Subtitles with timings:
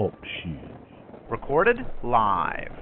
[0.00, 0.56] Talk shoes.
[1.28, 2.72] Recorded live.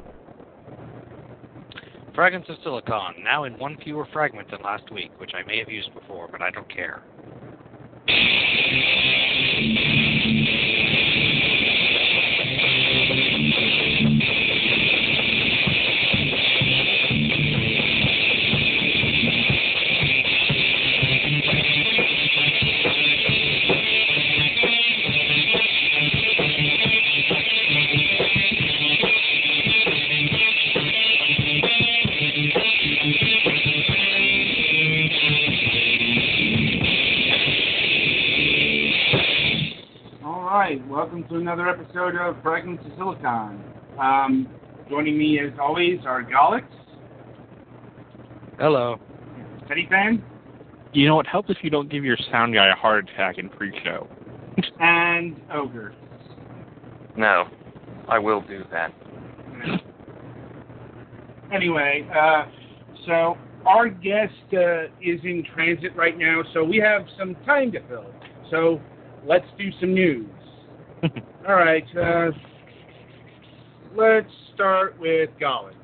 [2.14, 5.68] Fragments of Silicon, now in one fewer fragment than last week, which I may have
[5.68, 7.02] used before, but I don't care.
[40.78, 43.62] All right, welcome to another episode of Fragments of Silicon.
[43.98, 44.48] Um,
[44.88, 46.64] joining me as always are Galix,
[48.58, 49.00] Hello.
[49.66, 50.22] Teddy Fan,
[50.92, 53.48] You know, it helps if you don't give your sound guy a heart attack in
[53.48, 54.06] pre-show.
[54.80, 55.94] and Ogre.
[57.16, 57.44] No,
[58.08, 58.92] I will do that.
[61.52, 62.44] Anyway, uh,
[63.06, 67.80] so our guest uh, is in transit right now, so we have some time to
[67.88, 68.06] fill.
[68.50, 68.80] So
[69.26, 70.26] let's do some news.
[71.48, 72.30] All right, uh,
[73.96, 75.74] let's start with Galix.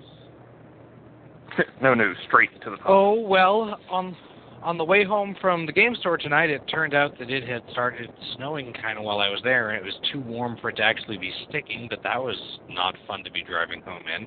[1.83, 2.87] no news, straight to the top.
[2.89, 4.17] Oh well, on
[4.63, 7.63] on the way home from the game store tonight, it turned out that it had
[7.71, 10.77] started snowing kind of while I was there, and it was too warm for it
[10.77, 11.87] to actually be sticking.
[11.89, 12.37] But that was
[12.69, 14.27] not fun to be driving home in.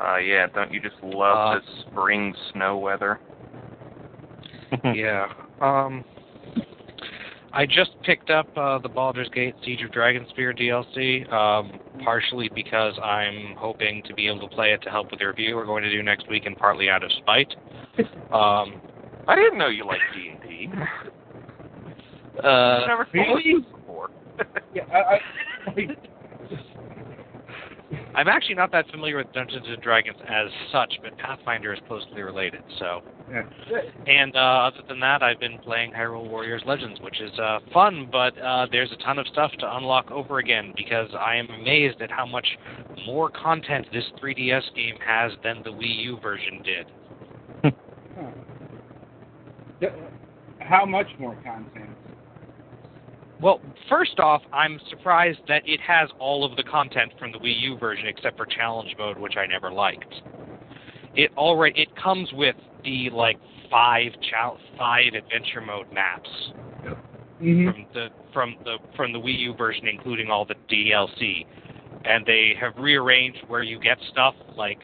[0.00, 3.20] Uh, yeah, don't you just love Uh, this spring snow weather?
[4.94, 5.26] yeah.
[5.60, 6.04] Um.
[7.52, 12.94] I just picked up uh, the Baldur's Gate Siege of Dragonspear DLC, um, partially because
[13.02, 15.82] I'm hoping to be able to play it to help with the review we're going
[15.82, 17.54] to do next week, and partly out of spite.
[18.28, 18.82] Um,
[19.26, 20.68] I didn't know you liked D&D.
[22.44, 23.54] uh, I've never seen really?
[23.54, 24.10] this before.
[24.74, 25.18] Yeah, I,
[25.70, 25.96] I,
[28.18, 32.20] I'm actually not that familiar with Dungeons and Dragons as such, but Pathfinder is closely
[32.22, 32.62] related.
[32.80, 33.42] So, yeah.
[34.08, 38.08] and uh, other than that, I've been playing Hyrule Warriors Legends, which is uh, fun,
[38.10, 42.02] but uh, there's a ton of stuff to unlock over again because I am amazed
[42.02, 42.46] at how much
[43.06, 47.72] more content this 3DS game has than the Wii U version did.
[49.80, 49.90] Huh.
[50.58, 51.87] How much more content?
[53.40, 57.60] Well, first off, I'm surprised that it has all of the content from the Wii
[57.60, 60.12] U version except for challenge mode, which I never liked.
[61.14, 63.38] It already it comes with the like
[63.70, 66.28] five chal- five adventure mode maps
[67.42, 67.70] Mm-hmm.
[67.70, 71.46] from the from the from the Wii U version, including all the DLC,
[72.04, 74.34] and they have rearranged where you get stuff.
[74.56, 74.80] Like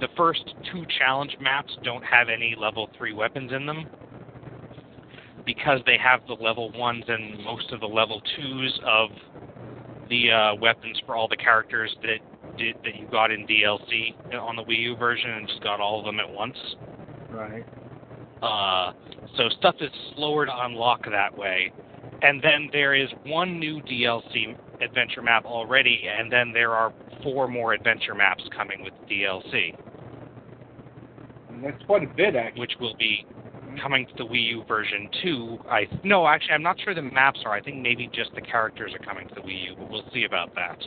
[0.00, 3.86] the first two challenge maps don't have any level three weapons in them
[5.46, 9.10] because they have the level ones and most of the level twos of
[10.10, 12.18] the uh, weapons for all the characters that
[12.58, 16.00] did, that you got in DLC on the Wii U version and just got all
[16.00, 16.56] of them at once.
[17.30, 17.64] Right.
[18.42, 18.92] Uh,
[19.36, 21.72] so stuff is slower to unlock that way.
[22.22, 26.92] And then there is one new DLC adventure map already, and then there are
[27.22, 29.74] four more adventure maps coming with DLC,
[31.50, 32.60] And That's quite a bit, actually.
[32.60, 33.26] which will be
[33.82, 35.58] coming to the Wii U version too.
[35.68, 37.52] I no, actually, I'm not sure the maps are.
[37.52, 40.24] I think maybe just the characters are coming to the Wii U, but we'll see
[40.24, 40.78] about that.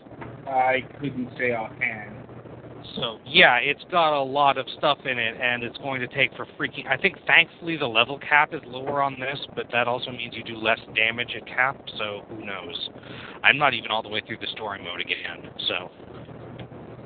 [0.48, 2.16] I couldn't say offhand.
[2.96, 6.36] So yeah, it's got a lot of stuff in it, and it's going to take
[6.36, 6.88] for freaking.
[6.88, 10.44] I think thankfully the level cap is lower on this, but that also means you
[10.44, 11.78] do less damage at cap.
[11.98, 12.90] So who knows?
[13.44, 15.52] I'm not even all the way through the story mode again.
[15.68, 15.92] So,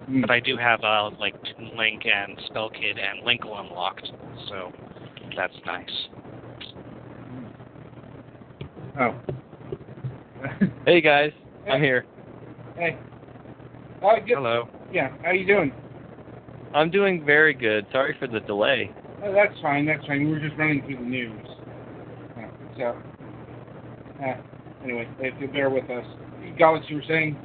[0.06, 0.22] Hmm.
[0.22, 4.10] but I do have uh like Toon Link and Skull Kid and Linkle unlocked,
[4.50, 4.72] so
[5.36, 5.90] that's nice.
[9.00, 9.16] Oh.
[10.86, 11.32] Hey guys,
[11.72, 12.06] I'm here.
[12.76, 12.98] hey.
[14.02, 14.36] Oh, good.
[14.36, 14.68] Hello.
[14.92, 15.72] Yeah, how you doing?
[16.74, 17.86] I'm doing very good.
[17.94, 18.92] Sorry for the delay.
[19.24, 20.26] Oh, that's fine, that's fine.
[20.26, 21.48] We were just running through the news.
[22.36, 22.98] Yeah, so,
[24.22, 24.34] uh,
[24.84, 26.06] anyway, if you bear with us.
[26.44, 27.38] You got what you were saying?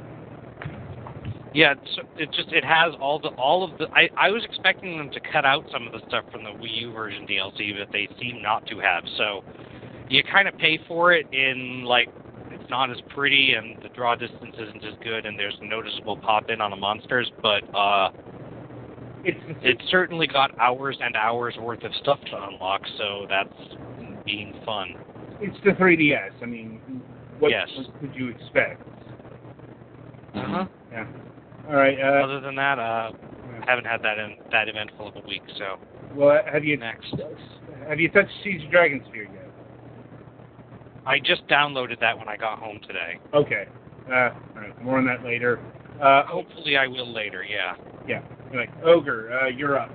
[1.54, 3.86] Yeah, it's, it just it has all the all of the.
[3.94, 6.80] I I was expecting them to cut out some of the stuff from the Wii
[6.82, 9.02] U version DLC, but they seem not to have.
[9.16, 9.42] So
[10.10, 12.08] you kind of pay for it in like
[12.50, 16.50] it's not as pretty, and the draw distance isn't as good, and there's noticeable pop
[16.50, 18.10] in on the monsters, but uh,
[19.24, 23.48] It's it's certainly got hours and hours worth of stuff to unlock, so that's
[24.26, 24.94] being fun.
[25.40, 26.30] it's the 3DS.
[26.42, 26.80] I mean,
[27.38, 27.68] what, Yes.
[27.76, 28.82] what could you expect?
[30.34, 30.66] Uh-huh.
[30.92, 31.06] Yeah.
[31.68, 31.98] All right.
[32.00, 33.12] Uh, Other than that, uh,
[33.66, 35.76] haven't had that in, that eventful of a week, so
[36.14, 37.14] well, have you next.
[37.86, 39.50] have you touched Siege of Dragonspear yet?
[41.04, 43.18] I just downloaded that when I got home today.
[43.34, 43.66] Okay.
[44.10, 44.82] Uh, all right.
[44.82, 45.60] More on that later.
[46.02, 47.44] Uh, Hopefully, I will later.
[47.44, 47.74] Yeah.
[48.06, 48.22] yeah.
[48.48, 49.90] Anyway, Ogre, uh, you're up.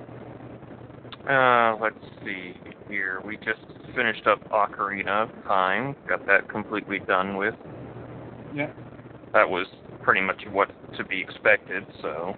[1.28, 2.54] Uh, let's see
[2.88, 3.20] here.
[3.24, 3.60] We just
[3.96, 5.96] finished up Ocarina of Time.
[6.08, 7.54] Got that completely done with.
[8.54, 8.70] Yeah.
[9.32, 9.66] That was
[10.04, 12.36] pretty much what to be expected, so.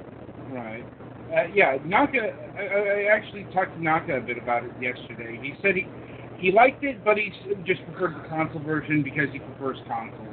[0.51, 0.85] Right.
[1.35, 2.33] Uh, yeah, Naka.
[2.57, 5.39] I, I actually talked to Naka a bit about it yesterday.
[5.43, 5.87] He said he
[6.39, 7.33] he liked it, but he
[7.65, 10.27] just preferred the console version because he prefers console.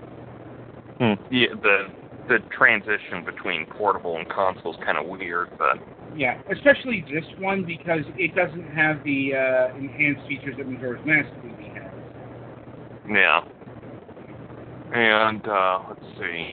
[1.32, 1.88] Yeah, the
[2.28, 5.78] the transition between portable and console is kind of weird, but
[6.16, 11.28] Yeah, especially this one because it doesn't have the uh, enhanced features that Majora's Mask
[11.44, 11.92] 3D has.
[13.10, 13.42] yeah.
[14.94, 16.52] And uh, let's see.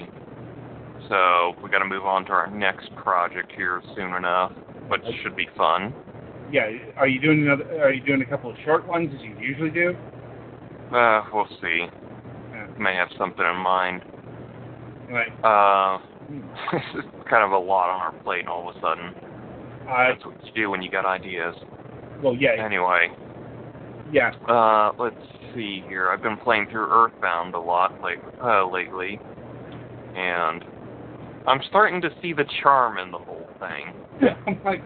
[1.10, 4.52] So we got to move on to our next project here soon enough,
[4.88, 5.92] which should be fun.
[6.52, 7.82] Yeah, are you doing another?
[7.82, 9.94] Are you doing a couple of short ones as you usually do?
[10.94, 11.86] Uh, we'll see.
[12.52, 12.66] Yeah.
[12.78, 14.02] May have something in mind.
[15.10, 15.32] Right.
[15.44, 15.98] Uh,
[16.72, 19.06] this is kind of a lot on our plate all of a sudden.
[19.88, 21.54] Uh, That's what you do when you got ideas.
[22.22, 23.08] well, yeah, Anyway,
[24.12, 24.30] yeah.
[24.48, 25.16] uh, let's
[25.54, 26.08] see here.
[26.10, 29.18] I've been playing through Earthbound a lot like uh, lately,
[30.16, 30.64] and
[31.46, 33.94] I'm starting to see the charm in the whole thing.
[34.46, 34.82] I'm like,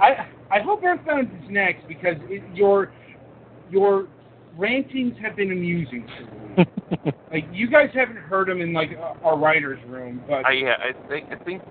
[0.00, 2.92] I I hope Earthbound is next because it, your
[3.70, 4.08] your
[4.56, 7.12] rantings have been amusing to me.
[7.32, 8.90] like you guys haven't heard them in like
[9.22, 11.62] our writers' room, but I yeah, I think I think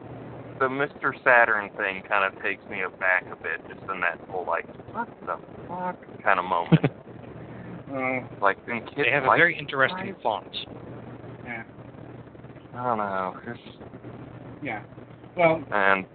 [0.60, 1.14] the Mr.
[1.24, 5.08] Saturn thing kind of takes me aback a bit, just in that whole like what
[5.26, 5.38] the
[5.68, 6.86] fuck kind of moment.
[7.94, 10.46] uh, like, They have a very interesting font.
[11.46, 11.64] yeah,
[12.76, 13.36] I don't know.
[13.48, 13.60] It's,
[14.62, 14.82] yeah.
[15.36, 16.06] Well, and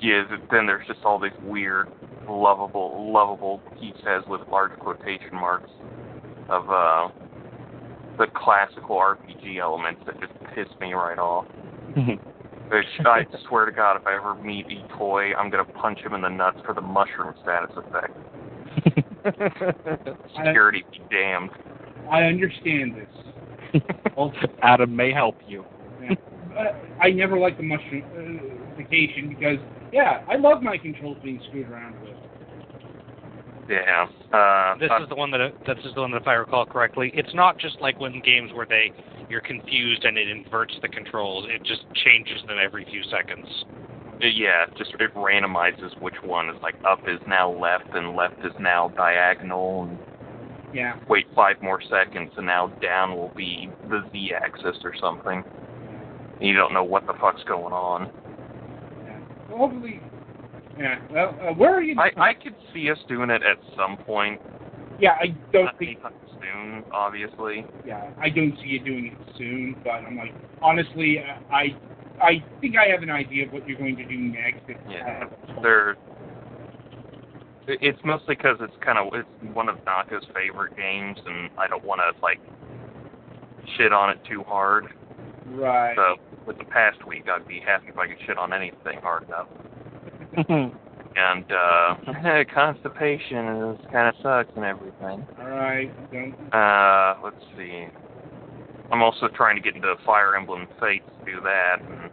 [0.00, 1.88] yeah, then there's just all these weird,
[2.28, 5.70] lovable, lovable, he says with large quotation marks,
[6.48, 7.08] of uh,
[8.18, 11.46] the classical RPG elements that just piss me right off.
[12.70, 16.20] Which I swear to God, if I ever meet Itoi, I'm gonna punch him in
[16.20, 18.12] the nuts for the mushroom status effect.
[20.36, 21.50] Security be damned.
[22.10, 23.08] I understand this.
[24.16, 25.64] Also, Adam may help you.
[26.58, 26.64] uh,
[27.00, 29.58] I never liked the mushroom uh, vacation because
[29.92, 32.14] yeah, I love my controls being screwed around with.
[33.68, 34.06] Yeah.
[34.32, 36.64] Uh, This uh, is the one that this is the one that if I recall
[36.64, 38.92] correctly, it's not just like when games where they
[39.28, 41.46] you're confused and it inverts the controls.
[41.48, 43.46] It just changes them every few seconds.
[44.20, 48.52] yeah, just it randomizes which one is like up is now left and left is
[48.58, 49.98] now diagonal and
[50.74, 50.98] Yeah.
[51.08, 55.42] wait five more seconds and now down will be the Z axis or something.
[56.40, 58.10] You don't know what the fuck's going on.
[59.04, 59.18] yeah.
[59.48, 60.00] Well, hopefully.
[60.78, 61.00] Yeah.
[61.10, 61.96] Well, uh, where are you?
[61.98, 64.40] I, I could see us doing it at some point.
[65.00, 65.98] yeah, I don't Not think.
[66.40, 67.66] soon, obviously.
[67.84, 69.74] Yeah, I don't see you doing it soon.
[69.82, 70.32] But I'm like,
[70.62, 71.18] honestly,
[71.50, 71.74] I,
[72.22, 74.60] I think I have an idea of what you're going to do next.
[74.68, 75.24] If, Yeah.
[75.60, 75.96] They're
[77.68, 81.84] it's mostly because it's kind of it's one of Naka's favorite games, and I don't
[81.84, 82.40] want to like
[83.76, 84.86] shit on it too hard.
[85.48, 85.94] right.
[85.96, 89.24] So with the past week, I'd be happy if I could shit on anything hard
[89.24, 89.48] enough.
[91.16, 95.26] And uh constipation is kind of sucks and everything.
[95.40, 95.90] All right.
[96.52, 97.86] Uh, let's see.
[98.92, 101.76] I'm also trying to get into Fire Emblem Fates to do that.
[101.80, 102.10] And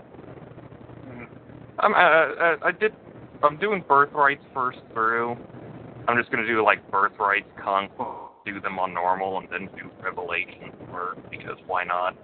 [1.79, 2.93] I'm uh, uh, I did
[3.43, 5.37] I'm doing birthrights first through.
[6.07, 10.71] I'm just gonna do like birthrights conquest, do them on normal, and then do revelation
[10.91, 12.15] for because why not?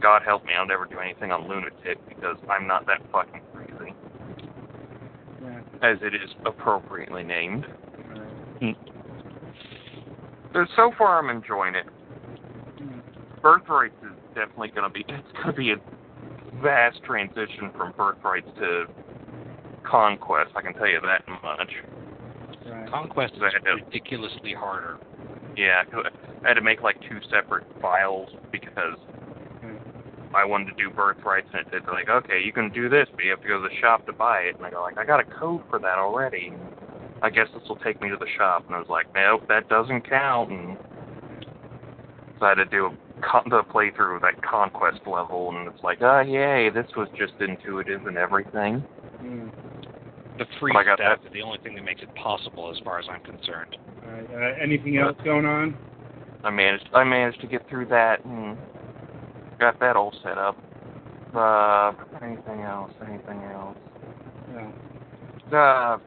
[0.00, 3.94] God help me, I'll never do anything on lunatic because I'm not that fucking crazy,
[5.42, 5.60] yeah.
[5.82, 7.66] as it is appropriately named.
[8.08, 8.76] Right.
[10.76, 11.86] So far, I'm enjoying it.
[12.80, 13.00] Mm.
[13.40, 15.76] Birthrights is definitely gonna be it's gonna be a
[16.62, 18.86] vast transition from birthrights to
[19.84, 20.50] conquest.
[20.56, 21.72] I can tell you that much.
[22.66, 22.88] Right.
[22.90, 24.98] Conquest is to- ridiculously harder.
[25.56, 26.06] Yeah, 'cause
[26.44, 28.96] I had to make like two separate files because
[30.34, 33.22] I wanted to do birthrights, and it said like, okay, you can do this, but
[33.22, 34.56] you have to go to the shop to buy it.
[34.56, 36.54] And I go like, I got a code for that already.
[37.20, 38.64] I guess this will take me to the shop.
[38.66, 40.50] And I was like, nope, that doesn't count.
[40.50, 40.78] And
[42.40, 45.98] so I had to do con- the playthrough of that conquest level, and it's like,
[46.00, 48.82] oh yay, this was just intuitive and everything.
[49.22, 49.50] Mm.
[50.38, 51.26] The free I got stuff that.
[51.26, 53.76] is the only thing that makes it possible, as far as I'm concerned.
[54.04, 54.56] All right.
[54.56, 55.76] Uh, anything else going on?
[56.44, 58.56] I managed I managed to get through that and
[59.60, 60.56] got that all set up.
[61.34, 62.92] Uh, anything else?
[63.06, 63.76] Anything else?
[64.52, 65.56] No.
[65.56, 65.98] Uh,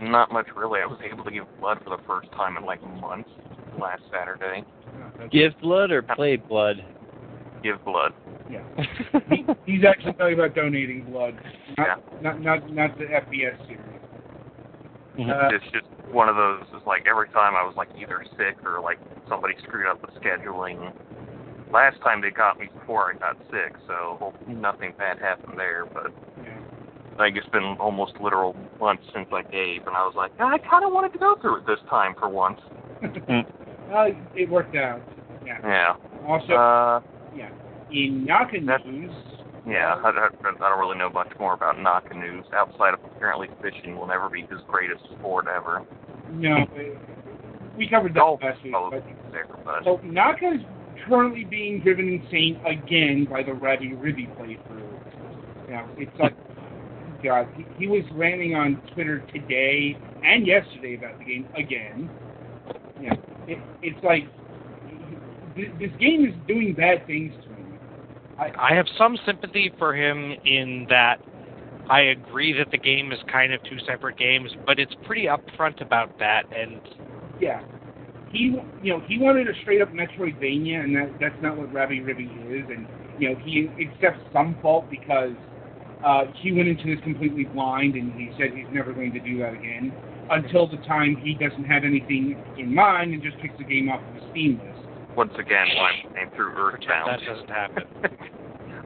[0.00, 0.80] not much really.
[0.80, 3.30] I was able to give blood for the first time in like months
[3.78, 4.64] last Saturday.
[4.98, 6.84] No, Give blood or play blood?
[7.62, 8.12] Give blood.
[8.50, 8.62] Yeah.
[9.30, 11.38] he, he's actually talking about donating blood,
[11.78, 14.00] not not not not the FBS series.
[15.18, 16.62] Uh, it's just one of those.
[16.74, 20.08] It's like every time I was like either sick or like somebody screwed up the
[20.18, 20.92] scheduling.
[21.72, 25.86] Last time they got me before I got sick, so nothing bad happened there.
[25.86, 26.58] But yeah.
[27.18, 30.58] I think it's been almost literal months since I gave, and I was like, I
[30.58, 32.58] kind of wanted to go through it this time for once.
[33.02, 35.02] well, it worked out.
[35.46, 35.58] Yeah.
[35.62, 35.94] Yeah.
[36.26, 37.00] Also, Uh,
[37.36, 37.50] yeah.
[37.92, 39.10] In Naka news,
[39.66, 39.96] yeah.
[40.04, 43.96] I, I, I don't really know much more about Naka news outside of apparently fishing
[43.96, 45.82] will never be his greatest sport ever.
[46.32, 46.66] no,
[47.76, 48.72] we covered that Golf last week.
[48.72, 50.60] But, there, but so Naka is
[51.08, 55.68] currently being driven insane again by the Rabi-Ribi playthrough.
[55.68, 56.36] Yeah, it's like,
[57.24, 62.10] God, he, he was ranting on Twitter today and yesterday about the game again.
[63.00, 63.14] Yeah,
[63.46, 64.24] it, it's like
[65.56, 67.49] this, game is doing bad things to.
[68.40, 71.20] I, have some sympathy for him in that
[71.90, 75.82] I agree that the game is kind of two separate games, but it's pretty upfront
[75.82, 76.44] about that.
[76.56, 76.80] And
[77.40, 77.62] Yeah.
[78.30, 82.62] He, you know, he wanted a straight up Metroidvania, and that that's not what Rabi-Ribi
[82.62, 82.70] is.
[82.70, 82.86] And
[83.18, 85.34] you know, he accepts some fault because
[86.04, 89.38] uh, he went into this completely blind, and he said he's never going to do
[89.40, 89.92] that again
[90.30, 94.00] until the time he doesn't have anything in mind and just picks the game off
[94.00, 94.79] of the Steam list.
[95.16, 97.84] Once again, when I came through Earthbound, that doesn't happen.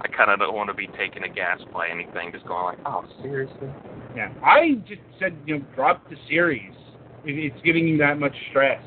[0.01, 2.31] I kind of don't want to be taken aghast by anything.
[2.33, 3.69] Just going like, oh, seriously?
[4.17, 6.73] Yeah, I just said, you know, drop the series.
[7.25, 8.81] It, it's giving you that much stress.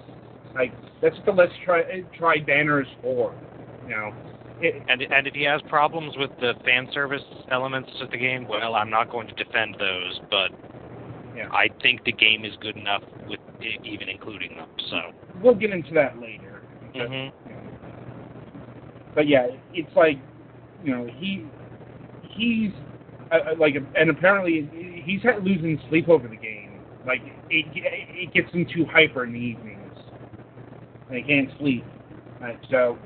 [0.56, 3.34] Like that's what the Let's Try eh, Try banner is for.
[3.88, 4.12] You know,
[4.62, 8.48] it, And and if he has problems with the fan service elements of the game,
[8.48, 10.50] well, I'm not going to defend those, but
[11.36, 11.48] Yeah.
[11.52, 14.68] I think the game is good enough with i- even including them.
[14.90, 14.98] So,
[15.42, 16.57] we'll get into that later.
[17.00, 17.32] Mhm.
[19.16, 20.20] But yeah, it's like,
[20.84, 21.46] you know, he
[22.22, 22.72] he's
[23.32, 24.70] uh, uh, like, and apparently
[25.04, 26.80] he's losing sleep over the game.
[27.06, 29.82] Like it it gets him too hyper in the evenings.
[31.10, 31.84] And he can't sleep.
[32.40, 32.98] Right, so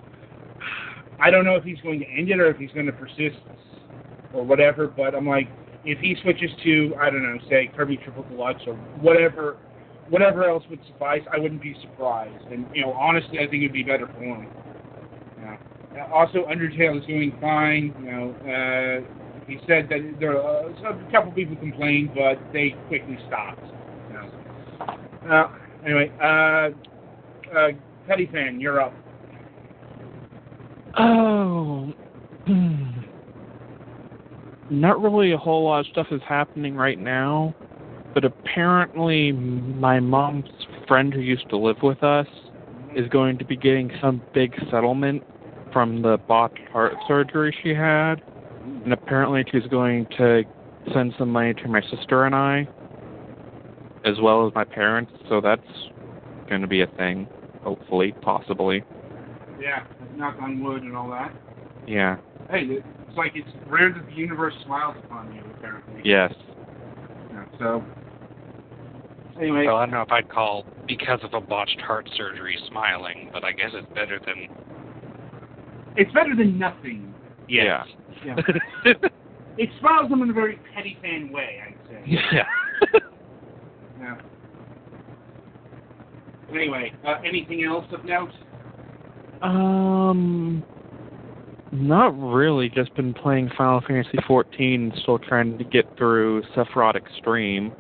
[1.20, 3.38] I don't know if he's going to end it or if he's going to persist
[4.34, 4.88] or whatever.
[4.88, 5.48] But I'm like,
[5.86, 9.58] if he switches to I don't know, say Kirby Triple Deluxe or whatever,
[10.12, 12.46] whatever else would suffice, I wouldn't be surprised.
[12.52, 14.48] And you know, honestly, I think it'd be better for him.
[15.40, 15.58] Yeah.
[16.04, 17.96] Uh, Also, Undertale is doing fine.
[18.04, 23.18] You know, uh, he said that there uh, a couple people complained, but they quickly
[23.28, 23.64] stopped.
[24.12, 25.32] You.
[25.32, 25.52] Uh,
[25.86, 26.70] anyway, uh,
[27.58, 27.70] uh,
[28.08, 28.94] Petty fan, you're up.
[30.98, 31.94] Oh,
[34.70, 37.56] not really a whole lot of stuff is happening right now,
[38.14, 40.50] but apparently my mom's
[40.88, 42.28] friend who used to live with us
[42.96, 45.24] is going to be getting some big settlement
[45.72, 48.22] from the botched heart surgery she had,
[48.84, 50.44] and apparently she's going to
[50.94, 52.68] send some money to my sister and I,
[54.04, 55.12] as well as my parents.
[55.30, 55.62] So that's
[56.50, 57.28] going to be a thing,
[57.64, 58.84] hopefully, possibly.
[59.62, 61.32] Yeah, knock on wood and all that.
[61.88, 62.18] Yeah.
[62.50, 66.02] Hey, it's like it's rare that the universe smiles upon you, apparently.
[66.04, 66.34] Yes.
[67.32, 67.84] Yeah, so,
[69.42, 73.30] anyway, Well, I don't know if I'd call because of a botched heart surgery smiling,
[73.34, 74.48] but I guess it's better than
[75.98, 77.14] it's better than nothing.
[77.50, 77.86] yes.
[78.26, 78.36] Yeah.
[79.58, 82.02] it smiles them in a very petty fan way, I'd say.
[82.32, 82.44] yeah.
[84.00, 84.16] Yeah.
[86.50, 88.32] Anyway, uh, anything else of note?
[89.44, 90.64] Um,
[91.72, 92.68] not really.
[92.70, 97.72] Just been playing Final Fantasy XIV, still trying to get through Sephiroth Extreme.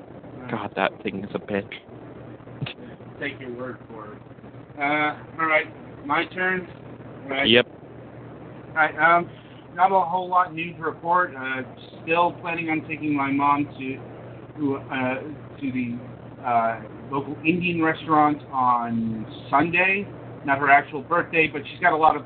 [0.51, 1.65] God, that thing is a bitch.
[3.21, 4.21] Take your word for it.
[4.77, 5.65] Uh, all right,
[6.05, 6.67] my turn.
[7.27, 7.47] Right.
[7.47, 7.67] Yep.
[8.69, 9.29] All right, um,
[9.73, 11.33] not a whole lot new to report.
[11.35, 11.61] Uh,
[12.03, 13.97] still planning on taking my mom to
[14.59, 15.21] to, uh,
[15.61, 20.05] to the uh, local Indian restaurant on Sunday.
[20.43, 22.23] Not her actual birthday, but she's got a lot of.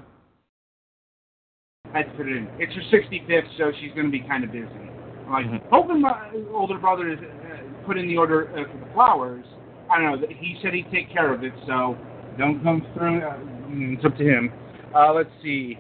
[1.94, 2.50] I had to put it in.
[2.58, 4.66] It's her 65th, so she's going to be kind of busy.
[5.30, 5.62] Like, Mhm.
[5.72, 6.16] hoping my
[6.54, 9.46] older brother is uh, put in the order uh, for the flowers.
[9.90, 10.28] I don't know.
[10.28, 11.98] He said he'd take care of it, so
[12.38, 13.22] don't come through.
[13.22, 13.38] Uh,
[13.70, 14.52] it's up to him.
[14.94, 15.78] Uh, let's see.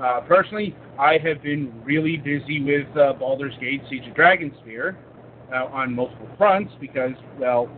[0.00, 4.96] Uh, personally, I have been really busy with uh, Baldur's Gate Siege of Dragonspear
[5.52, 7.68] uh, on multiple fronts because, well,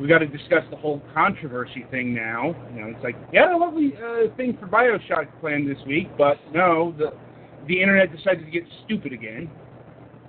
[0.00, 2.54] we got to discuss the whole controversy thing now.
[2.74, 6.38] You know, it's like, yeah, a lovely uh, thing for Bioshock planned this week, but
[6.52, 7.12] no, the
[7.66, 9.50] the internet decided to get stupid again.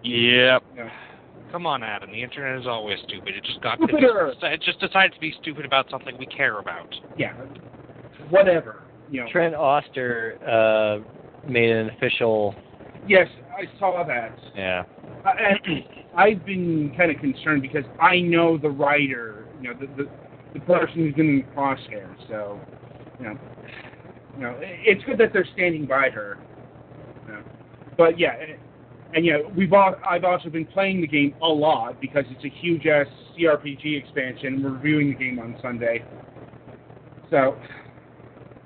[0.08, 0.64] Yep.
[0.76, 0.90] You
[1.52, 2.12] Come on, Adam.
[2.12, 3.36] The internet is always stupid.
[3.36, 4.28] It just got Stupider.
[4.28, 6.94] it just, it just decided to be stupid about something we care about.
[7.18, 7.34] yeah,
[8.30, 8.84] whatever.
[9.10, 9.32] You know.
[9.32, 12.54] Trent Oster uh, made an official.
[13.08, 14.38] Yes, I saw that.
[14.56, 14.84] Yeah.
[15.26, 15.54] I,
[16.18, 20.10] I've been kind of concerned because I know the writer, you know, the the,
[20.54, 22.14] the person who's been in the crosshair.
[22.28, 22.60] So,
[23.20, 23.40] you know,
[24.36, 26.38] you know, it's good that they're standing by her.
[27.26, 27.42] You know.
[27.98, 28.34] But yeah,
[29.14, 32.60] and, yeah, we've all I've also been playing the game a lot because it's a
[32.60, 34.56] huge ass CRPG expansion.
[34.56, 36.04] and We're reviewing the game on Sunday.
[37.30, 37.58] So,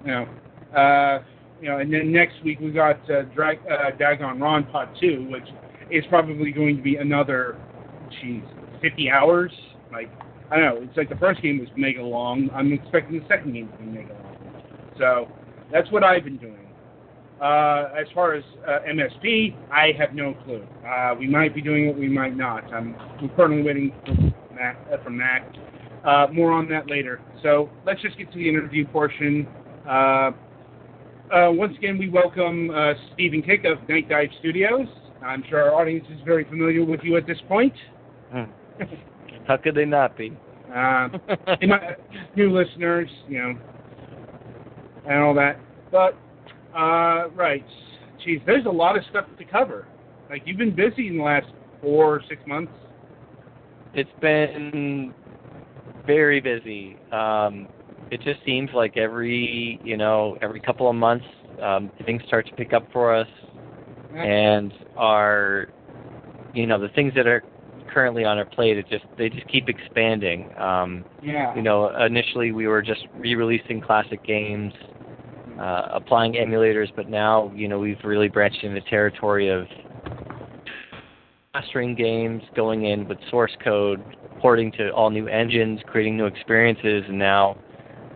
[0.06, 0.28] you know,
[0.78, 1.24] uh,
[1.62, 5.48] you know, and then next week we got uh, Drag, uh, Danganronpa Two, which
[5.92, 7.58] is probably going to be another,
[8.22, 8.42] geez,
[8.82, 9.52] 50 hours.
[9.92, 10.10] Like,
[10.50, 10.82] I don't know.
[10.88, 12.50] It's like the first game was mega long.
[12.54, 14.64] I'm expecting the second game to be mega long.
[14.98, 15.28] So
[15.72, 16.61] that's what I've been doing.
[17.42, 20.64] Uh, as far as uh, MSP, I have no clue.
[20.88, 22.72] Uh, we might be doing it, we might not.
[22.72, 25.52] I'm we're currently waiting for Mac, uh, from Mac.
[26.06, 27.20] Uh, more on that later.
[27.42, 29.48] So let's just get to the interview portion.
[29.88, 30.32] Uh,
[31.34, 34.88] uh, once again, we welcome uh, Stephen Kick of Nightdive Studios.
[35.24, 37.74] I'm sure our audience is very familiar with you at this point.
[39.48, 40.38] How could they not be?
[40.70, 41.10] Uh,
[41.68, 41.96] my
[42.36, 43.60] new listeners, you know,
[45.10, 45.60] and all that.
[45.92, 46.18] But,
[46.76, 47.66] uh, right.
[48.24, 49.88] Geez, there's a lot of stuff to cover.
[50.30, 51.48] Like, you've been busy in the last
[51.82, 52.72] four or six months.
[53.94, 55.14] It's been
[56.06, 56.98] very busy.
[57.12, 57.68] Um,
[58.10, 61.26] it just seems like every you know every couple of months
[61.62, 63.28] um, things start to pick up for us,
[64.14, 65.68] and our
[66.54, 67.44] you know the things that are
[67.94, 70.50] currently on our plate it just they just keep expanding.
[70.58, 71.56] Um, Yeah.
[71.56, 74.74] you know initially we were just re-releasing classic games,
[75.60, 79.66] uh, applying emulators, but now you know we've really branched into territory of
[81.54, 84.04] mastering games, going in with source code,
[84.40, 87.58] porting to all new engines, creating new experiences, and now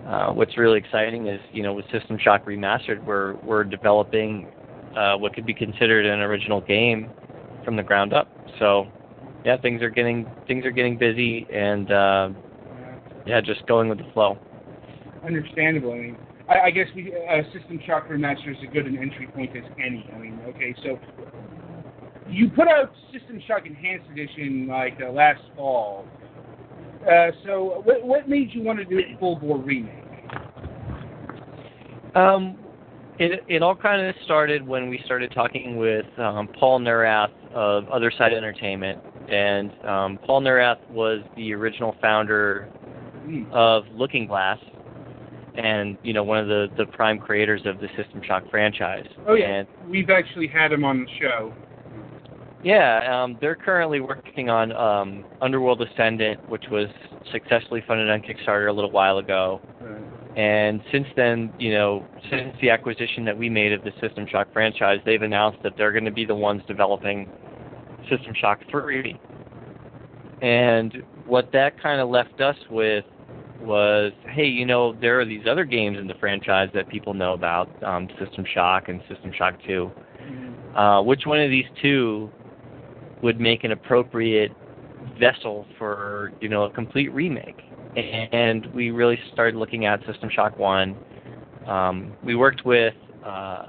[0.08, 4.48] uh, what's really exciting is you know with System Shock Remastered, we're we're developing
[4.96, 7.10] uh, what could be considered an original game
[7.64, 8.28] from the ground up.
[8.60, 8.88] So
[9.44, 12.30] yeah, things are getting things are getting busy, and uh,
[13.26, 14.38] yeah, just going with the flow.
[15.26, 15.94] Understandable.
[15.94, 16.18] I mean,
[16.50, 19.64] I, I guess we, uh, System Shock Remaster is as good an entry point as
[19.80, 20.10] any.
[20.14, 21.00] I mean, okay, so
[22.28, 26.06] you put out System Shock Enhanced Edition like uh, last fall.
[27.04, 30.04] Uh, so what, what made you want to do a full bore remake?
[32.16, 32.58] Um,
[33.20, 37.86] it it all kind of started when we started talking with um, Paul Neurath of
[37.86, 42.70] OtherSide Entertainment, and um, Paul Neurath was the original founder
[43.26, 43.46] Hmm.
[43.52, 44.60] of Looking Glass,
[45.58, 49.06] and you know one of the the prime creators of the System Shock franchise.
[49.28, 51.54] Oh yeah, And we've actually had him on the show.
[52.64, 56.88] yeah, um, they're currently working on um, Underworld Ascendant, which was
[57.32, 59.62] successfully funded on Kickstarter a little while ago.
[59.82, 64.26] Uh, And since then, you know, since the acquisition that we made of the System
[64.28, 67.30] Shock franchise, they've announced that they're going to be the ones developing
[68.10, 69.18] System Shock 3.
[70.42, 73.06] And what that kind of left us with
[73.62, 77.34] was, hey, you know, there are these other games in the franchise that people know
[77.34, 79.92] about, um, System Shock and System Shock 2.
[80.76, 82.30] Uh, which one of these two
[83.22, 84.52] would make an appropriate
[85.20, 87.62] vessel for, you know, a complete remake?
[87.96, 90.98] and we really started looking at System Shock One.
[91.68, 92.94] Um, we worked with
[93.26, 93.68] uh,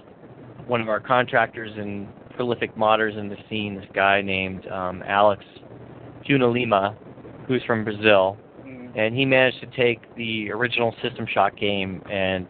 [0.67, 5.45] one of our contractors and prolific modders in the scene, this guy named um, Alex
[6.29, 6.95] Junalima,
[7.47, 8.37] who's from Brazil,
[8.97, 12.47] and he managed to take the original System Shock game and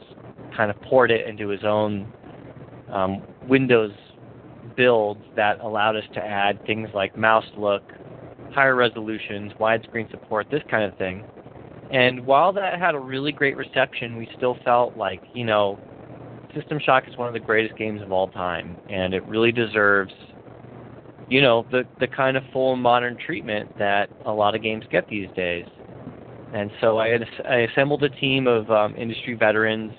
[0.56, 2.10] kind of port it into his own
[2.90, 3.92] um, Windows
[4.76, 7.82] build that allowed us to add things like mouse look,
[8.52, 11.24] higher resolutions, widescreen support, this kind of thing.
[11.90, 15.78] And while that had a really great reception, we still felt like, you know,
[16.54, 20.12] System Shock is one of the greatest games of all time, and it really deserves,
[21.28, 25.08] you know, the the kind of full modern treatment that a lot of games get
[25.08, 25.66] these days.
[26.54, 29.92] And so I, had, I assembled a team of um, industry veterans.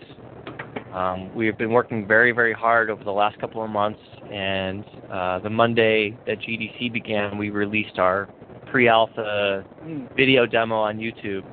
[0.94, 4.00] Um, we have been working very, very hard over the last couple of months,
[4.32, 8.30] and uh, the Monday that GDC began, we released our
[8.72, 10.16] pre-alpha mm.
[10.16, 11.44] video demo on YouTube.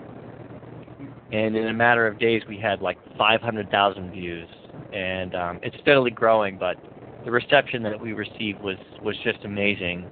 [1.32, 4.48] And in a matter of days, we had like 500,000 views.
[4.92, 6.56] and um, it's steadily growing.
[6.56, 6.76] But
[7.24, 10.06] the reception that we received was was just amazing,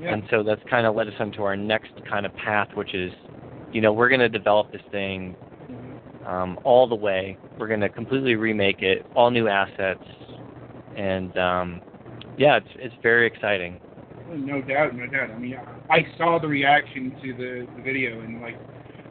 [0.00, 0.12] Yeah.
[0.12, 3.12] and so that's kind of led us onto our next kind of path, which is,
[3.76, 5.36] you know, we're going to develop this thing
[6.24, 7.36] um, all the way.
[7.58, 10.00] We're going to completely remake it, all new assets,
[10.96, 11.82] and um,
[12.38, 13.78] yeah, it's it's very exciting.
[14.34, 15.30] No doubt, no doubt.
[15.30, 15.56] I mean,
[15.90, 18.56] I saw the reaction to the, the video, and like,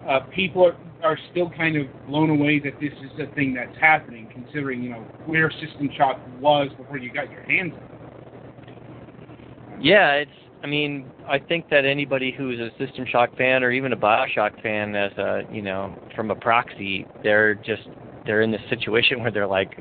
[0.10, 3.78] uh, people are, are still kind of blown away that this is a thing that's
[3.80, 9.86] happening, considering you know where System Shock was before you got your hands on it.
[9.86, 10.32] Yeah, it's.
[10.66, 14.60] I mean, I think that anybody who's a System Shock fan or even a Bioshock
[14.64, 17.84] fan, as a you know, from a proxy, they're just
[18.26, 19.78] they're in this situation where they're like,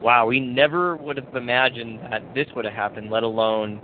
[0.00, 3.10] wow, we never would have imagined that this would have happened.
[3.10, 3.82] Let alone,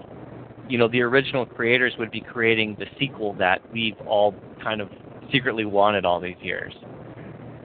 [0.66, 4.88] you know, the original creators would be creating the sequel that we've all kind of
[5.30, 6.72] secretly wanted all these years.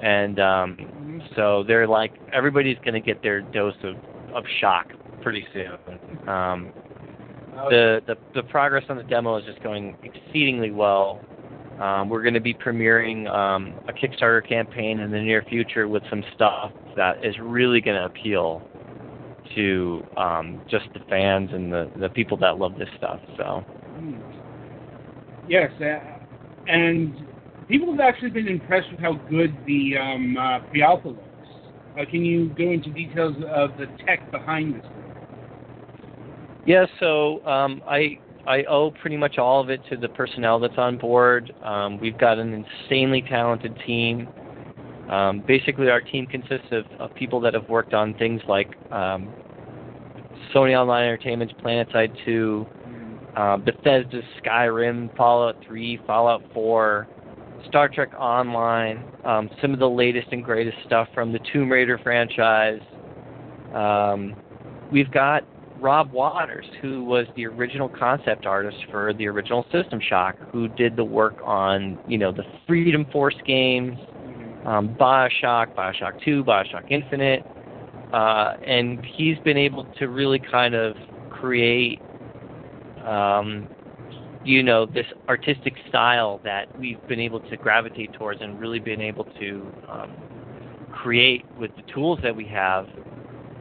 [0.03, 3.95] And um, so they're like, everybody's going to get their dose of
[4.33, 4.87] of shock
[5.21, 6.27] pretty soon.
[6.27, 6.73] Um,
[7.69, 11.19] the, the the progress on the demo is just going exceedingly well.
[11.79, 16.03] Um, we're going to be premiering um, a Kickstarter campaign in the near future with
[16.09, 18.61] some stuff that is really going to appeal
[19.55, 23.19] to um, just the fans and the, the people that love this stuff.
[23.37, 23.63] So.
[25.49, 25.99] Yes, uh,
[26.67, 27.13] and
[27.67, 31.21] people have actually been impressed with how good the um, uh, pre-alpha looks.
[31.99, 34.85] Uh, can you go into details of the tech behind this?
[36.65, 40.77] Yeah, so um, I I owe pretty much all of it to the personnel that's
[40.77, 41.53] on board.
[41.63, 44.27] Um, we've got an insanely talented team.
[45.09, 49.31] Um, basically, our team consists of, of people that have worked on things like um,
[50.53, 52.65] Sony Online Entertainment's PlanetSide 2,
[53.35, 57.07] uh, Bethesda's Skyrim, Fallout 3, Fallout 4,
[57.67, 61.99] Star Trek Online, um, some of the latest and greatest stuff from the Tomb Raider
[62.03, 62.81] franchise.
[63.73, 64.35] Um,
[64.91, 65.43] we've got
[65.79, 70.95] Rob Waters, who was the original concept artist for the original System Shock, who did
[70.95, 73.97] the work on, you know, the Freedom Force games,
[74.65, 77.43] um, Bioshock, Bioshock 2, Bioshock Infinite,
[78.13, 80.95] uh, and he's been able to really kind of
[81.29, 81.99] create,
[83.05, 83.67] um,
[84.43, 89.01] you know, this artistic style that we've been able to gravitate towards and really been
[89.01, 90.11] able to um,
[90.91, 92.87] create with the tools that we have.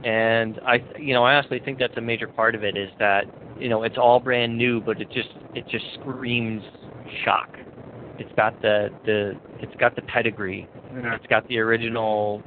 [0.04, 3.26] And I, you know, I honestly think that's a major part of it is that,
[3.58, 6.62] you know, it's all brand new, but it just it just screams
[7.24, 7.48] shock.
[8.18, 12.42] It's got the the it's got the pedigree it's got the original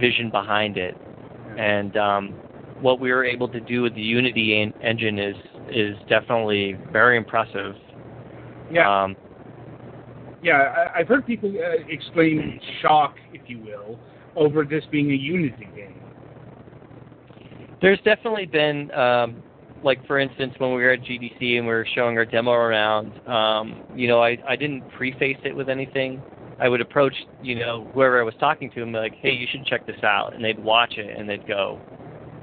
[0.00, 0.96] vision behind it,
[1.56, 2.34] and um,
[2.80, 5.36] what we were able to do with the Unity en- engine is
[5.68, 7.74] is definitely very impressive.
[8.70, 9.16] Yeah, Um,
[10.42, 10.88] yeah.
[10.94, 13.98] I, I've heard people uh, exclaim shock, if you will,
[14.34, 16.00] over this being a Unity game.
[17.80, 19.42] There's definitely been, um,
[19.82, 23.12] like for instance, when we were at GDC and we were showing our demo around,
[23.28, 26.22] um, you know, I I didn't preface it with anything.
[26.58, 29.46] I would approach, you know, whoever I was talking to and be like, hey, you
[29.50, 30.34] should check this out.
[30.34, 31.78] And they'd watch it and they'd go,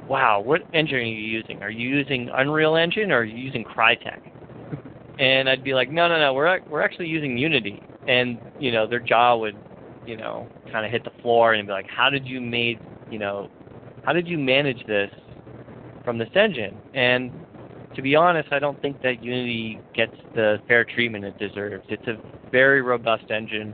[0.07, 1.63] wow, what engine are you using?
[1.63, 4.29] Are you using Unreal Engine or are you using Crytek?
[5.19, 7.83] And I'd be like, no, no, no, we're we're actually using Unity.
[8.07, 9.55] And you know, their jaw would,
[10.07, 12.79] you know, kind of hit the floor and be like, how did you made,
[13.11, 13.51] you know,
[14.03, 15.11] how did you manage this
[16.03, 16.77] from this engine?
[16.93, 17.31] And
[17.95, 21.85] to be honest, I don't think that Unity gets the fair treatment it deserves.
[21.89, 22.17] It's a
[22.51, 23.73] very robust engine.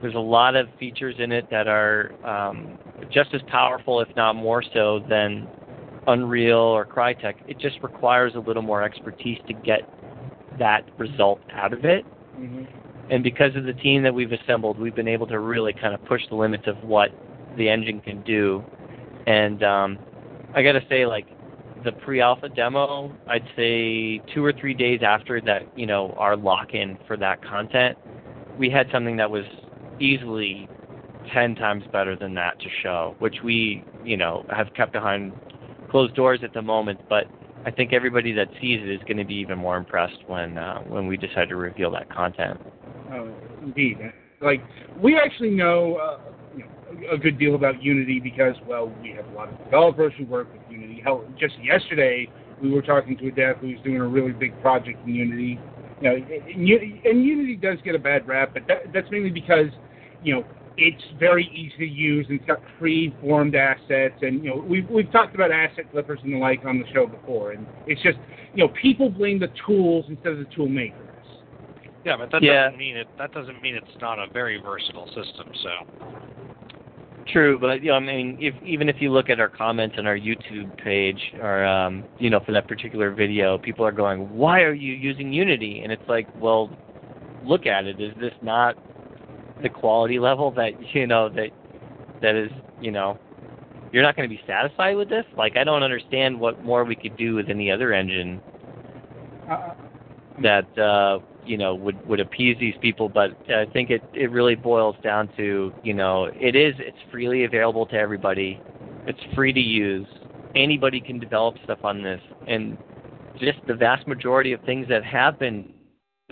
[0.00, 2.78] There's a lot of features in it that are um,
[3.10, 5.46] just as powerful, if not more so, than
[6.06, 7.34] Unreal or Crytek.
[7.46, 9.80] It just requires a little more expertise to get
[10.58, 12.04] that result out of it.
[12.38, 12.64] Mm-hmm.
[13.10, 16.04] And because of the team that we've assembled, we've been able to really kind of
[16.04, 17.10] push the limits of what
[17.58, 18.64] the engine can do.
[19.26, 19.98] And um,
[20.54, 21.26] I got to say, like
[21.84, 26.98] the pre-alpha demo, I'd say two or three days after that, you know, our lock-in
[27.06, 27.96] for that content,
[28.58, 29.44] we had something that was
[29.98, 30.68] easily
[31.32, 35.32] 10 times better than that to show, which we, you know, have kept behind
[35.90, 37.24] closed doors at the moment, but
[37.64, 40.80] I think everybody that sees it is going to be even more impressed when uh,
[40.80, 42.58] when we decide to reveal that content.
[43.12, 43.98] Oh, indeed.
[44.40, 44.62] Like
[44.98, 46.18] we actually know, uh,
[47.10, 50.48] a good deal about Unity because, well, we have a lot of developers who work
[50.52, 51.00] with Unity.
[51.02, 52.28] Hell, just yesterday
[52.62, 55.58] we were talking to a dev who's doing a really big project in Unity.
[56.00, 59.66] You know, and, and Unity does get a bad rap, but that, that's mainly because,
[60.22, 60.44] you know,
[60.76, 65.10] it's very easy to use and it's got pre-formed assets and you know we've we've
[65.12, 68.16] talked about asset flippers and the like on the show before and it's just
[68.54, 71.10] you know people blame the tools instead of the tool makers.
[72.04, 72.64] Yeah, but that Yeah.
[72.64, 73.08] doesn't mean it.
[73.18, 75.52] That doesn't mean it's not a very versatile system.
[75.62, 75.70] So
[77.32, 80.06] True, but you know, I mean, if even if you look at our comments on
[80.06, 84.62] our YouTube page, or um, you know, for that particular video, people are going, "Why
[84.62, 86.70] are you using Unity?" And it's like, well,
[87.44, 88.00] look at it.
[88.00, 88.76] Is this not
[89.62, 91.50] the quality level that you know that
[92.22, 93.18] that is you know
[93.92, 95.24] you're not going to be satisfied with this?
[95.36, 98.40] Like, I don't understand what more we could do with any other engine
[99.48, 99.74] Uh,
[100.42, 103.08] that uh, you know would would appease these people.
[103.08, 107.44] But I think it it really boils down to you know it is it's freely
[107.44, 108.60] available to everybody.
[109.06, 110.06] It's free to use.
[110.54, 112.76] Anybody can develop stuff on this, and
[113.38, 115.72] just the vast majority of things that have been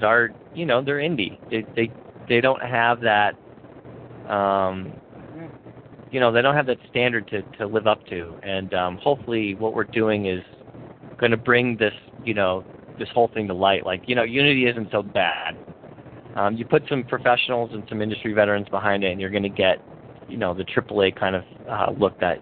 [0.02, 1.38] are you know they're indie.
[1.50, 1.90] They they
[2.28, 3.34] they don't have that.
[4.28, 4.92] Um,
[6.10, 9.54] you know they don't have that standard to to live up to and um hopefully
[9.54, 10.42] what we're doing is
[11.18, 11.92] going to bring this
[12.24, 12.64] you know
[12.98, 13.84] this whole thing to light.
[13.84, 15.56] Like you know unity isn't so bad.
[16.36, 19.48] Um you put some professionals and some industry veterans behind it and you're going to
[19.48, 19.78] get
[20.28, 22.40] you know the AAA kind of uh look that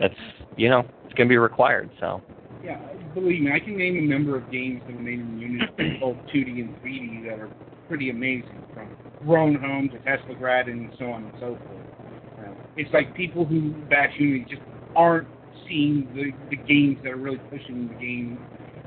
[0.00, 0.14] that's
[0.56, 2.20] you know it's going to be required so.
[2.64, 2.78] Yeah,
[3.12, 6.16] believe me, I can name a number of games that were made in Unity, both
[6.34, 7.50] 2D and 3D, that are
[7.88, 8.88] pretty amazing, from
[9.26, 12.48] Grow Home to Teslagrad and so on and so forth.
[12.48, 14.62] Uh, it's like people who bash Unity just
[14.96, 15.28] aren't
[15.68, 18.38] seeing the, the games that are really pushing the game,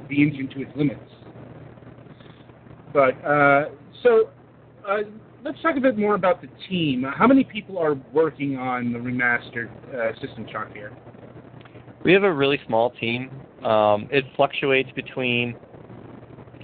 [0.09, 0.99] the engine to its limits.
[2.93, 3.65] But, uh,
[4.03, 4.29] so,
[4.87, 4.97] uh,
[5.43, 7.05] let's talk a bit more about the team.
[7.05, 10.95] Uh, How many people are working on the remastered uh, System Shock here?
[12.03, 13.29] We have a really small team.
[13.63, 15.55] Um, it fluctuates between,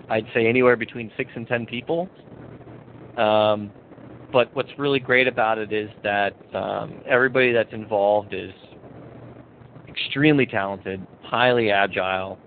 [0.10, 2.10] I'd say, anywhere between six and ten people.
[3.18, 3.72] Um,
[4.32, 8.52] but what's really great about it is that um, everybody that's involved is
[9.88, 12.40] extremely talented, highly agile,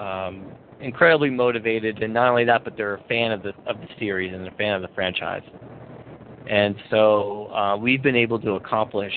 [0.00, 0.46] um,
[0.80, 4.32] incredibly motivated, and not only that, but they're a fan of the of the series
[4.32, 5.42] and a fan of the franchise.
[6.48, 9.12] And so uh, we've been able to accomplish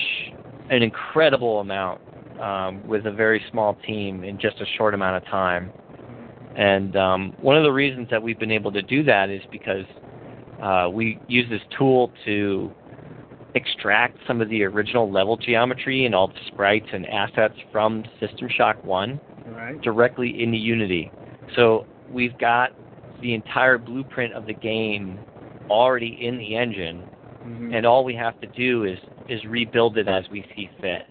[0.70, 2.00] an incredible amount
[2.40, 5.72] um, with a very small team in just a short amount of time.
[6.56, 9.84] And um, one of the reasons that we've been able to do that is because
[10.62, 12.70] uh, we use this tool to
[13.56, 18.48] extract some of the original level geometry and all the sprites and assets from System
[18.56, 19.80] Shock 1 Right.
[19.82, 21.10] directly into Unity.
[21.54, 22.72] So we've got
[23.20, 25.18] the entire blueprint of the game
[25.70, 27.02] already in the engine,
[27.46, 27.74] Mhm.
[27.74, 31.06] and all we have to do is is rebuild it as we see fit.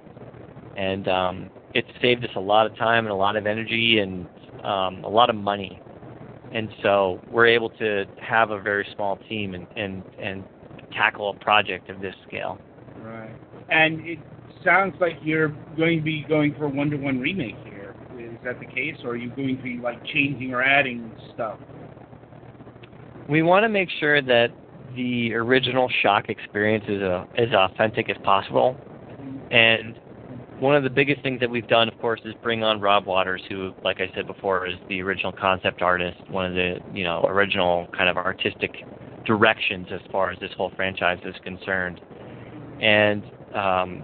[0.76, 4.28] And um, it's saved us a lot of time and a lot of energy and
[4.63, 5.82] um, a lot of money.
[6.52, 10.43] And so we're able to have a very small team and, and, and
[10.91, 12.60] tackle a project of this scale.
[13.02, 13.32] Right.
[13.69, 14.19] And it
[14.63, 17.72] sounds like you're going to be going for a one-to-one remake here.
[18.43, 21.58] That the case, or are you going to be like changing or adding stuff?
[23.29, 24.47] We want to make sure that
[24.95, 28.75] the original shock experience is uh, as authentic as possible.
[29.51, 29.97] And
[30.60, 33.41] one of the biggest things that we've done, of course, is bring on Rob Waters,
[33.49, 37.23] who, like I said before, is the original concept artist, one of the you know
[37.27, 38.71] original kind of artistic
[39.25, 42.01] directions as far as this whole franchise is concerned.
[42.82, 44.03] And um,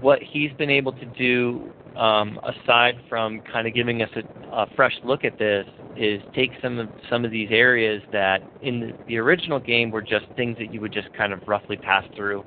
[0.00, 4.66] what he's been able to do, um, aside from kind of giving us a, a
[4.76, 9.16] fresh look at this, is take some of some of these areas that in the,
[9.16, 12.44] original game were just things that you would just kind of roughly pass through.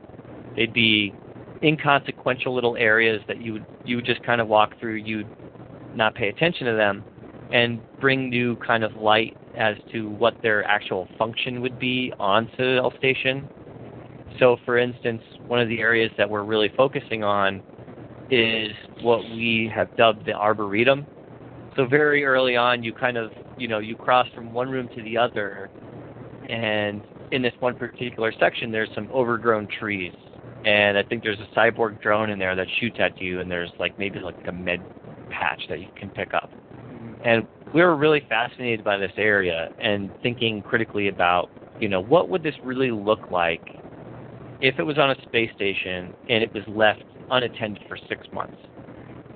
[0.55, 1.13] They'd be
[1.63, 4.95] inconsequential little areas that you would you would just kind of walk through.
[4.95, 5.27] You'd
[5.95, 7.03] not pay attention to them,
[7.51, 12.49] and bring new kind of light as to what their actual function would be on
[12.55, 13.47] Citadel Station.
[14.39, 17.61] So, for instance, one of the areas that we're really focusing on
[18.31, 21.05] is what we have dubbed the Arboretum.
[21.75, 25.01] So very early on, you kind of, you know, you cross from one room to
[25.03, 25.69] the other,
[26.49, 30.13] and in this one particular section, there's some overgrown trees,
[30.65, 33.69] and I think there's a cyborg drone in there that shoots at you, and there's
[33.79, 34.81] like maybe like a med
[35.29, 36.49] patch that you can pick up.
[37.23, 42.29] And we were really fascinated by this area and thinking critically about, you know, what
[42.29, 43.61] would this really look like
[44.61, 48.57] if it was on a space station and it was left unattended for six months.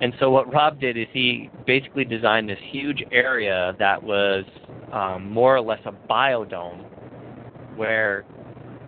[0.01, 4.43] And so what Rob did is he basically designed this huge area that was
[4.91, 6.83] um, more or less a biodome,
[7.77, 8.25] where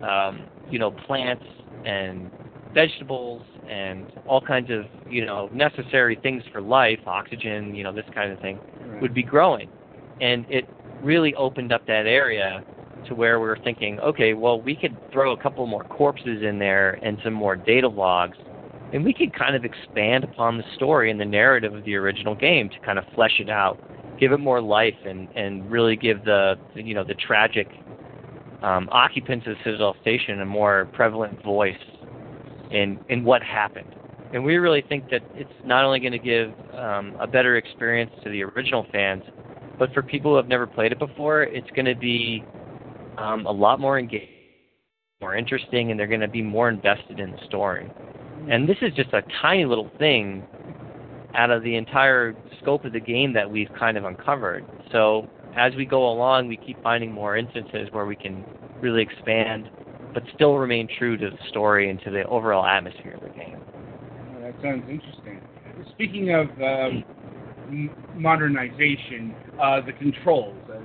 [0.02, 1.44] um, you know plants
[1.84, 2.30] and
[2.74, 8.04] vegetables and all kinds of you know necessary things for life, oxygen, you know this
[8.14, 8.58] kind of thing,
[9.00, 9.70] would be growing,
[10.20, 10.68] and it
[11.02, 12.62] really opened up that area
[13.08, 16.58] to where we were thinking, okay, well we could throw a couple more corpses in
[16.58, 18.36] there and some more data logs
[18.92, 22.34] and we could kind of expand upon the story and the narrative of the original
[22.34, 23.78] game to kind of flesh it out,
[24.18, 27.68] give it more life, and and really give the you know the tragic
[28.62, 31.74] um, occupants of Citadel Station a more prevalent voice.
[32.70, 33.94] in in what happened.
[34.32, 38.10] And we really think that it's not only going to give um, a better experience
[38.24, 39.22] to the original fans,
[39.78, 42.44] but for people who have never played it before, it's going to be
[43.18, 44.28] um, a lot more engaging,
[45.20, 47.88] more interesting, and they're going to be more invested in the story.
[48.48, 50.44] And this is just a tiny little thing
[51.34, 54.64] out of the entire scope of the game that we've kind of uncovered.
[54.92, 58.44] So as we go along, we keep finding more instances where we can
[58.80, 59.68] really expand,
[60.14, 63.56] but still remain true to the story and to the overall atmosphere of the game.
[64.36, 65.40] Oh, that sounds interesting.
[65.94, 66.48] Speaking of
[67.68, 70.56] m- modernization, uh, the controls.
[70.70, 70.78] Uh,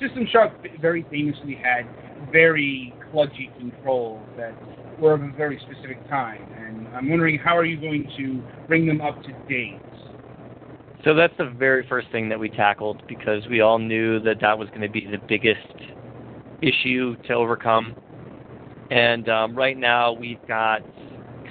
[0.00, 1.86] System Shock very famously had
[2.32, 4.54] very kludgy controls that
[4.98, 8.86] were of a very specific time, and I'm wondering how are you going to bring
[8.86, 9.78] them up to date?
[11.04, 14.58] So that's the very first thing that we tackled because we all knew that that
[14.58, 15.60] was going to be the biggest
[16.62, 17.94] issue to overcome.
[18.90, 20.80] And um, right now we've got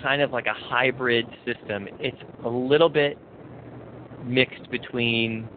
[0.01, 1.87] kind of like a hybrid system.
[1.99, 3.17] It's a little bit
[4.25, 5.47] mixed between,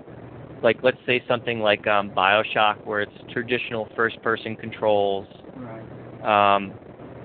[0.62, 5.26] like, let's say something like um, Bioshock, where it's traditional first person controls.
[5.56, 6.54] Right.
[6.56, 6.72] Um,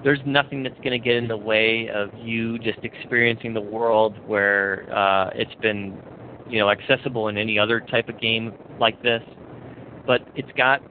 [0.03, 4.15] there's nothing that's going to get in the way of you just experiencing the world
[4.27, 5.97] where uh, it's been,
[6.49, 9.21] you know, accessible in any other type of game like this.
[10.07, 10.81] But it's got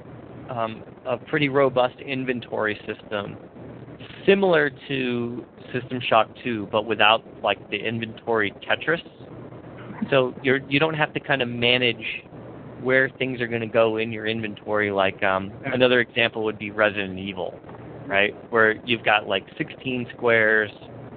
[0.48, 3.36] um, a pretty robust inventory system,
[4.26, 9.02] similar to System Shock 2, but without like the inventory Tetris.
[10.10, 12.04] So you're you don't have to kind of manage
[12.82, 14.90] where things are going to go in your inventory.
[14.90, 17.58] Like um, another example would be Resident Evil,
[18.06, 18.34] right?
[18.50, 20.70] Where you've got like 16 squares.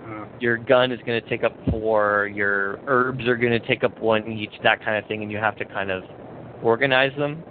[0.06, 2.30] Uh, Your gun is going to take up four.
[2.34, 4.52] Your herbs are going to take up one each.
[4.64, 6.04] That kind of thing, and you have to kind of
[6.62, 7.44] organize them.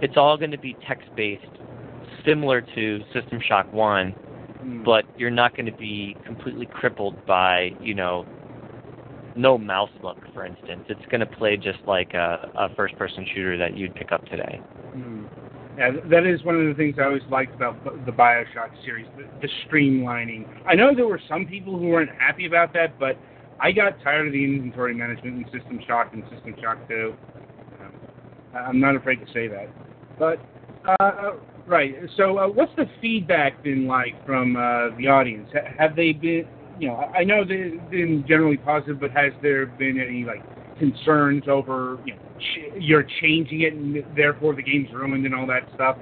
[0.00, 1.46] It's all going to be text-based,
[2.26, 4.10] similar to System Shock 1,
[4.62, 4.84] Hmm.
[4.84, 8.24] but you're not going to be completely crippled by, you know,
[9.34, 10.84] no mouse look, for instance.
[10.88, 14.60] It's going to play just like a, a first-person shooter that you'd pick up today.
[14.92, 15.24] Hmm.
[15.78, 19.24] Yeah, that is one of the things I always liked about the Bioshock series, the,
[19.40, 20.46] the streamlining.
[20.66, 23.16] I know there were some people who weren't happy about that, but
[23.58, 27.14] I got tired of the inventory management in System Shock and System Shock 2.
[27.80, 27.92] Um,
[28.54, 29.68] I'm not afraid to say that.
[30.18, 30.44] But,
[31.00, 35.48] uh, right, so uh, what's the feedback been like from uh, the audience?
[35.78, 36.46] Have they been,
[36.78, 40.42] you know, I know they've been generally positive, but has there been any, like,
[40.78, 45.46] concerns over, you know, ch- you're changing it and therefore the game's ruined and all
[45.46, 45.96] that stuff?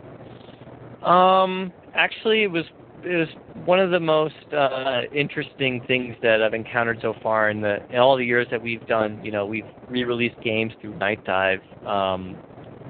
[1.03, 2.65] Um, actually, it was
[3.03, 3.29] it was
[3.65, 7.99] one of the most uh, interesting things that I've encountered so far in the in
[7.99, 9.21] all the years that we've done.
[9.25, 11.61] You know, we've re-released games through Nightdive.
[11.87, 12.37] Um,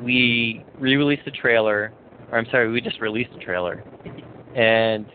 [0.03, 1.93] we re-released the trailer,
[2.33, 3.85] or I'm sorry, we just released the trailer,
[4.57, 5.07] and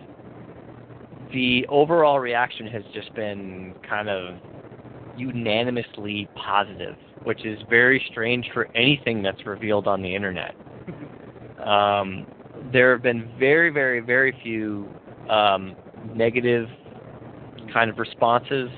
[1.34, 4.38] the overall reaction has just been kind of
[5.18, 10.56] unanimously positive, which is very strange for anything that's revealed on the internet.
[11.66, 12.28] Um,
[12.72, 14.88] there have been very, very, very few
[15.30, 15.76] um,
[16.14, 16.68] negative
[17.74, 18.70] kind of responses.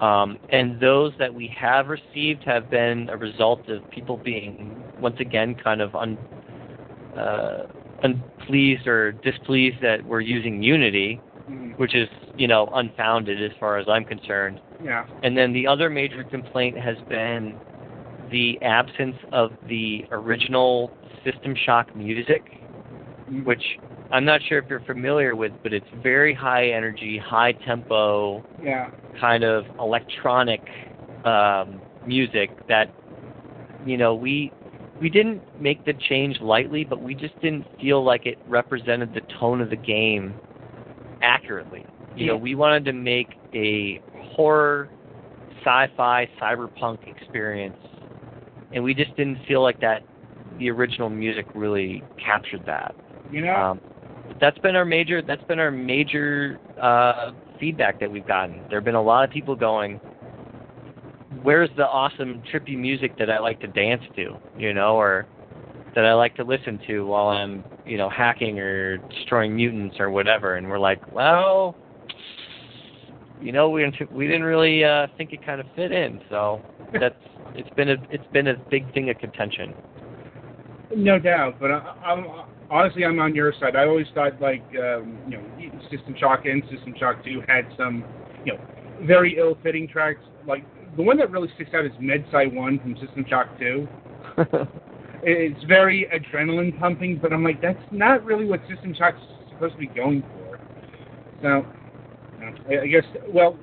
[0.00, 5.16] Um, and those that we have received have been a result of people being, once
[5.20, 6.16] again, kind of un,
[7.16, 7.66] uh,
[8.02, 13.78] unpleased or displeased that we're using Unity, Mm, which is, you know, unfounded as far
[13.78, 14.60] as I'm concerned.
[14.78, 15.04] Yeah.
[15.22, 17.58] And then the other major complaint has been
[18.30, 20.92] the absence of the original
[21.24, 22.44] System Shock music,
[23.30, 23.62] Mm, which
[24.12, 28.90] I'm not sure if you're familiar with, but it's very high energy, high tempo, Yeah.
[29.18, 30.62] kind of electronic
[31.24, 32.90] um, music that
[33.84, 34.52] you know we
[35.00, 39.22] we didn't make the change lightly, but we just didn't feel like it represented the
[39.38, 40.40] tone of the game
[41.22, 41.84] accurately.
[42.16, 44.00] You know, we wanted to make a
[44.34, 44.88] horror,
[45.60, 47.76] sci-fi, cyberpunk experience,
[48.72, 50.02] and we just didn't feel like that
[50.58, 52.94] the original music really captured that.
[53.30, 53.80] You know, Um,
[54.40, 55.22] that's been our major.
[55.22, 58.60] That's been our major uh, feedback that we've gotten.
[58.68, 60.00] There have been a lot of people going,
[61.42, 65.26] "Where's the awesome trippy music that I like to dance to?" You know, or
[65.94, 70.10] that I like to listen to while I'm, you know, hacking or destroying mutants or
[70.10, 70.56] whatever.
[70.56, 71.76] And we're like, well,
[73.40, 76.20] you know, we didn't we didn't really uh, think it kind of fit in.
[76.28, 76.60] So
[77.00, 77.14] that's
[77.54, 79.74] it's been a it's been a big thing of contention.
[80.94, 81.56] no doubt.
[81.58, 82.26] But I, I'm
[82.70, 83.76] honestly, I'm on your side.
[83.76, 88.04] I always thought like um, you know, System Shock and System Shock Two had some
[88.44, 88.60] you know
[89.06, 90.20] very ill-fitting tracks.
[90.46, 90.64] Like
[90.96, 93.88] the one that really sticks out is Medsci One from System Shock Two.
[95.22, 99.80] It's very adrenaline pumping, but I'm like, that's not really what System Shock's supposed to
[99.80, 100.58] be going for.
[101.42, 101.66] So,
[102.70, 103.58] I I guess, well,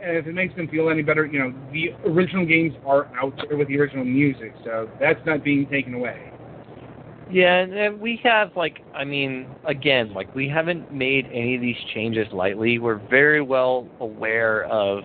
[0.00, 3.56] if it makes them feel any better, you know, the original games are out there
[3.56, 6.32] with the original music, so that's not being taken away.
[7.30, 11.76] Yeah, and we have like I mean, again, like we haven't made any of these
[11.94, 12.78] changes lightly.
[12.78, 15.02] We're very well aware of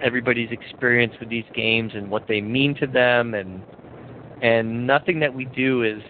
[0.00, 3.62] everybody's experience with these games and what they mean to them and
[4.42, 6.02] and nothing that we do is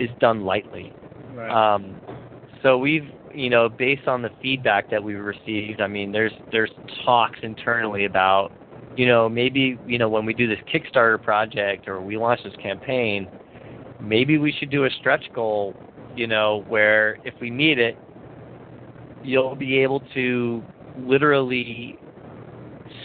[0.00, 0.92] is done lightly.
[1.34, 1.74] Right.
[1.74, 2.00] Um,
[2.62, 6.70] so we've, you know, based on the feedback that we've received, I mean, there's there's
[7.04, 8.52] talks internally about,
[8.96, 12.54] you know, maybe you know when we do this Kickstarter project or we launch this
[12.62, 13.28] campaign,
[14.00, 15.74] maybe we should do a stretch goal,
[16.16, 17.96] you know, where if we meet it,
[19.22, 20.62] you'll be able to
[20.98, 21.98] literally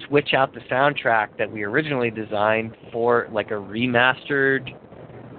[0.07, 4.67] switch out the soundtrack that we originally designed for like a remastered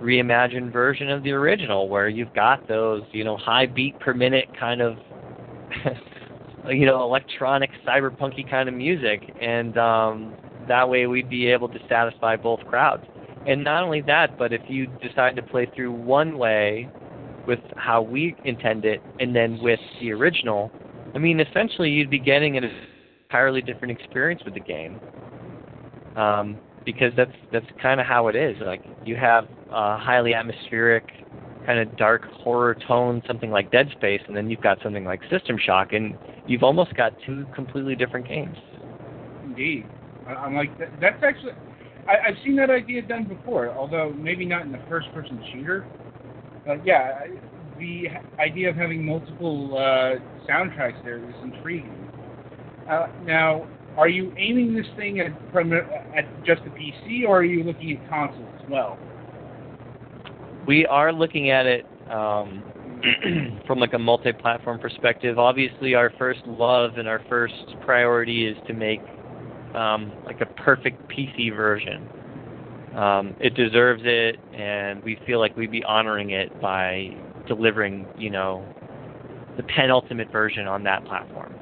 [0.00, 4.46] reimagined version of the original where you've got those, you know, high beat per minute
[4.58, 4.96] kind of
[6.68, 10.34] you know, electronic cyberpunky kind of music and um
[10.68, 13.02] that way we'd be able to satisfy both crowds.
[13.46, 16.88] And not only that, but if you decide to play through one way
[17.46, 20.70] with how we intend it and then with the original,
[21.14, 22.70] I mean essentially you'd be getting an
[23.28, 24.98] entirely different experience with the game.
[26.16, 28.56] Um because that's that's kind of how it is.
[28.64, 31.04] Like you have a highly atmospheric,
[31.66, 35.20] kind of dark horror tone, something like Dead Space, and then you've got something like
[35.30, 36.16] System Shock, and
[36.46, 38.56] you've almost got two completely different games.
[39.44, 39.84] Indeed.
[40.26, 40.70] I'm like,
[41.00, 41.52] that's actually,
[42.06, 45.86] I, I've seen that idea done before, although maybe not in the first person shooter.
[46.66, 47.26] But yeah,
[47.78, 48.08] the
[48.38, 50.16] idea of having multiple uh,
[50.50, 52.07] soundtracks there is intriguing.
[52.88, 53.66] Uh, now,
[53.96, 55.32] are you aiming this thing at,
[56.16, 58.98] at just the PC, or are you looking at consoles as well?
[60.66, 62.62] We are looking at it um,
[63.66, 65.38] from like a multi-platform perspective.
[65.38, 69.00] Obviously, our first love and our first priority is to make
[69.74, 72.08] um, like a perfect PC version.
[72.96, 77.10] Um, it deserves it, and we feel like we'd be honoring it by
[77.46, 78.64] delivering, you know,
[79.56, 81.54] the penultimate version on that platform.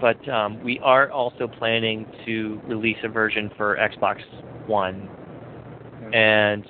[0.00, 4.18] But um, we are also planning to release a version for Xbox
[4.66, 5.08] One,
[6.12, 6.64] and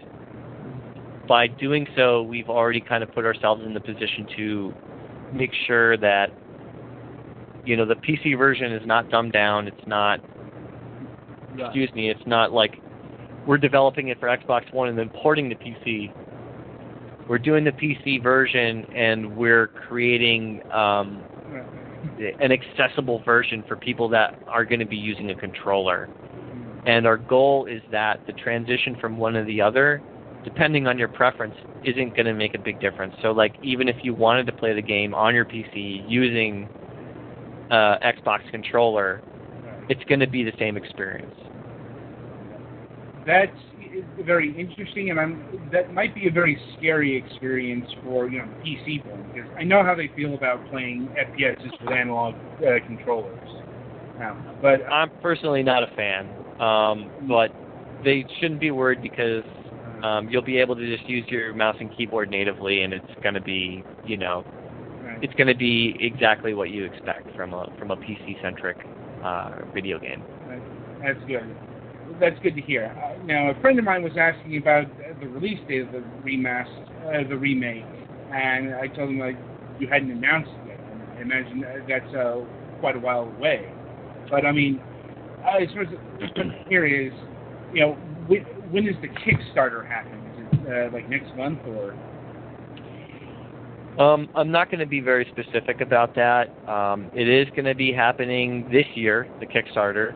[1.29, 4.75] by doing so, we've already kind of put ourselves in the position to
[5.33, 6.31] make sure that
[7.65, 9.69] you know the PC version is not dumbed down.
[9.69, 10.21] It's not,
[11.59, 12.81] excuse me, it's not like
[13.47, 16.13] we're developing it for Xbox One and then porting to PC.
[17.29, 21.23] We're doing the PC version and we're creating um,
[22.41, 26.09] an accessible version for people that are going to be using a controller.
[26.87, 30.03] And our goal is that the transition from one to the other,
[30.45, 33.15] depending on your preference, isn't going to make a big difference.
[33.23, 36.69] So, like, even if you wanted to play the game on your PC using
[37.71, 39.21] uh, Xbox controller,
[39.89, 41.35] it's going to be the same experience.
[43.27, 43.53] That's
[44.25, 48.85] very interesting, and I'm that might be a very scary experience for you know PC
[48.85, 53.39] people because I know how they feel about playing FPSs with analog uh, controllers.
[54.19, 56.27] Now, but I'm personally not a fan,
[56.61, 57.51] um, but
[58.05, 59.45] they shouldn't be worried because
[60.03, 63.35] um, you'll be able to just use your mouse and keyboard natively, and it's going
[63.35, 64.45] to be, you know,
[65.05, 65.23] right.
[65.23, 68.77] it's going to be exactly what you expect from a from a PC centric
[69.23, 70.23] uh, video game.
[71.03, 71.55] That's good.
[72.21, 72.87] That's good to hear.
[72.87, 74.87] Uh, now, a friend of mine was asking about
[75.21, 77.85] the release date of the remaster, uh, the remake,
[78.33, 79.37] and I told him like
[79.79, 80.81] you hadn't announced it yet.
[81.17, 82.45] I imagine that's uh,
[82.81, 83.73] quite a while away.
[84.31, 84.81] But I mean,
[85.45, 87.13] uh, as far as the question here is,
[87.73, 87.93] you know,
[88.27, 88.41] when,
[88.71, 90.19] when does the Kickstarter happen?
[90.37, 91.95] Is it uh, like next month or?
[93.99, 96.51] Um, I'm not going to be very specific about that.
[96.69, 100.15] Um, it is going to be happening this year, the Kickstarter.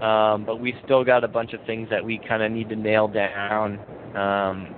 [0.00, 2.76] Um, but we still got a bunch of things that we kind of need to
[2.76, 3.78] nail down
[4.14, 4.74] um,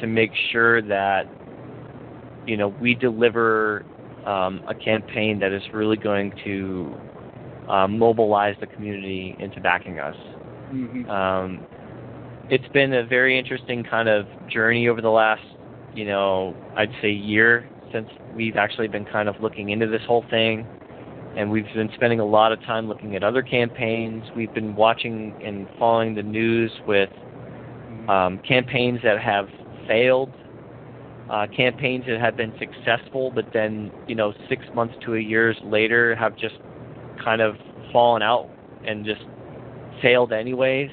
[0.00, 1.26] to make sure that
[2.46, 3.84] you know we deliver
[4.26, 6.94] um, a campaign that is really going to
[7.68, 10.16] uh, mobilize the community into backing us.
[10.70, 11.60] hmm Um,
[12.50, 15.42] it's been a very interesting kind of journey over the last,
[15.94, 20.24] you know, I'd say year since we've actually been kind of looking into this whole
[20.30, 20.66] thing.
[21.36, 24.24] And we've been spending a lot of time looking at other campaigns.
[24.36, 27.10] We've been watching and following the news with
[28.08, 29.48] um, campaigns that have
[29.86, 30.30] failed,
[31.30, 35.56] uh, campaigns that have been successful, but then, you know, six months to a years
[35.64, 36.56] later have just
[37.24, 37.56] kind of
[37.92, 38.50] fallen out
[38.86, 39.22] and just
[40.02, 40.90] failed anyways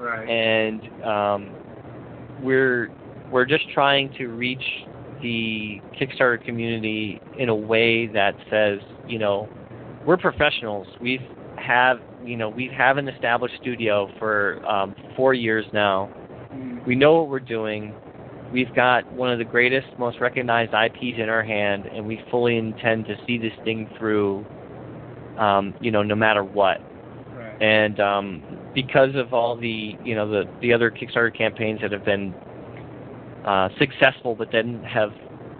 [0.00, 0.28] Right.
[0.28, 1.54] and um,
[2.42, 2.90] we're
[3.30, 4.62] we're just trying to reach
[5.22, 8.78] the Kickstarter community in a way that says,
[9.10, 9.48] you know,
[10.06, 10.86] we're professionals.
[11.00, 11.20] We've
[11.56, 16.10] have you know we have an established studio for um, four years now.
[16.86, 17.94] We know what we're doing.
[18.52, 22.56] We've got one of the greatest, most recognized IPs in our hand, and we fully
[22.56, 24.44] intend to see this thing through.
[25.38, 26.80] Um, you know, no matter what.
[27.34, 27.62] Right.
[27.62, 28.42] And um,
[28.74, 32.34] because of all the you know the the other Kickstarter campaigns that have been
[33.44, 35.12] uh, successful but then have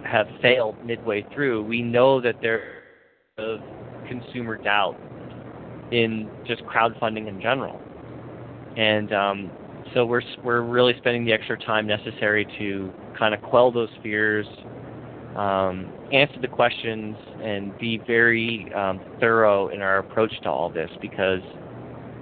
[0.03, 2.80] have failed midway through, we know that there
[3.41, 3.59] is
[4.07, 4.95] consumer doubt
[5.91, 7.81] in just crowdfunding in general,
[8.77, 9.51] and um,
[9.93, 14.47] so we're we're really spending the extra time necessary to kind of quell those fears,
[15.35, 20.89] um, answer the questions, and be very um, thorough in our approach to all this
[21.01, 21.41] because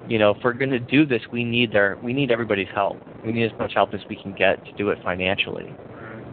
[0.09, 2.97] you know, if we're going to do this, we need their, we need everybody's help.
[3.23, 5.71] We need as much help as we can get to do it financially.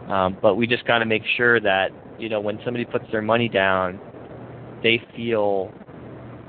[0.09, 3.21] Um, but we just got to make sure that you know when somebody puts their
[3.21, 3.99] money down,
[4.83, 5.71] they feel,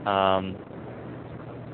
[0.06, 0.56] um,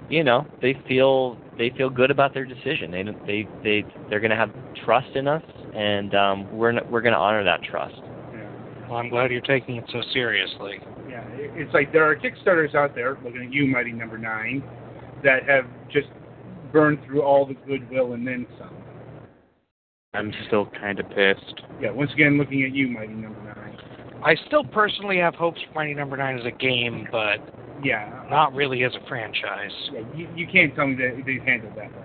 [0.08, 2.90] you know, they feel they feel good about their decision.
[2.90, 4.50] They they they they're going to have
[4.84, 5.42] trust in us,
[5.74, 7.94] and um, we're we're going to honor that trust.
[7.96, 8.88] Yeah.
[8.88, 10.78] Well, I'm glad you're taking it so seriously.
[11.08, 14.62] Yeah, it's like there are Kickstarters out there, looking at you, Mighty Number Nine,
[15.22, 16.08] that have just
[16.72, 18.74] burned through all the goodwill and then some.
[20.12, 21.62] I'm still kind of pissed.
[21.80, 23.63] Yeah, once again, looking at you, Mighty Number Nine.
[24.24, 27.40] I still personally have hopes for Mighty Number Nine as a game, but
[27.82, 29.70] Yeah, not really as a franchise.
[29.92, 32.04] yeah you, you can't tell me that they've handled that well.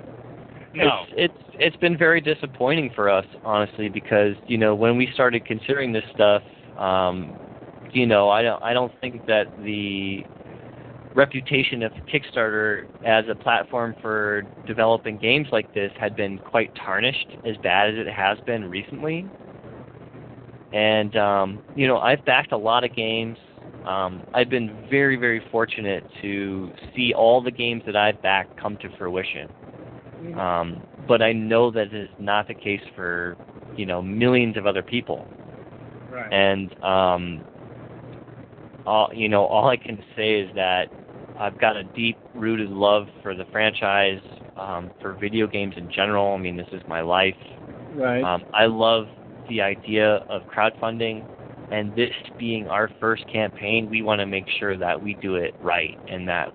[0.74, 1.06] No.
[1.12, 5.46] It's, it's it's been very disappointing for us, honestly, because you know when we started
[5.46, 6.44] considering this stuff,
[6.78, 7.36] um,
[7.92, 10.26] you know I don't I don't think that the
[11.16, 17.36] reputation of Kickstarter as a platform for developing games like this had been quite tarnished,
[17.46, 19.26] as bad as it has been recently.
[20.72, 23.38] And um, you know I've backed a lot of games.
[23.86, 28.78] Um, I've been very very fortunate to see all the games that I've backed come
[28.78, 29.50] to fruition.
[30.38, 33.38] Um, but I know that is not the case for
[33.76, 35.28] you know millions of other people.
[36.12, 36.32] Right.
[36.32, 37.46] And um,
[38.86, 40.88] all you know, all I can say is that
[41.40, 44.22] I've got a deep-rooted love for the franchise,
[44.58, 46.34] um, for video games in general.
[46.34, 47.36] I mean, this is my life.
[47.96, 48.24] right.
[48.24, 49.08] Um, I love
[49.50, 51.24] the idea of crowdfunding,
[51.72, 55.54] and this being our first campaign, we want to make sure that we do it
[55.62, 56.52] right and that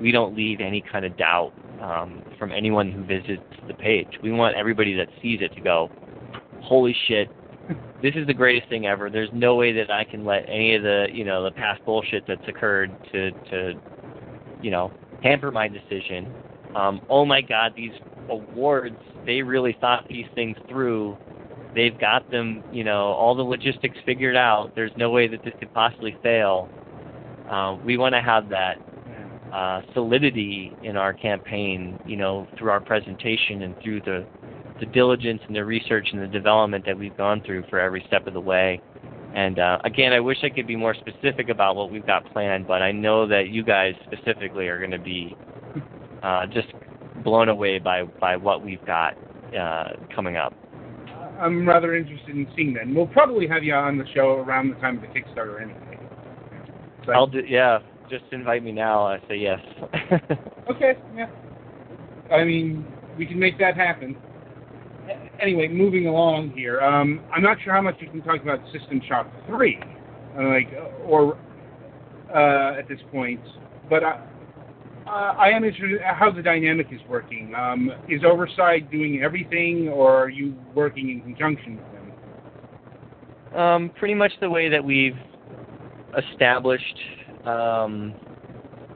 [0.00, 1.52] we don't leave any kind of doubt
[1.82, 4.08] um, from anyone who visits the page.
[4.22, 5.90] We want everybody that sees it to go,
[6.62, 7.28] "Holy shit,
[8.02, 10.82] this is the greatest thing ever." There's no way that I can let any of
[10.82, 13.74] the you know the past bullshit that's occurred to to
[14.62, 14.90] you know
[15.22, 16.32] hamper my decision.
[16.74, 17.92] Um, oh my God, these
[18.30, 21.16] awards, they really thought these things through.
[21.74, 24.72] They've got them, you know, all the logistics figured out.
[24.74, 26.68] There's no way that this could possibly fail.
[27.48, 28.76] Uh, we want to have that
[29.52, 34.26] uh, solidity in our campaign, you know, through our presentation and through the,
[34.78, 38.26] the diligence and the research and the development that we've gone through for every step
[38.26, 38.80] of the way.
[39.34, 42.66] And uh, again, I wish I could be more specific about what we've got planned,
[42.66, 45.36] but I know that you guys specifically are going to be
[46.22, 46.68] uh, just
[47.22, 49.16] blown away by, by what we've got
[49.56, 50.52] uh, coming up.
[51.40, 52.82] I'm rather interested in seeing that.
[52.84, 55.98] And we'll probably have you on the show around the time of the Kickstarter anyway.
[57.06, 57.78] So- I'll do, yeah,
[58.10, 59.06] just invite me now.
[59.06, 59.60] I say yes.
[60.70, 61.26] Okay, yeah.
[62.32, 62.86] I mean,
[63.18, 64.16] we can make that happen.
[65.42, 66.80] Anyway, moving along here.
[66.80, 69.80] Um, I'm not sure how much you can talk about System Shock 3,
[70.38, 70.68] uh, like,
[71.04, 71.36] or
[72.32, 73.40] uh, at this point,
[73.88, 74.24] but I,
[75.06, 77.54] uh, I am interested in how the dynamic is working.
[77.54, 81.84] Um, is OtherSide doing everything, or are you working in conjunction with
[83.52, 83.60] them?
[83.60, 85.16] Um, pretty much the way that we've
[86.16, 86.98] established,
[87.44, 88.14] um,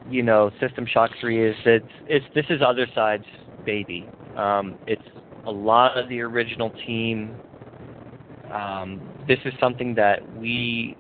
[0.09, 3.27] you know, System Shock 3 is that it's this is OtherSide's
[3.65, 4.09] baby.
[4.37, 5.03] Um, it's
[5.47, 7.35] a lot of the original team.
[8.53, 10.97] Um, this is something that we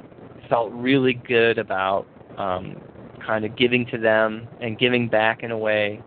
[0.48, 2.76] felt really good about, um,
[3.24, 6.02] kind of giving to them and giving back in a way.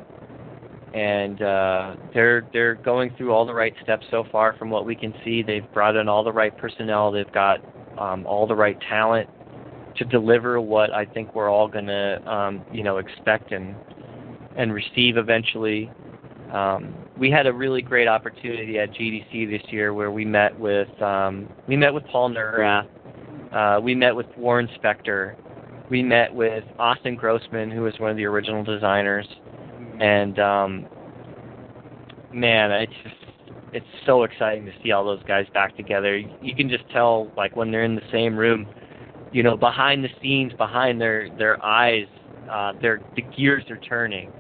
[0.94, 4.56] And uh, they're they're going through all the right steps so far.
[4.58, 7.12] From what we can see, they've brought in all the right personnel.
[7.12, 7.60] They've got
[8.00, 9.30] um, all the right talent
[9.98, 13.76] to deliver what I think we're all going to, um, you know, expect and
[14.56, 15.92] and receive eventually.
[16.52, 20.90] Um, we had a really great opportunity at GDC this year where we met with
[21.02, 22.88] um, we met with Paul Neurath,
[23.52, 25.36] uh, we met with Warren Spector,
[25.90, 29.28] we met with Austin Grossman, who was one of the original designers,
[30.00, 30.86] and um,
[32.34, 33.16] man, it's just
[33.74, 36.18] it's so exciting to see all those guys back together.
[36.18, 38.68] You can just tell, like when they're in the same room,
[39.32, 42.08] you know, behind the scenes, behind their their eyes,
[42.52, 44.32] uh, they're the gears are turning,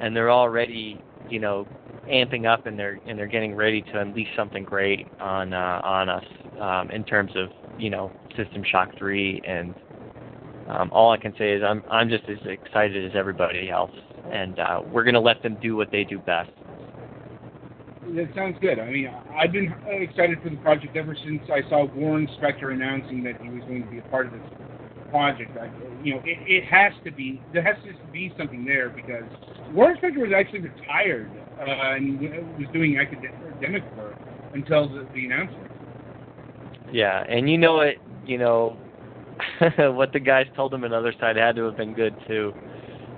[0.00, 1.66] and they're already you know
[2.10, 6.08] amping up and they're and they're getting ready to unleash something great on uh, on
[6.08, 6.24] us
[6.60, 7.48] um, in terms of
[7.78, 9.74] you know System Shock 3 and
[10.68, 13.90] um, all I can say is I'm I'm just as excited as everybody else,
[14.32, 16.50] and uh, we're gonna let them do what they do best.
[18.14, 18.78] That sounds good.
[18.78, 23.22] I mean, I've been excited for the project ever since I saw Warren Spector announcing
[23.24, 24.42] that he was going to be a part of this
[25.10, 25.56] project.
[25.56, 25.70] I,
[26.02, 29.24] you know, it, it has to be there has to be something there because
[29.72, 32.20] Warren Spector was actually retired uh, and
[32.58, 34.16] was doing academic work
[34.52, 35.70] until the, the announcement.
[36.92, 37.98] Yeah, and you know it.
[38.26, 38.76] You know
[39.78, 42.52] what the guys told him another side had to have been good too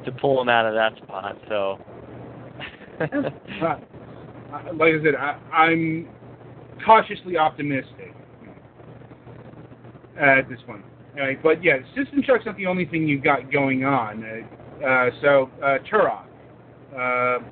[0.04, 1.36] to pull him out of that spot.
[1.48, 1.78] So.
[3.00, 3.76] uh,
[4.74, 6.08] like I said, I, I'm
[6.84, 8.14] cautiously optimistic
[10.18, 10.82] at this point.
[11.14, 14.22] Right, but yeah, System Shock's not the only thing you've got going on.
[14.22, 16.26] Uh, uh, so uh, Turok
[16.92, 17.42] uh,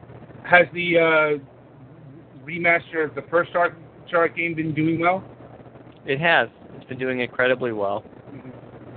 [0.47, 3.75] has the uh, remaster of the first Turok,
[4.13, 5.25] Turok game been doing well?
[6.05, 6.51] It has.
[6.77, 8.05] It's been doing incredibly well.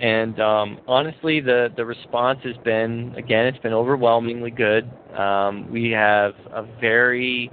[0.02, 4.90] And um, honestly, the the response has been again, it's been overwhelmingly good.
[5.16, 7.52] Um, we have a very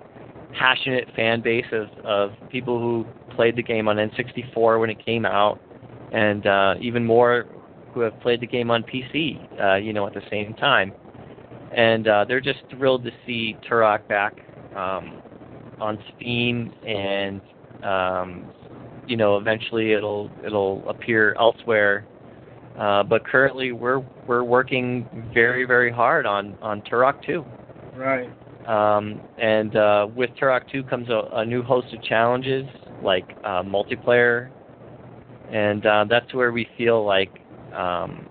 [0.59, 5.25] passionate fan base of, of people who played the game on N64 when it came
[5.25, 5.59] out,
[6.13, 7.47] and uh, even more
[7.93, 10.93] who have played the game on PC, uh, you know, at the same time.
[11.75, 14.37] And uh, they're just thrilled to see Turok back
[14.77, 15.23] um,
[15.81, 17.41] on Steam, and
[17.83, 18.53] um,
[19.07, 22.07] you know, eventually it'll it'll appear elsewhere
[22.79, 27.45] uh, but currently, we're we're working very very hard on on Turok 2.
[27.97, 28.31] Right.
[28.67, 32.65] Um, and uh, with Turok 2 comes a, a, new host of challenges
[33.03, 34.51] like uh, multiplayer,
[35.53, 37.31] and uh, that's where we feel like
[37.75, 38.27] um,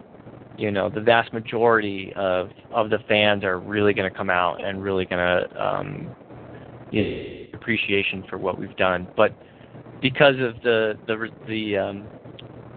[0.57, 4.63] you know the vast majority of of the fans are really going to come out
[4.63, 6.15] and really going to um,
[6.91, 9.07] you appreciation for what we've done.
[9.15, 9.33] But
[10.01, 12.07] because of the the the um,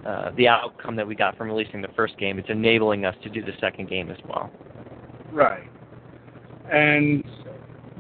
[0.07, 2.39] uh, the outcome that we got from releasing the first game.
[2.39, 4.51] It's enabling us to do the second game as well.
[5.33, 5.69] Right.
[6.71, 7.25] And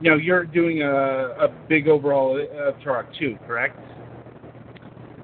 [0.01, 3.79] you know, you're doing a, a big overall of uh, Turok 2, correct?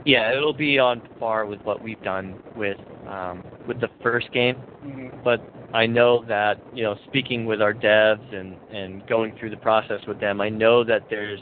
[0.05, 4.57] Yeah, it'll be on par with what we've done with um, with the first game.
[4.85, 5.22] Mm-hmm.
[5.22, 5.41] But
[5.72, 10.01] I know that you know, speaking with our devs and and going through the process
[10.09, 11.39] with them, I know that there's,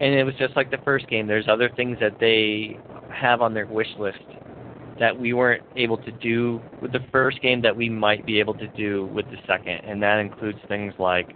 [0.00, 1.26] and it was just like the first game.
[1.26, 2.78] There's other things that they
[3.12, 4.18] have on their wish list
[4.98, 8.54] that we weren't able to do with the first game that we might be able
[8.54, 11.34] to do with the second, and that includes things like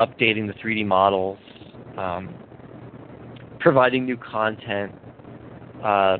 [0.00, 1.38] updating the 3D models,
[1.96, 2.34] um,
[3.60, 4.92] providing new content,
[5.82, 6.18] uh,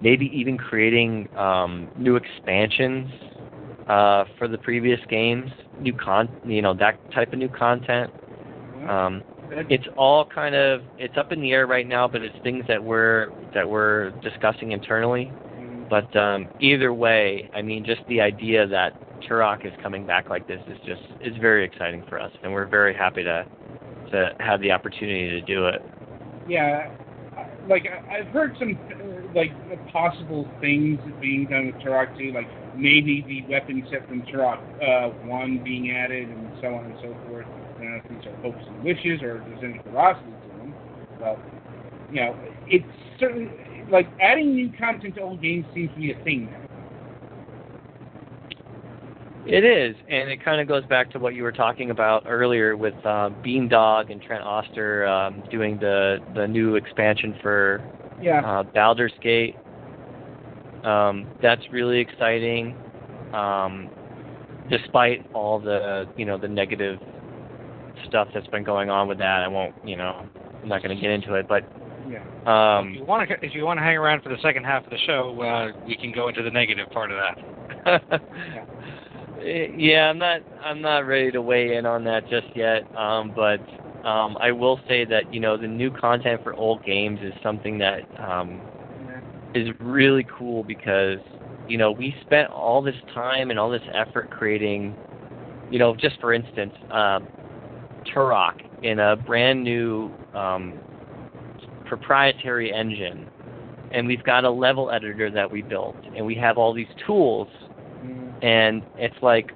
[0.00, 3.08] maybe even creating um, new expansions
[3.88, 8.10] uh, for the previous games, new con, you know, that type of new content.
[8.88, 12.64] Um, it's all kind of it's up in the air right now, but it's things
[12.68, 15.32] that we're that we're discussing internally.
[15.88, 18.94] But um, either way, I mean, just the idea that
[19.28, 22.66] Turok is coming back like this is just is very exciting for us, and we're
[22.66, 23.46] very happy to
[24.10, 25.82] to have the opportunity to do it.
[26.46, 26.88] Yeah,
[27.68, 28.78] like I've heard some
[29.34, 29.50] like
[29.92, 35.10] possible things being done with Turok 2, like maybe the weapon set from Turok uh,
[35.26, 37.46] 1 being added, and so on and so forth
[37.78, 40.74] don't know if these are hopes and wishes or if there's any veracity to them.
[41.18, 41.38] But,
[42.12, 42.84] you know, it's
[43.18, 43.50] certainly,
[43.90, 46.68] like, adding new content to old games seems to be a thing now.
[49.48, 52.76] It is, and it kind of goes back to what you were talking about earlier
[52.76, 57.82] with uh, Beamdog and Trent Oster um, doing the the new expansion for
[58.20, 58.42] yeah.
[58.44, 59.56] uh, Baldur's Gate.
[60.84, 62.76] Um, that's really exciting,
[63.32, 63.88] um,
[64.68, 66.98] despite all the you know the negative
[68.06, 69.42] stuff that's been going on with that.
[69.42, 70.24] I won't, you know,
[70.62, 71.64] I'm not going to get into it, but
[72.08, 72.22] yeah.
[72.46, 74.84] Um, if you want to, if you want to hang around for the second half
[74.84, 78.22] of the show, uh, we can go into the negative part of that.
[79.76, 82.84] yeah, I'm not, I'm not ready to weigh in on that just yet.
[82.96, 83.60] Um, but
[84.08, 87.78] um, I will say that you know the new content for old games is something
[87.78, 88.62] that um,
[89.54, 91.18] is really cool because
[91.66, 94.94] you know we spent all this time and all this effort creating,
[95.70, 97.20] you know, just for instance, uh,
[98.14, 100.78] Turok in a brand new um,
[101.86, 103.28] proprietary engine,
[103.92, 107.48] and we've got a level editor that we built, and we have all these tools,
[108.42, 109.52] and it's like,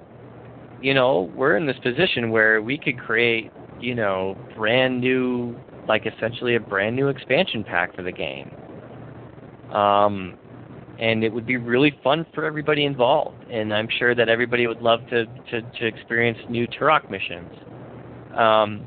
[0.81, 5.55] you know, we're in this position where we could create, you know, brand new,
[5.87, 8.51] like essentially a brand new expansion pack for the game.
[9.71, 10.37] Um,
[10.99, 13.43] and it would be really fun for everybody involved.
[13.49, 17.51] And I'm sure that everybody would love to to, to experience new Turok missions.
[18.35, 18.85] Um,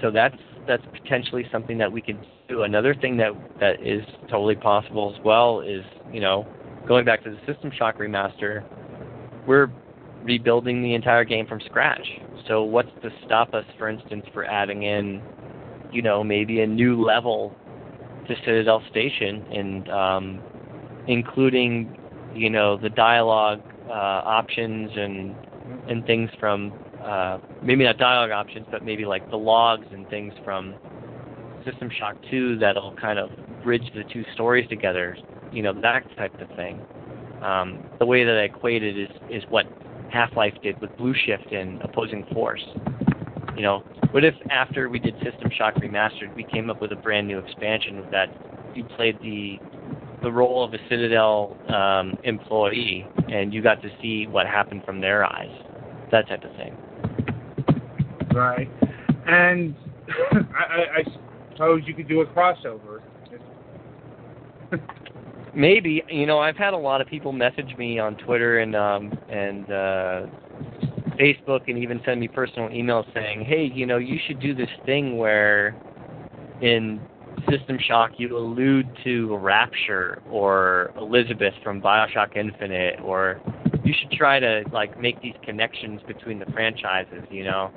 [0.00, 2.62] so that's that's potentially something that we could do.
[2.62, 6.46] Another thing that that is totally possible as well is you know
[6.86, 8.64] going back to the System Shock remaster,
[9.46, 9.68] we're
[10.24, 12.06] rebuilding the entire game from scratch.
[12.46, 15.22] So what's to stop us, for instance, for adding in,
[15.92, 17.54] you know, maybe a new level
[18.26, 20.40] to Citadel Station and um,
[21.06, 21.98] including,
[22.34, 25.34] you know, the dialogue uh, options and
[25.88, 26.72] and things from
[27.02, 30.74] uh, maybe not dialogue options, but maybe like the logs and things from
[31.64, 33.30] System Shock 2 that'll kind of
[33.62, 35.16] bridge the two stories together.
[35.52, 36.80] You know, that type of thing.
[37.42, 39.66] Um, the way that I equate it is is what
[40.10, 42.64] Half-Life did with Blue Shift and Opposing Force.
[43.56, 43.78] You know,
[44.10, 47.38] what if after we did System Shock Remastered, we came up with a brand new
[47.38, 48.28] expansion that
[48.74, 49.58] you played the
[50.22, 55.00] the role of a Citadel um, employee, and you got to see what happened from
[55.00, 55.50] their eyes,
[56.10, 56.76] that type of thing.
[58.34, 58.70] Right.
[59.26, 59.74] And
[60.32, 61.04] I, I
[61.52, 63.00] suppose you could do a crossover.
[65.54, 69.18] Maybe you know I've had a lot of people message me on Twitter and um,
[69.28, 70.26] and uh,
[71.18, 74.68] Facebook and even send me personal emails saying, hey, you know, you should do this
[74.86, 75.76] thing where
[76.62, 77.00] in
[77.50, 83.40] System Shock you allude to Rapture or Elizabeth from Bioshock Infinite, or
[83.84, 87.70] you should try to like make these connections between the franchises, you know.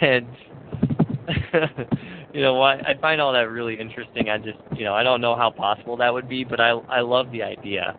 [0.00, 0.26] And
[2.32, 2.86] you know what?
[2.86, 4.28] I find all that really interesting.
[4.28, 7.00] I just, you know, I don't know how possible that would be, but I I
[7.00, 7.96] love the idea.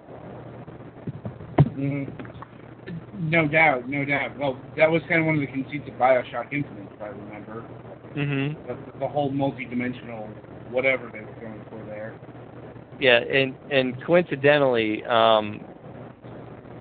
[1.59, 2.11] Mm,
[3.19, 4.37] no doubt, no doubt.
[4.37, 7.65] Well, that was kind of one of the conceits of Bioshock Infinite, if I remember.
[8.15, 8.67] Mm-hmm.
[8.67, 10.27] The, the whole multi-dimensional
[10.71, 12.19] whatever they were going for there.
[12.99, 15.61] Yeah, and and coincidentally, um,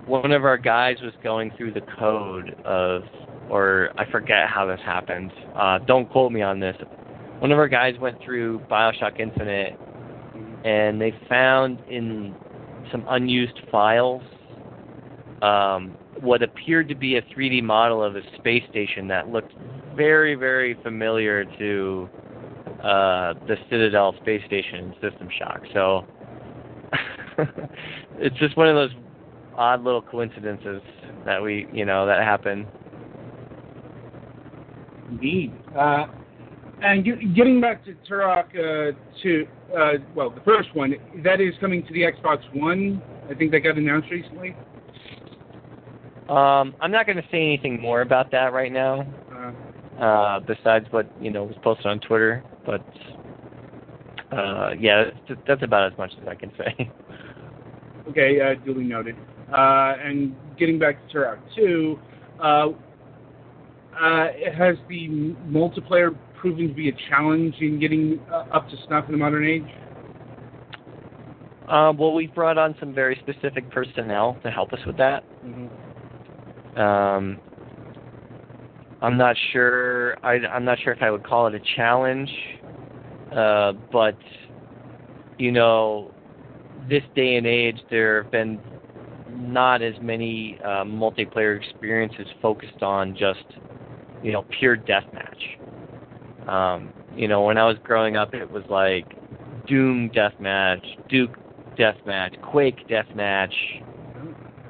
[0.07, 3.03] one of our guys was going through the code of,
[3.51, 5.33] or I forget how this happened.
[5.57, 6.77] Uh, don't quote me on this.
[7.41, 9.79] One of our guys went through Bioshock Infinite,
[10.65, 12.35] and they found in
[12.91, 14.23] some unused files
[15.43, 19.53] um, what appeared to be a 3D model of a space station that looked
[19.97, 22.09] very, very familiar to
[22.83, 25.63] uh, the Citadel space station in System Shock.
[25.73, 26.05] So
[28.19, 28.91] it's just one of those
[29.57, 30.83] odd little coincidences
[31.25, 32.67] that we, you know, that happen.
[35.11, 35.53] Indeed.
[35.77, 36.07] Uh,
[36.83, 37.05] and
[37.35, 39.47] getting back to Turok uh, to
[39.77, 40.95] uh, well, the first one
[41.25, 43.03] that is coming to the Xbox One.
[43.31, 44.57] I think that got announced recently.
[46.29, 49.07] Um, I'm not going to say anything more about that right now.
[49.33, 52.45] Uh, uh, besides what you know was posted on Twitter.
[52.65, 52.85] But
[54.33, 56.91] uh, yeah, that's, that's about as much as I can say.
[58.09, 59.17] okay, uh, duly noted.
[59.53, 61.99] Uh, and getting back to Turok 2,
[64.01, 69.07] uh, has the multiplayer proven to be a challenge in getting uh, up to snuff
[69.07, 69.63] in the modern age?
[71.69, 75.25] Uh, well, we've brought on some very specific personnel to help us with that.
[75.45, 76.81] Mm-hmm.
[76.81, 77.39] Um,
[79.03, 80.17] I'm not sure.
[80.25, 82.31] I, I'm not sure if I would call it a challenge,
[83.37, 84.17] uh, but
[85.39, 86.13] you know,
[86.89, 88.61] this day and age, there have been
[89.31, 93.45] not as many uh, multiplayer experiences focused on just
[94.23, 96.49] you know pure deathmatch.
[96.49, 99.07] Um, you know, when I was growing up, it was like
[99.67, 101.37] Doom deathmatch, Duke
[101.79, 103.53] deathmatch, Quake deathmatch,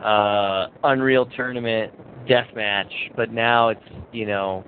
[0.03, 1.93] uh, Unreal Tournament
[2.27, 2.91] deathmatch.
[3.17, 3.81] But now it's
[4.13, 4.65] you know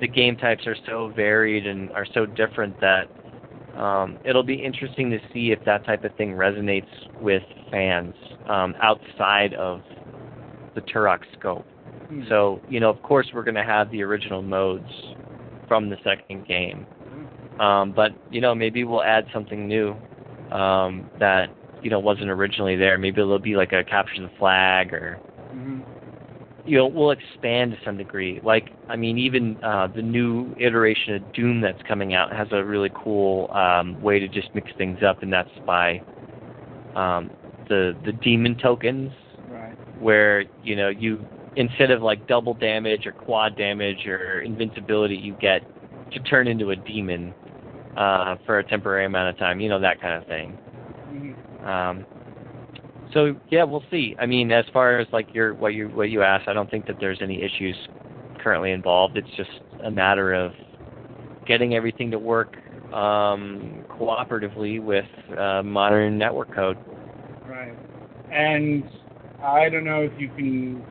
[0.00, 3.08] the game types are so varied and are so different that
[3.78, 6.88] um, it'll be interesting to see if that type of thing resonates
[7.20, 8.14] with fans
[8.48, 9.82] um, outside of
[10.74, 11.66] the Turok scope.
[12.08, 12.22] Hmm.
[12.28, 14.90] So, you know, of course, we're going to have the original modes
[15.66, 16.88] from the second game.
[17.58, 19.96] Um, but, you know, maybe we'll add something new
[20.50, 21.50] um, that,
[21.80, 22.98] you know, wasn't originally there.
[22.98, 25.20] Maybe it'll be like a capture the flag or,
[25.54, 25.80] Mm-hmm.
[26.64, 28.40] you know, we'll expand to some degree.
[28.42, 32.64] Like, I mean, even uh, the new iteration of Doom that's coming out has a
[32.64, 36.02] really cool um, way to just mix things up, and that's by
[36.94, 37.30] um,
[37.68, 39.12] the the demon tokens
[39.46, 39.76] Right.
[39.98, 41.26] where you know you
[41.58, 45.60] instead of like double damage or quad damage or invincibility, you get
[46.12, 47.34] to turn into a demon
[47.96, 49.60] uh, for a temporary amount of time.
[49.60, 50.56] You know that kind of thing.
[51.10, 51.66] Mm-hmm.
[51.66, 52.06] Um,
[53.12, 54.14] so yeah, we'll see.
[54.20, 56.86] I mean, as far as like your what you what you asked, I don't think
[56.86, 57.76] that there's any issues
[58.40, 59.18] currently involved.
[59.18, 59.50] It's just
[59.84, 60.52] a matter of
[61.44, 62.56] getting everything to work
[62.94, 65.06] um, cooperatively with
[65.36, 66.78] uh, modern network code.
[67.48, 67.74] Right.
[68.30, 68.84] And
[69.42, 70.84] I don't know if you can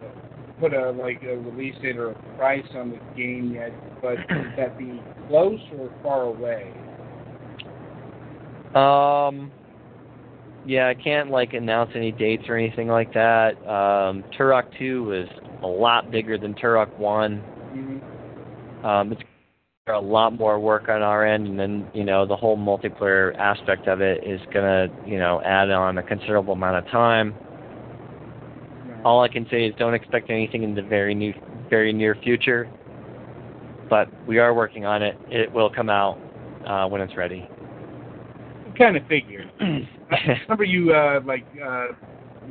[0.60, 4.54] put a like a release date or a price on the game yet, but would
[4.58, 6.74] that be close or far away?
[8.76, 9.52] Um,
[10.66, 13.52] yeah, I can't like announce any dates or anything like that.
[13.68, 15.30] Um, Turok 2 is
[15.64, 17.38] a lot bigger than Turok 1.
[17.38, 18.86] Mm-hmm.
[18.86, 19.22] Um, it's
[19.88, 23.88] a lot more work on our end, and then you know the whole multiplayer aspect
[23.88, 27.34] of it is gonna you know add on a considerable amount of time.
[29.04, 31.34] All I can say is don't expect anything in the very new,
[31.70, 32.70] very near future,
[33.90, 35.18] but we are working on it.
[35.30, 36.18] It will come out
[36.68, 37.48] uh, when it's ready.
[38.78, 39.52] Kind of figured.
[39.60, 41.88] I remember you uh, like uh,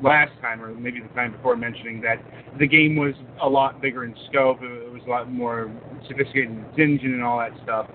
[0.02, 2.16] last time, or maybe the time before, mentioning that
[2.58, 4.58] the game was a lot bigger in scope.
[4.62, 5.72] It was a lot more
[6.08, 7.88] sophisticated in its engine and all that stuff.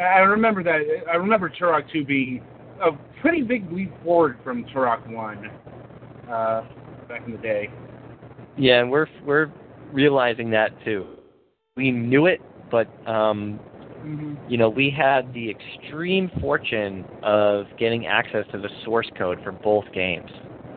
[0.00, 0.80] I remember that.
[1.10, 2.42] I remember Turok 2 being
[2.82, 5.50] a pretty big leap forward from Turok 1
[6.30, 6.62] uh,
[7.12, 7.68] back in the day.
[8.56, 9.50] Yeah, and we're we're
[9.92, 11.04] realizing that too.
[11.76, 12.40] We knew it,
[12.70, 13.60] but um,
[14.04, 14.50] Mm-hmm.
[14.50, 19.52] you know, we had the extreme fortune of getting access to the source code for
[19.52, 20.28] both games.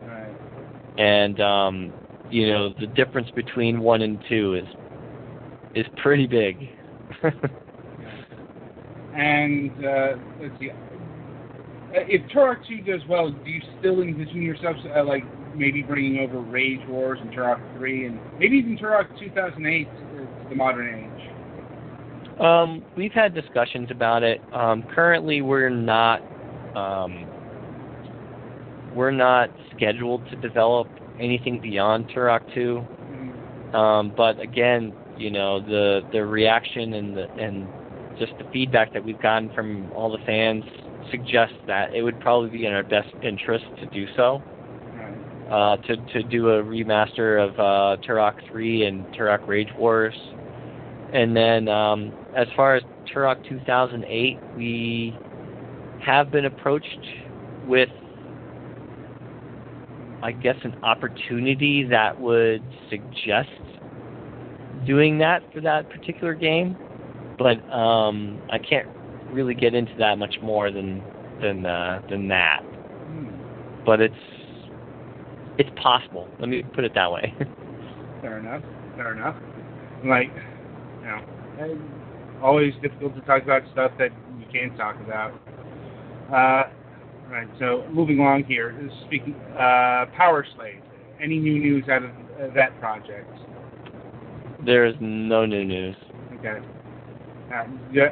[0.06, 0.34] Right.
[0.98, 1.92] And um,
[2.30, 4.66] you know, the difference between one and two is
[5.74, 6.56] is pretty big.
[9.14, 10.70] And uh, let's see.
[11.94, 15.24] If Turok 2 does well, do you still envision yourself uh, like
[15.56, 20.54] maybe bringing over Rage Wars and Turok 3 and maybe even Turok 2008 to the
[20.54, 21.26] modern age?
[22.40, 24.42] um, we've had discussions about it.
[24.52, 26.20] Um, currently, we're not
[26.76, 27.26] um,
[28.94, 30.88] we're not scheduled to develop
[31.18, 33.76] anything beyond Turok 2.
[33.76, 37.66] Um, but again, you know, the the reaction and the and
[38.18, 40.64] just the feedback that we've gotten from all the fans
[41.10, 44.42] suggests that it would probably be in our best interest to do so.
[45.50, 50.14] Uh, to to do a remaster of uh, Turok 3 and Turok Rage Wars,
[51.12, 52.82] and then um, as far as
[53.14, 55.16] Turok 2008, we
[56.04, 56.98] have been approached
[57.66, 57.88] with,
[60.22, 63.48] I guess, an opportunity that would suggest
[64.84, 66.76] doing that for that particular game,
[67.38, 68.88] but um, I can't
[69.30, 71.02] really get into that much more than
[71.40, 72.62] than uh, than that.
[72.62, 73.84] Hmm.
[73.84, 74.14] But it's
[75.58, 76.28] it's possible.
[76.38, 77.34] Let me put it that way.
[78.20, 78.62] Fair enough.
[78.96, 79.36] Fair enough.
[80.04, 80.30] Like,
[81.00, 81.78] you know,
[82.42, 85.32] always difficult to talk about stuff that you can't talk about.
[86.28, 86.70] Uh,
[87.30, 87.48] right.
[87.58, 88.74] So moving along here.
[89.06, 90.82] Speaking, uh, Power Slave.
[91.22, 93.30] Any new news out of uh, that project?
[94.66, 95.96] there is no new news.
[96.38, 96.58] Okay.
[97.54, 98.08] Uh, yeah.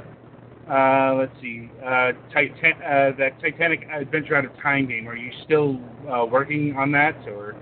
[0.69, 1.71] Uh, let's see.
[1.85, 5.07] Uh, Titan- uh, that Titanic Adventure Out of Time game.
[5.07, 5.79] Are you still
[6.11, 7.55] uh, working on that, or?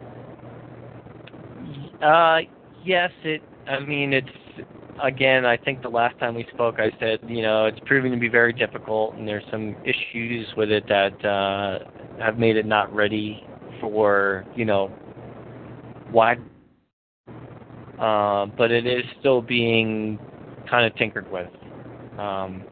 [2.00, 2.40] Uh,
[2.84, 3.42] yes, it.
[3.66, 4.28] I mean, it's
[5.02, 5.44] again.
[5.44, 8.28] I think the last time we spoke, I said you know it's proving to be
[8.28, 11.80] very difficult, and there's some issues with it that uh,
[12.20, 13.44] have made it not ready
[13.80, 14.92] for you know
[16.12, 16.38] wide.
[17.98, 20.18] Uh, but it is still being
[20.70, 21.48] kind of tinkered with.
[22.18, 22.64] Um,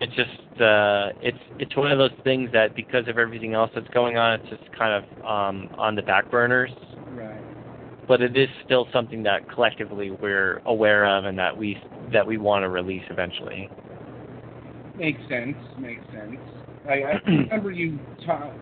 [0.00, 3.88] it's just uh, it's it's one of those things that because of everything else that's
[3.88, 6.70] going on, it's just kind of um, on the back burners.
[7.14, 7.40] Right.
[8.08, 11.76] But it is still something that collectively we're aware of and that we
[12.12, 13.68] that we want to release eventually.
[14.96, 15.56] Makes sense.
[15.78, 16.36] Makes sense.
[16.88, 18.52] I, I remember you, ta-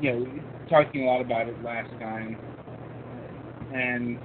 [0.00, 0.26] you know,
[0.68, 2.36] talking a lot about it last time,
[3.72, 4.18] and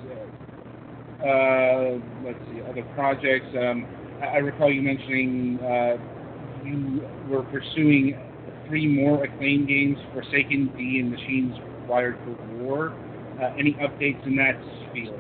[1.23, 3.47] uh, uh, let's see, other projects.
[3.57, 3.85] Um,
[4.21, 5.97] I, I recall you mentioning uh,
[6.65, 8.15] you were pursuing
[8.67, 11.55] three more acclaimed games: Forsaken, D, and Machines
[11.87, 12.93] Wired for War.
[13.41, 14.59] Uh, any updates in that
[14.93, 15.19] field?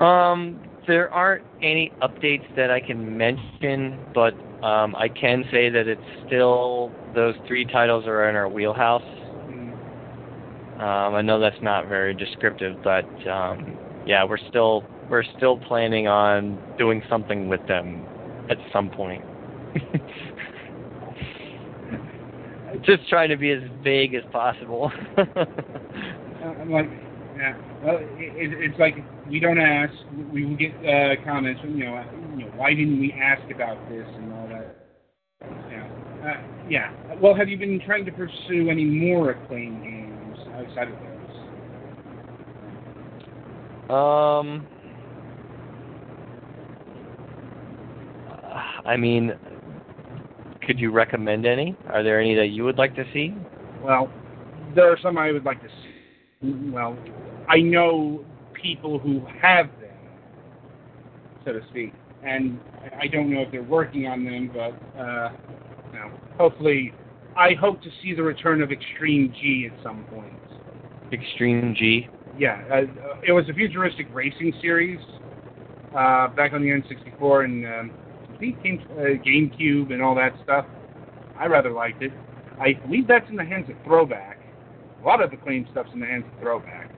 [0.00, 5.86] Um, there aren't any updates that I can mention, but um, I can say that
[5.86, 9.02] it's still those three titles are in our wheelhouse.
[9.48, 9.72] Mm,
[10.80, 16.08] Um, I know that's not very descriptive, but um, yeah, we're still we're still planning
[16.08, 18.04] on doing something with them
[18.48, 19.22] at some point.
[22.84, 24.92] Just trying to be as vague as possible.
[26.40, 26.88] Uh, I'm like,
[27.36, 27.54] yeah.
[27.84, 28.94] Well, it, it, it's like
[29.28, 29.92] we don't ask.
[30.32, 31.60] We will get uh, comments.
[31.64, 32.04] You know, uh,
[32.34, 34.74] you know, why didn't we ask about this and all that?
[35.70, 35.86] Yeah.
[36.24, 36.90] Uh, yeah.
[37.20, 40.94] Well, have you been trying to pursue any more acclaimed games outside of
[43.88, 43.94] those?
[43.94, 44.66] um,
[48.84, 49.32] I mean,
[50.70, 51.76] could you recommend any?
[51.88, 53.34] Are there any that you would like to see?
[53.82, 54.08] Well,
[54.76, 56.52] there are some I would like to see.
[56.70, 56.96] Well,
[57.48, 59.98] I know people who have them,
[61.44, 61.92] so to speak,
[62.24, 62.60] and
[63.00, 65.32] I don't know if they're working on them, but uh,
[65.92, 66.94] you know, hopefully,
[67.36, 70.32] I hope to see the return of Extreme G at some point.
[71.12, 72.06] Extreme G.
[72.38, 72.82] Yeah, uh,
[73.26, 75.00] it was a futuristic racing series
[75.98, 77.90] uh, back on the N64 and um,
[78.40, 80.66] Think Game, uh, GameCube and all that stuff.
[81.38, 82.12] I rather liked it.
[82.58, 84.38] I believe that's in the hands of Throwback.
[85.02, 86.90] A lot of the Acclaim stuff's in the hands of Throwback.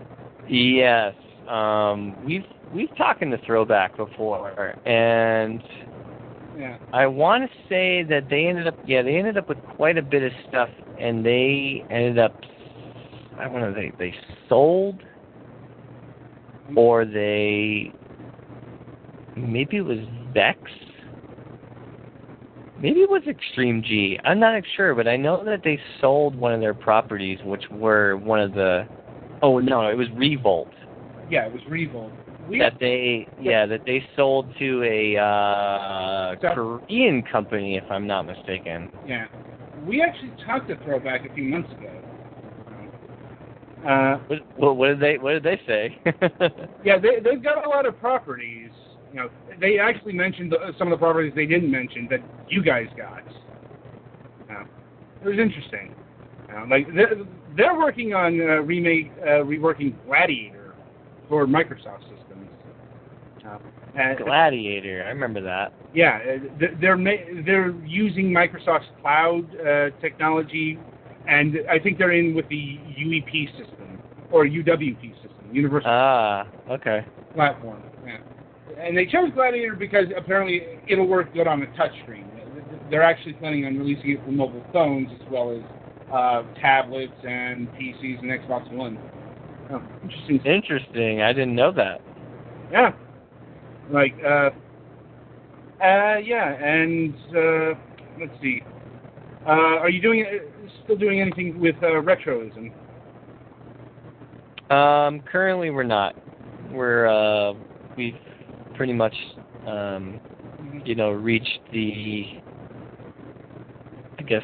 [0.48, 1.14] Yes.
[1.48, 5.62] Um, we've we've talked in the Throwback before, and
[6.58, 6.78] Yeah.
[6.92, 10.02] I want to say that they ended up, yeah, they ended up with quite a
[10.02, 10.68] bit of stuff,
[10.98, 12.40] and they ended up,
[13.38, 14.14] I don't know, they they
[14.48, 15.00] sold,
[16.76, 17.92] or they,
[19.36, 19.98] maybe it was
[20.34, 20.58] Vexx,
[22.82, 24.18] maybe it was Extreme G.
[24.24, 28.16] I'm not sure, but I know that they sold one of their properties, which were
[28.16, 28.86] one of the,
[29.42, 30.68] oh no, it was Revolt
[31.30, 32.12] Yeah, it was Revolt.
[32.48, 38.06] We that they yeah that they sold to a uh So- Korean company if I'm
[38.06, 38.90] not mistaken.
[39.06, 39.26] Yeah.
[39.86, 41.90] We actually talked to Throwback a few months ago.
[43.86, 45.96] Uh, What, what, what did they what did they say?
[46.84, 48.70] yeah, they, they've got a lot of properties.
[49.12, 52.62] You know, they actually mentioned the, some of the properties they didn't mention that you
[52.62, 53.22] guys got.
[54.50, 54.64] Uh,
[55.22, 55.94] it was interesting.
[56.54, 57.14] Uh, like they're,
[57.56, 60.74] they're working on uh, remake, uh, reworking Gladiator
[61.28, 62.48] for Microsoft systems.
[63.46, 63.58] Uh,
[63.96, 65.72] and- Gladiator, I remember that.
[65.94, 66.18] Yeah,
[66.62, 66.96] uh, they're
[67.44, 70.78] they're using Microsoft's cloud uh, technology,
[71.28, 73.98] and I think they're in with the UEP system
[74.30, 77.04] or UWP system, Universal Ah, okay.
[77.34, 77.82] Platform.
[78.06, 78.16] Yeah.
[78.78, 82.26] And they chose Gladiator because apparently it'll work good on a touchscreen.
[82.90, 85.62] They're actually planning on releasing it for mobile phones as well as
[86.12, 88.98] uh, tablets and PCs and Xbox One.
[89.70, 90.40] Oh, interesting.
[90.44, 91.22] Interesting.
[91.22, 92.00] I didn't know that.
[92.70, 92.92] Yeah.
[93.90, 94.50] Like, uh,
[95.82, 97.74] uh, yeah, and, uh,
[98.20, 98.62] let's see.
[99.46, 102.72] Uh, are you doing, uh, still doing anything with, uh, retroism?
[104.72, 106.16] Um, currently we're not.
[106.70, 107.52] We're uh
[107.96, 108.16] we've
[108.82, 109.14] pretty much
[109.64, 110.18] um
[110.84, 112.26] you know reached the
[114.18, 114.42] I guess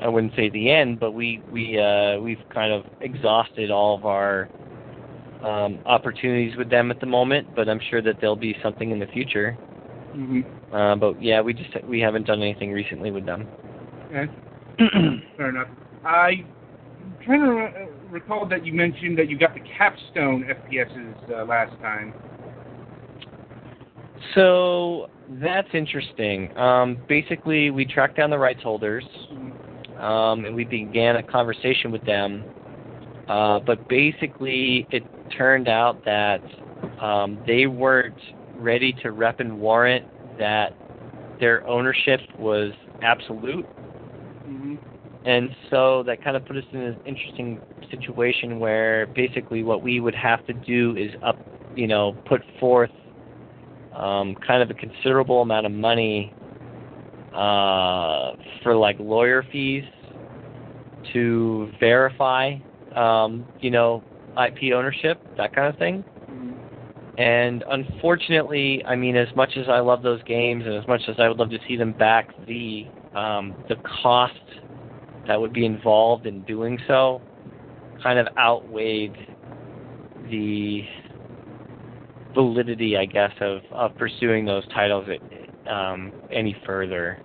[0.00, 4.06] I wouldn't say the end, but we we uh we've kind of exhausted all of
[4.06, 4.48] our
[5.42, 9.00] um opportunities with them at the moment, but I'm sure that there'll be something in
[9.00, 9.56] the future.
[10.14, 10.42] Mm-hmm.
[10.72, 13.44] Uh but yeah, we just we haven't done anything recently with them.
[14.12, 14.32] Okay.
[15.36, 15.68] Fair enough.
[16.04, 16.44] I
[17.24, 21.72] trying to re- recall that you mentioned that you got the capstone FPSs uh, last
[21.82, 22.14] time.
[24.34, 25.08] So
[25.40, 26.56] that's interesting.
[26.56, 29.04] Um, basically, we tracked down the rights holders,
[29.98, 32.44] um, and we began a conversation with them.
[33.28, 35.02] Uh, but basically, it
[35.36, 36.42] turned out that
[37.00, 38.18] um, they weren't
[38.56, 40.06] ready to rep and warrant
[40.38, 40.76] that
[41.40, 42.72] their ownership was
[43.02, 43.66] absolute,
[44.48, 44.74] Mm-hmm.
[45.24, 47.58] and so that kind of put us in an interesting
[47.90, 51.38] situation where basically what we would have to do is up,
[51.74, 52.90] you know, put forth
[53.94, 56.32] um, kind of a considerable amount of money
[57.34, 58.32] uh,
[58.62, 59.84] for like lawyer fees
[61.12, 62.56] to verify,
[62.94, 64.02] um, you know,
[64.36, 66.04] IP ownership, that kind of thing.
[67.18, 71.16] And unfortunately, I mean, as much as I love those games and as much as
[71.18, 74.34] I would love to see them back, the um, the cost
[75.28, 77.22] that would be involved in doing so
[78.02, 79.14] kind of outweighed
[80.30, 80.82] the
[82.34, 85.06] validity, I guess, of, of pursuing those titles
[85.68, 87.20] um, any further.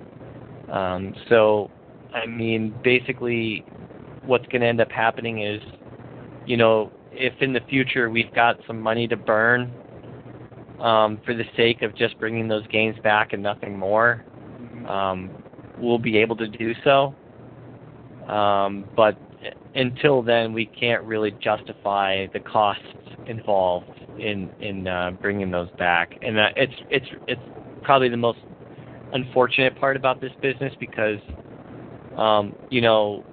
[0.72, 1.70] Um, so,
[2.14, 3.66] I mean, basically,
[4.26, 5.62] what's going to end up happening is,
[6.46, 9.72] you know, if in the future we've got some money to burn
[10.80, 14.24] um, for the sake of just bringing those games back and nothing more,
[14.88, 15.30] um,
[15.78, 17.14] we'll be able to do so.
[18.32, 19.18] Um, but
[19.76, 22.84] until then, we can't really justify the costs
[23.28, 27.42] involved in in uh, bringing those back, and uh, it's it's it's
[27.84, 28.40] probably the most
[29.14, 31.20] unfortunate part about this business because,
[32.18, 33.24] um, you know,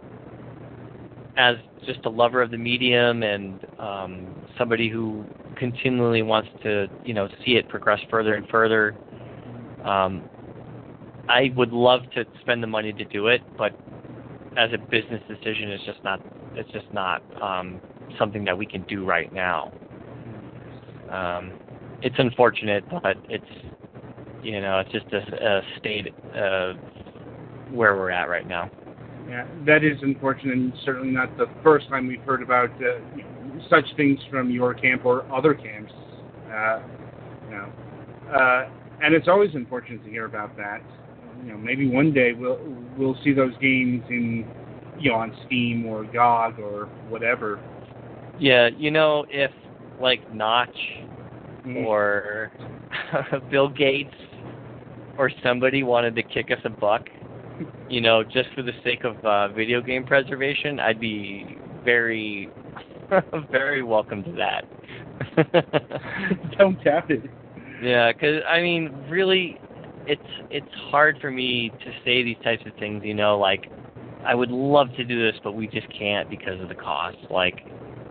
[1.36, 1.56] as
[1.86, 5.24] just a lover of the medium and um, somebody who
[5.56, 8.94] continually wants to you know see it progress further and further.
[9.84, 10.22] Um,
[11.28, 13.72] I would love to spend the money to do it, but
[14.56, 16.20] as a business decision, it's just not
[16.54, 17.80] it's just not um,
[18.18, 19.72] something that we can do right now.
[21.08, 21.52] Um,
[22.02, 23.44] it's unfortunate, but it's
[24.42, 26.74] you know it's just a, a state uh,
[27.72, 28.70] where we're at right now.
[29.28, 33.00] Yeah, that is unfortunate, and certainly not the first time we've heard about uh,
[33.68, 35.92] such things from your camp or other camps.
[36.52, 36.80] Uh,
[37.48, 37.72] you know,
[38.32, 38.68] uh,
[39.02, 40.80] and it's always unfortunate to hear about that.
[41.44, 42.58] You know, maybe one day we'll
[42.96, 44.46] we'll see those games in
[44.98, 47.60] you know on Steam or GOG or whatever.
[48.38, 49.50] Yeah, you know, if
[50.00, 50.68] like Notch
[51.66, 51.84] Mm.
[51.84, 52.52] or
[53.50, 54.14] Bill Gates
[55.18, 57.02] or somebody wanted to kick us a buck,
[57.88, 62.48] you know, just for the sake of uh, video game preservation, I'd be very,
[63.50, 64.64] very welcome to that.
[66.58, 67.24] Don't doubt it.
[67.82, 69.58] Yeah, because I mean, really,
[70.06, 70.20] it's
[70.50, 73.02] it's hard for me to say these types of things.
[73.04, 73.66] You know, like
[74.24, 77.16] I would love to do this, but we just can't because of the cost.
[77.30, 77.58] Like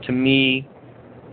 [0.03, 0.67] to me,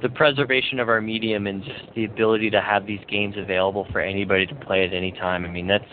[0.02, 4.00] the preservation of our medium and just the ability to have these games available for
[4.00, 5.44] anybody to play at any time.
[5.44, 5.84] I mean, that's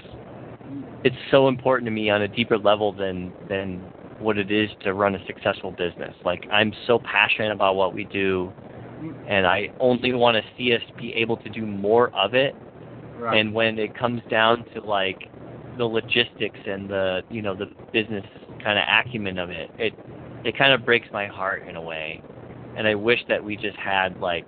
[1.04, 3.80] it's so important to me on a deeper level than than
[4.20, 6.14] what it is to run a successful business.
[6.26, 8.52] Like I'm so passionate about what we do
[9.28, 12.56] and I only want to see us be able to do more of it.
[13.18, 13.40] Right.
[13.40, 15.30] And when it comes down to like
[15.78, 18.26] the logistics and the you know the business
[18.64, 19.94] kind of acumen of it, it
[20.44, 22.22] it kind of breaks my heart in a way.
[22.80, 24.48] And I wish that we just had like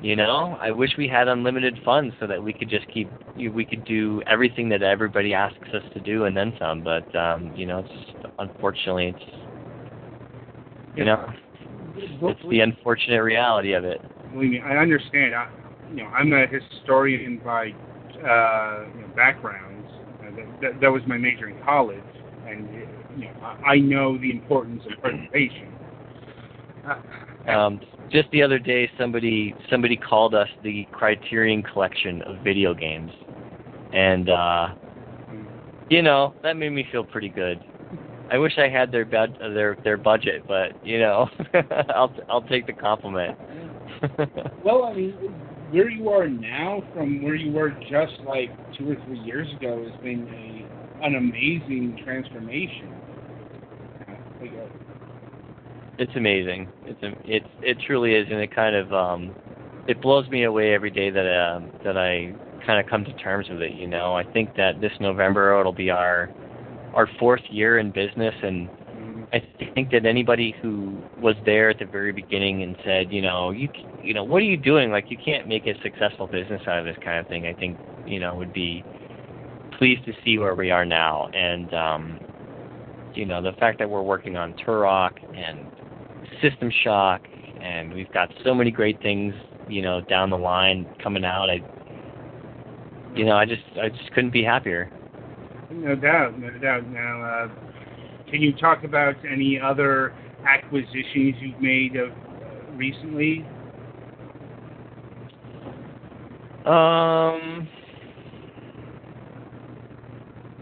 [0.00, 3.64] you know, I wish we had unlimited funds so that we could just keep we
[3.64, 6.82] could do everything that everybody asks us to do and then some.
[6.82, 11.32] But um, you know, it's unfortunately it's you know
[11.96, 14.00] it's the unfortunate reality of it.
[14.32, 15.36] Believe me, I understand.
[15.36, 15.48] I,
[15.90, 19.84] you know, I'm a historian by uh, you know, background.
[20.20, 22.02] Uh, that, that, that was my major in college,
[22.48, 22.68] and
[23.16, 25.77] you know, I, I know the importance of preservation.
[26.88, 26.96] Uh,
[27.48, 27.80] Um,
[28.12, 33.10] just the other day, somebody somebody called us the Criterion Collection of video games,
[33.92, 34.68] and uh,
[35.88, 37.62] you know that made me feel pretty good.
[38.30, 41.28] I wish I had their bud- their their budget, but you know,
[41.88, 43.34] I'll I'll take the compliment.
[44.62, 48.96] well, I mean, where you are now from where you were just like two or
[49.04, 53.00] three years ago has been a an amazing transformation.
[55.98, 56.68] Uh, uh, it's amazing.
[56.86, 59.34] It's a, it's it truly is, and it kind of um,
[59.88, 62.34] it blows me away every day that um, that I
[62.66, 63.72] kind of come to terms with it.
[63.72, 66.30] You know, I think that this November it'll be our
[66.94, 68.68] our fourth year in business, and
[69.32, 69.42] I
[69.74, 73.68] think that anybody who was there at the very beginning and said, you know, you
[74.02, 74.90] you know, what are you doing?
[74.90, 77.46] Like, you can't make a successful business out of this kind of thing.
[77.46, 78.84] I think you know would be
[79.78, 82.20] pleased to see where we are now, and um,
[83.14, 85.66] you know, the fact that we're working on Turok and
[86.42, 87.22] System Shock,
[87.60, 89.34] and we've got so many great things,
[89.68, 91.50] you know, down the line coming out.
[91.50, 91.60] I,
[93.14, 94.90] you know, I just I just couldn't be happier.
[95.70, 96.88] No doubt, no doubt.
[96.88, 97.48] Now, uh,
[98.30, 100.14] can you talk about any other
[100.46, 103.46] acquisitions you've made of uh, recently?
[106.64, 107.68] Um,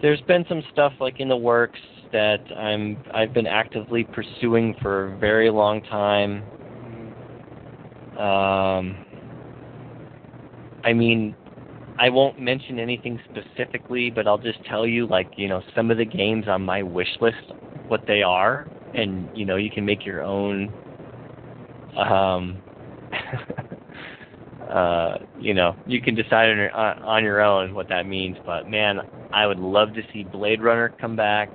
[0.02, 1.80] there's been some stuff like in the works
[2.16, 6.50] that I'm I've been actively pursuing for a very long time.
[8.16, 8.98] Um,
[10.84, 11.36] I mean,
[11.98, 15.98] I won't mention anything specifically, but I'll just tell you, like, you know, some of
[15.98, 17.36] the games on my wish list,
[17.88, 20.74] what they are, and you know, you can make your own.
[21.96, 22.62] Um,
[24.70, 28.38] uh, you know, you can decide on your, on on your own what that means.
[28.46, 29.00] But man,
[29.32, 31.52] I would love to see Blade Runner come back.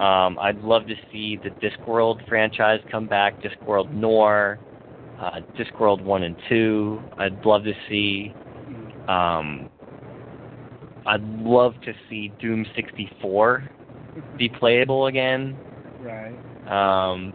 [0.00, 4.58] Um, I'd love to see the Discworld franchise come back, Discworld Noir,
[5.20, 7.02] uh, Discworld One and Two.
[7.18, 8.34] I'd love to see.
[9.08, 9.68] Um,
[11.06, 13.68] I'd love to see Doom 64
[14.38, 15.56] be playable again.
[16.00, 16.38] Right.
[16.66, 17.32] Um,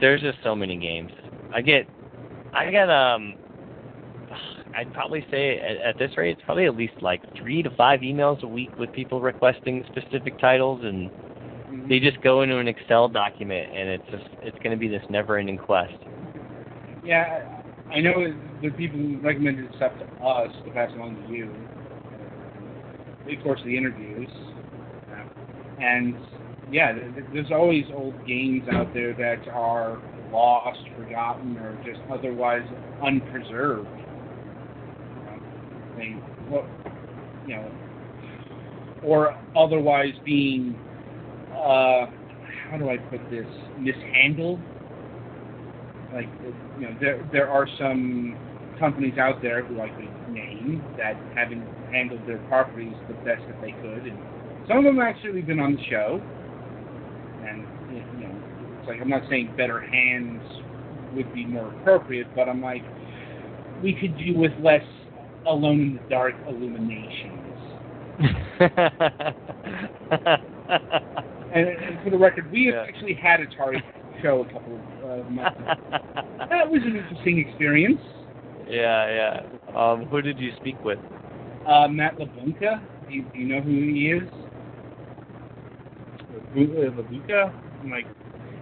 [0.00, 1.10] there's just so many games.
[1.52, 1.86] I get,
[2.52, 3.36] I get um,
[4.76, 8.00] I'd probably say at, at this rate, it's probably at least like three to five
[8.00, 11.88] emails a week with people requesting specific titles, and mm-hmm.
[11.88, 15.02] they just go into an Excel document, and it's just it's going to be this
[15.08, 15.94] never-ending quest.
[17.02, 18.12] Yeah, I know
[18.62, 21.54] the people who recommended stuff to us to pass along to you.
[23.32, 24.28] Of course, the interviews,
[25.80, 26.14] and
[26.70, 30.00] yeah, th- th- there's always old games out there that are
[30.30, 32.62] lost, forgotten, or just otherwise
[33.02, 33.88] unpreserved.
[35.96, 36.14] They,
[37.46, 37.70] you know,
[39.02, 40.76] or otherwise being,
[41.52, 42.06] uh,
[42.68, 43.46] how do I put this,
[43.78, 44.60] mishandled.
[46.12, 46.28] Like,
[46.78, 48.36] you know, there there are some
[48.78, 53.60] companies out there who I could name that haven't handled their properties the best that
[53.62, 54.18] they could, and
[54.68, 56.20] Some of them actually been on the show,
[57.46, 58.34] and you know,
[58.78, 60.42] it's like I'm not saying better hands
[61.14, 62.82] would be more appropriate, but I'm like,
[63.82, 64.82] we could do with less
[65.46, 67.42] alone in the dark illuminations.
[71.52, 72.84] and, and for the record, we Yeah.
[72.88, 73.82] actually had a Atari
[74.22, 75.74] show a couple of uh, months ago.
[76.50, 78.00] That was an interesting experience.
[78.68, 79.40] yeah, yeah.
[79.74, 80.98] Um, who did you speak with?
[81.66, 84.28] Uh, Matt Labunka, do you, do you know who he is?
[86.32, 87.52] Labu- uh, Labuka?
[87.90, 88.06] Like,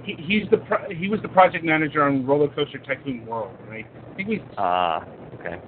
[0.02, 3.86] he, he's the pro- he was the project manager on Roller Coaster Tycoon World, right?
[4.12, 5.05] I think we Ah,
[5.35, 5.61] okay.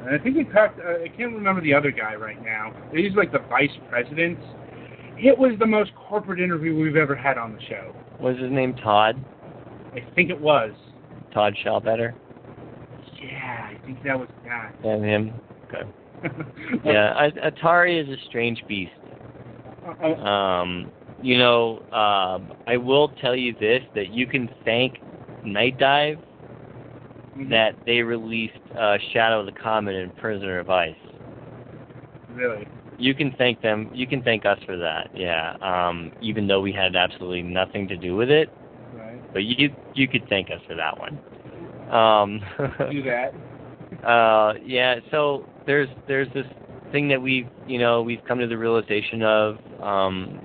[0.00, 0.78] And I think we talked.
[0.80, 2.72] Uh, I can't remember the other guy right now.
[2.92, 4.38] He's like the vice president.
[5.18, 7.94] It was the most corporate interview we've ever had on the show.
[8.20, 9.16] Was his name Todd?
[9.94, 10.72] I think it was.
[11.32, 12.14] Todd Shallbetter?
[13.20, 14.70] Yeah, I think that was guy.
[14.84, 15.32] And him?
[15.66, 15.88] Okay.
[16.84, 18.90] Yeah, Atari is a strange beast.
[19.86, 20.90] Uh, uh, Um,
[21.22, 24.98] you know, um, I will tell you this: that you can thank
[25.44, 26.18] Nightdive
[27.38, 27.50] mhm.
[27.50, 30.94] that they released uh, Shadow of the Comet and Prisoner of Ice.
[32.34, 32.66] really.
[32.98, 33.90] You can thank them.
[33.94, 35.10] You can thank us for that.
[35.14, 35.56] Yeah.
[35.62, 38.48] Um, even though we had absolutely nothing to do with it,
[38.94, 39.32] Right.
[39.32, 41.18] but you you could thank us for that one.
[41.92, 42.40] Um,
[42.90, 43.34] Do that.
[44.04, 44.96] uh, yeah.
[45.12, 46.46] So there's there's this
[46.90, 50.40] thing that we've you know we've come to the realization of um,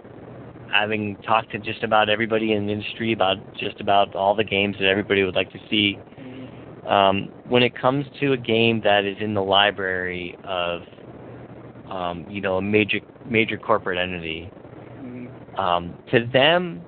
[0.72, 4.76] having talked to just about everybody in the industry about just about all the games
[4.80, 5.98] that everybody would like to see.
[6.85, 10.84] Um, when it comes to a game that is in the library of
[11.89, 14.53] um, you know a major major corporate entity,
[15.01, 15.34] Mhm.
[15.57, 16.88] um, to them,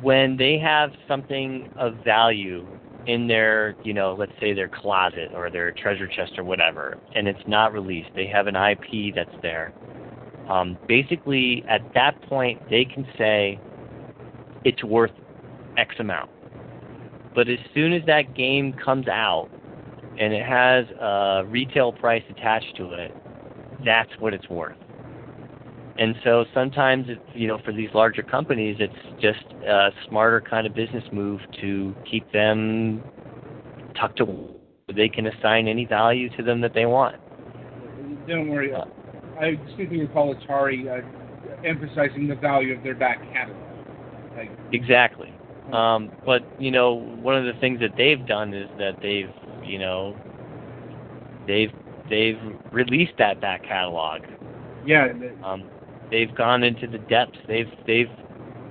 [0.00, 2.70] when they have something of value
[3.06, 7.26] in their, you know, let's say their closet or their treasure chest or whatever, and
[7.26, 9.74] it's not released, they have an IP that's there.
[10.46, 13.62] Um, basically, at that point, they can say
[14.64, 15.12] it's worth
[15.76, 16.30] X amount.
[17.38, 19.48] But as soon as that game comes out
[20.18, 23.14] and it has a retail price attached to it,
[23.84, 24.76] that's what it's worth.
[25.98, 30.66] And so sometimes, it's, you know, for these larger companies, it's just a smarter kind
[30.66, 33.04] of business move to keep them
[34.00, 34.56] tucked away.
[34.92, 37.14] They can assign any value to them that they want.
[38.26, 38.74] Don't worry.
[39.38, 41.06] I distinctly recall Atari uh,
[41.64, 43.62] emphasizing the value of their back catalog.
[44.36, 45.37] Like, Exactly.
[45.72, 49.30] Um, but you know, one of the things that they've done is that they've,
[49.64, 50.16] you know,
[51.46, 51.72] they've
[52.08, 52.38] they've
[52.72, 54.22] released that back catalog.
[54.84, 55.08] yeah,
[55.44, 55.64] Um,
[56.10, 57.38] they've gone into the depths.
[57.46, 58.10] They've they've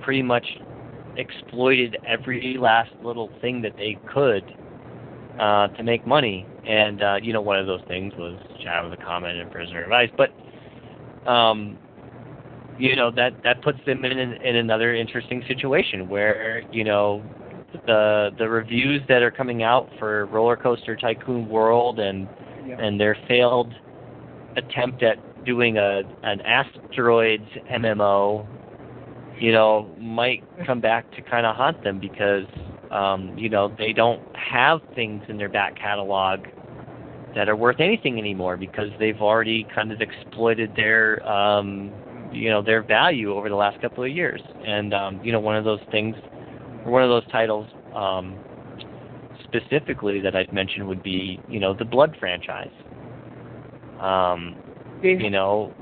[0.00, 0.46] pretty much
[1.16, 4.44] exploited every last little thing that they could
[5.38, 6.46] uh, to make money.
[6.66, 9.84] And uh, you know, one of those things was Shadow of the Comet and Prisoner
[9.84, 10.10] of Ice.
[10.16, 10.30] But
[11.30, 11.78] um,
[12.78, 17.22] you know that that puts them in an, in another interesting situation where you know
[17.86, 22.28] the the reviews that are coming out for Roller Coaster Tycoon World and
[22.78, 23.72] and their failed
[24.56, 28.46] attempt at doing a an asteroids MMO,
[29.38, 32.46] you know, might come back to kind of haunt them because
[32.90, 36.40] um, you know they don't have things in their back catalog
[37.34, 41.92] that are worth anything anymore because they've already kind of exploited their um,
[42.32, 44.40] you know their value over the last couple of years.
[44.64, 46.16] And um, you know, one of those things,
[46.84, 47.66] or one of those titles.
[47.94, 48.38] Um,
[49.48, 52.70] specifically that I'd mention would be, you know, the Blood franchise.
[54.00, 54.56] Um,
[55.02, 55.74] they you know,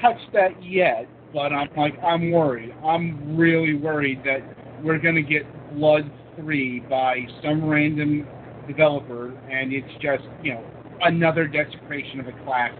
[0.00, 2.74] touched that yet, but I'm like, I'm worried.
[2.84, 4.40] I'm really worried that
[4.82, 5.42] we're going to get
[5.76, 8.26] Blood 3 by some random
[8.66, 10.64] developer, and it's just, you know,
[11.02, 12.78] another desecration of a classic.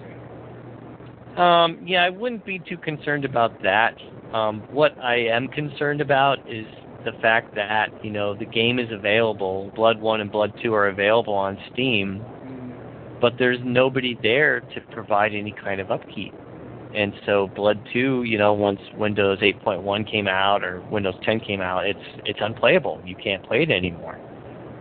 [1.36, 3.94] Um, yeah, I wouldn't be too concerned about that.
[4.32, 6.66] Um, what I am concerned about is
[7.04, 9.72] the fact that you know the game is available.
[9.74, 12.24] Blood One and Blood Two are available on Steam,
[13.20, 16.34] but there's nobody there to provide any kind of upkeep.
[16.94, 21.60] And so Blood 2, you know, once Windows 8.1 came out or Windows 10 came
[21.60, 23.02] out, it's it's unplayable.
[23.04, 24.16] You can't play it anymore.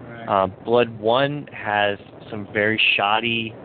[0.07, 0.27] Right.
[0.27, 1.97] Um, Blood 1 has
[2.29, 3.55] some very shoddy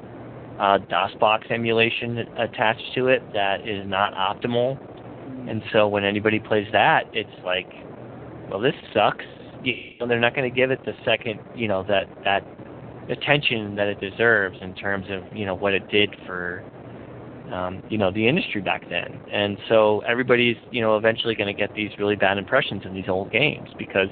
[0.58, 4.78] uh, DOSBox emulation attached to it that is not optimal.
[5.48, 7.68] And so when anybody plays that, it's like,
[8.50, 9.24] well, this sucks.
[9.62, 12.44] You know, they're not going to give it the second, you know, that that
[13.10, 16.62] attention that it deserves in terms of you know what it did for
[17.52, 19.20] um, you know the industry back then.
[19.32, 23.08] And so everybody's you know eventually going to get these really bad impressions of these
[23.08, 24.08] old games because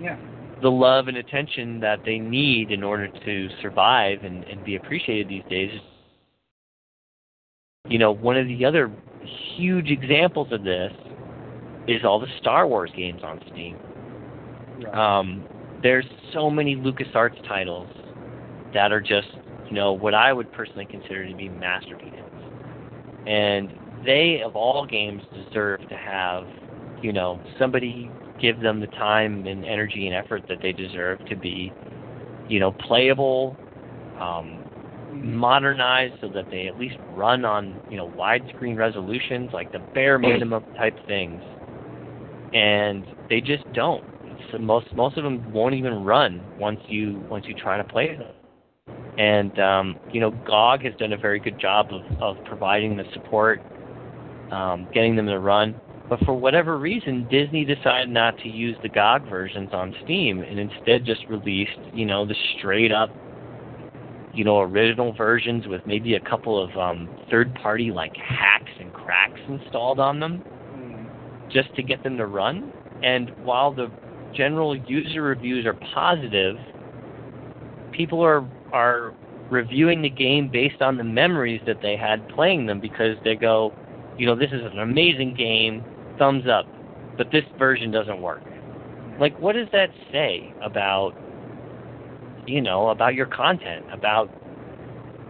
[0.00, 0.16] yeah.
[0.62, 5.28] The love and attention that they need in order to survive and, and be appreciated
[5.28, 5.70] these days.
[7.88, 8.90] You know, one of the other
[9.56, 10.92] huge examples of this
[11.88, 13.76] is all the Star Wars games on Steam.
[14.92, 15.44] Um,
[15.82, 17.88] there's so many LucasArts titles
[18.74, 19.28] that are just,
[19.66, 22.20] you know, what I would personally consider to be masterpieces.
[23.26, 23.72] And
[24.04, 26.44] they, of all games, deserve to have,
[27.02, 28.10] you know, somebody
[28.40, 31.72] give them the time and energy and effort that they deserve to be,
[32.48, 33.56] you know, playable,
[34.18, 34.64] um,
[35.12, 40.18] modernized so that they at least run on, you know, widescreen resolutions, like the bare
[40.18, 41.42] minimum type things.
[42.52, 44.04] And they just don't.
[44.50, 48.16] So most most of them won't even run once you once you try to play
[48.16, 48.32] them.
[49.18, 53.04] And um, you know, GOG has done a very good job of, of providing the
[53.12, 53.60] support,
[54.50, 55.80] um, getting them to run.
[56.10, 60.58] But for whatever reason, Disney decided not to use the GOG versions on Steam and
[60.58, 63.10] instead just released, you know, the straight up,
[64.34, 68.92] you know, original versions with maybe a couple of um, third party like hacks and
[68.92, 70.42] cracks installed on them
[71.52, 72.72] just to get them to run.
[73.04, 73.88] And while the
[74.34, 76.56] general user reviews are positive,
[77.92, 79.14] people are are
[79.48, 83.72] reviewing the game based on the memories that they had playing them because they go,
[84.16, 85.84] you know, this is an amazing game,
[86.20, 86.66] thumbs up,
[87.16, 88.42] but this version doesn't work.
[89.18, 91.14] Like, what does that say about,
[92.46, 94.30] you know, about your content, about,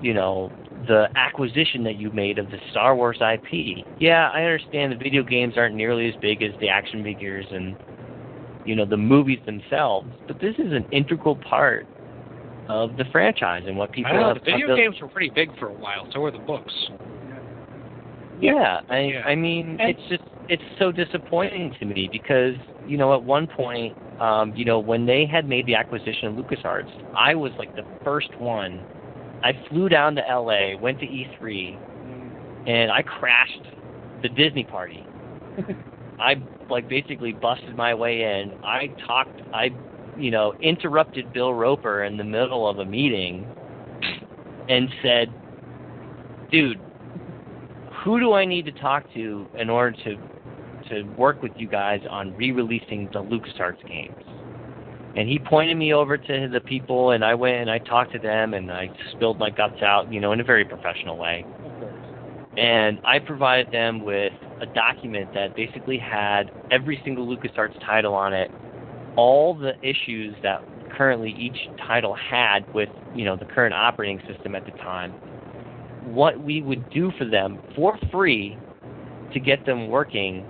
[0.02, 0.52] you know,
[0.86, 3.86] the acquisition that you made of the Star Wars IP?
[3.98, 7.76] Yeah, I understand the video games aren't nearly as big as the action figures and,
[8.66, 11.86] you know, the movies themselves, but this is an integral part
[12.68, 15.68] of the franchise and what people I know, the video games were pretty big for
[15.68, 16.08] a while.
[16.12, 16.72] So were the books.
[18.40, 19.22] Yeah, I Yeah.
[19.26, 22.56] I mean it's just it's so disappointing to me because
[22.86, 26.34] you know at one point um, you know when they had made the acquisition of
[26.34, 28.84] LucasArts, I was like the first one.
[29.42, 31.78] I flew down to LA, went to E3,
[32.66, 33.62] and I crashed
[34.22, 35.06] the Disney party.
[36.20, 38.52] I like basically busted my way in.
[38.62, 39.70] I talked I
[40.18, 43.46] you know interrupted Bill Roper in the middle of a meeting
[44.68, 45.30] and said,
[46.52, 46.78] "Dude,
[48.04, 50.16] who do I need to talk to in order to
[50.88, 54.14] to work with you guys on re-releasing the LucasArts games?"
[55.16, 58.18] And he pointed me over to the people, and I went and I talked to
[58.18, 61.44] them, and I spilled my guts out, you know, in a very professional way.
[62.56, 68.32] And I provided them with a document that basically had every single LucasArts title on
[68.32, 68.50] it,
[69.16, 70.62] all the issues that
[70.96, 75.12] currently each title had with, you know, the current operating system at the time,
[76.04, 78.56] what we would do for them for free
[79.32, 80.44] to get them working,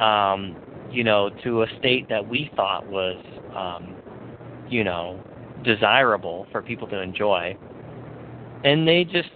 [0.00, 0.56] um,
[0.90, 3.16] you know, to a state that we thought was,
[3.54, 3.96] um,
[4.68, 5.22] you know,
[5.64, 7.56] desirable for people to enjoy.
[8.64, 9.28] And they just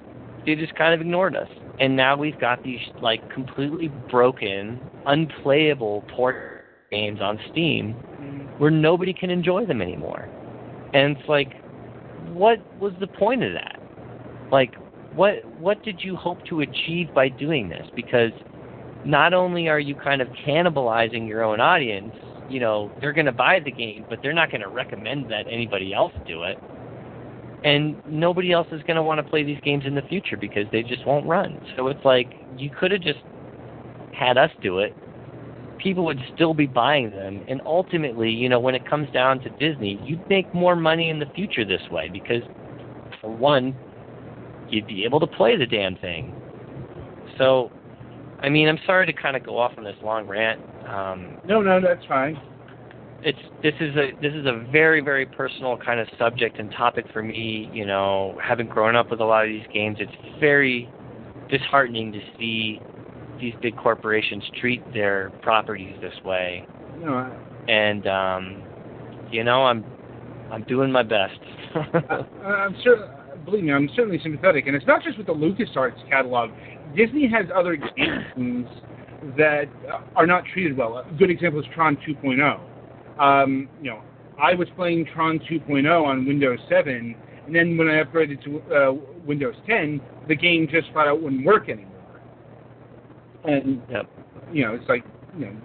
[0.46, 1.48] they just kind of ignored us.
[1.80, 7.94] And now we've got these like completely broken, unplayable port games on Steam
[8.58, 10.28] where nobody can enjoy them anymore.
[10.92, 11.54] And it's like
[12.32, 13.80] what was the point of that?
[14.52, 14.74] Like
[15.14, 17.86] what what did you hope to achieve by doing this?
[17.94, 18.32] Because
[19.04, 22.14] not only are you kind of cannibalizing your own audience,
[22.48, 25.46] you know, they're going to buy the game, but they're not going to recommend that
[25.48, 26.58] anybody else do it.
[27.64, 30.64] And nobody else is going to want to play these games in the future because
[30.72, 31.60] they just won't run.
[31.76, 33.20] So it's like you could have just
[34.12, 34.94] had us do it.
[35.78, 37.42] People would still be buying them.
[37.48, 41.18] And ultimately, you know, when it comes down to Disney, you'd make more money in
[41.18, 42.42] the future this way because,
[43.20, 43.74] for one,
[44.70, 46.34] you'd be able to play the damn thing.
[47.38, 47.70] So,
[48.40, 50.60] I mean, I'm sorry to kind of go off on this long rant.
[50.88, 52.38] Um, No, no, that's fine.
[53.22, 57.04] it's this is a this is a very very personal kind of subject and topic
[57.12, 57.68] for me.
[57.72, 60.88] You know, having grown up with a lot of these games, it's very
[61.50, 62.80] disheartening to see
[63.40, 66.66] these big corporations treat their properties this way.
[66.98, 67.30] No, I,
[67.70, 68.62] And um,
[69.30, 69.84] you know, I'm
[70.50, 71.38] I'm doing my best.
[71.74, 73.19] I, I'm sure.
[73.44, 76.50] Believe me, I'm certainly sympathetic, and it's not just with the LucasArts catalog.
[76.96, 78.66] Disney has other games
[79.36, 79.64] that
[80.16, 80.98] are not treated well.
[80.98, 82.60] A good example is Tron 2.0.
[83.20, 84.02] Um, you know,
[84.40, 87.14] I was playing Tron 2.0 on Windows 7,
[87.46, 88.92] and then when I upgraded to uh,
[89.26, 91.90] Windows 10, the game just flat out wouldn't work anymore.
[93.44, 94.06] And Yep.
[94.52, 95.04] you know, it's like
[95.38, 95.56] you know,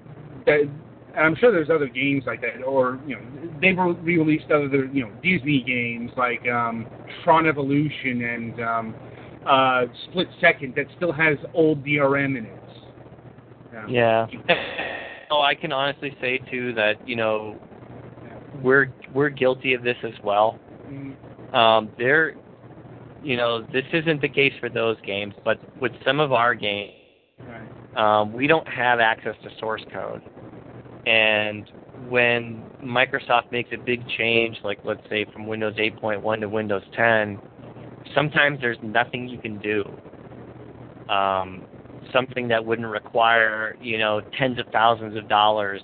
[0.45, 0.69] that,
[1.15, 3.21] and I'm sure there's other games like that, or you know,
[3.61, 6.85] they've re-released other you know Disney games like um,
[7.23, 8.95] Tron Evolution and um,
[9.45, 12.55] uh, Split Second that still has old DRM in it.
[13.77, 14.27] Um, Yeah.
[15.31, 17.57] Oh, I can honestly say too that you know
[18.61, 20.59] we're we're guilty of this as well.
[20.87, 21.15] mm,
[21.53, 22.35] Um, there,
[23.23, 26.93] you know, this isn't the case for those games, but with some of our games,
[27.95, 30.21] um, we don't have access to source code.
[31.05, 36.83] And when Microsoft makes a big change, like let's say from Windows 8.1 to Windows
[36.93, 37.39] 10,
[38.13, 39.83] sometimes there's nothing you can do.
[41.09, 41.65] Um,
[42.11, 45.81] something that wouldn't require, you know, tens of thousands of dollars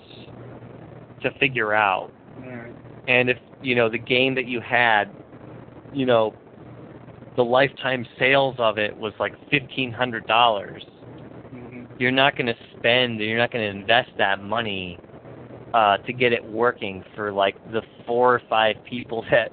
[1.22, 2.10] to figure out.
[2.38, 2.74] Right.
[3.06, 5.12] And if, you know, the game that you had,
[5.92, 6.36] you know,
[7.36, 10.84] the lifetime sales of it was like $1,500, dollars
[11.52, 11.88] Mhm.
[11.98, 15.00] you're not going to spend, you're not going to invest that money
[15.74, 19.52] uh, to get it working for like the four or five people that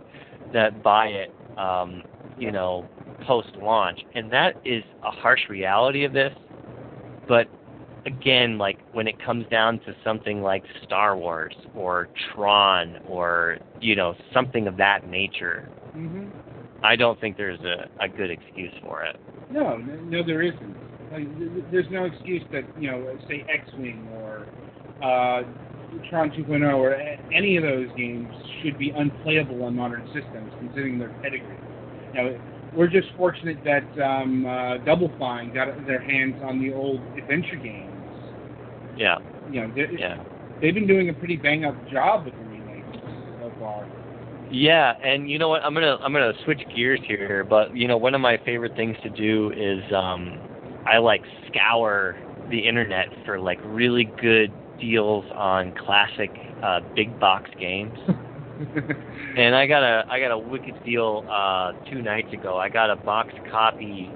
[0.51, 2.03] that buy it, um,
[2.35, 2.87] you know,
[3.21, 6.33] post launch, and that is a harsh reality of this.
[7.27, 7.49] But
[8.05, 13.95] again, like when it comes down to something like Star Wars or Tron or you
[13.95, 16.33] know something of that nature, Mhm.
[16.83, 19.15] I don't think there's a, a good excuse for it.
[19.49, 20.79] No, no, there isn't.
[21.09, 24.49] Like, th- th- there's no excuse that you know, say X-wing or
[25.01, 25.43] uh,
[26.09, 26.93] Tron 2.0 or
[27.33, 28.27] any of those games
[28.61, 31.57] should be unplayable on modern systems, considering their pedigree.
[32.13, 32.37] Know,
[32.75, 37.55] we're just fortunate that um, uh, Double Fine got their hands on the old adventure
[37.55, 37.93] games.
[38.97, 39.17] Yeah,
[39.51, 40.17] You know, yeah.
[40.61, 42.97] they've been doing a pretty bang up job with the remakes
[43.41, 43.87] so far.
[44.51, 45.63] Yeah, and you know what?
[45.63, 48.97] I'm gonna I'm gonna switch gears here, but you know one of my favorite things
[49.03, 50.39] to do is um,
[50.87, 52.17] I like scour
[52.49, 56.31] the internet for like really good deals on classic
[56.63, 57.97] uh, big box games.
[59.37, 62.57] and I got a I got a wicked deal uh, two nights ago.
[62.57, 64.09] I got a box copy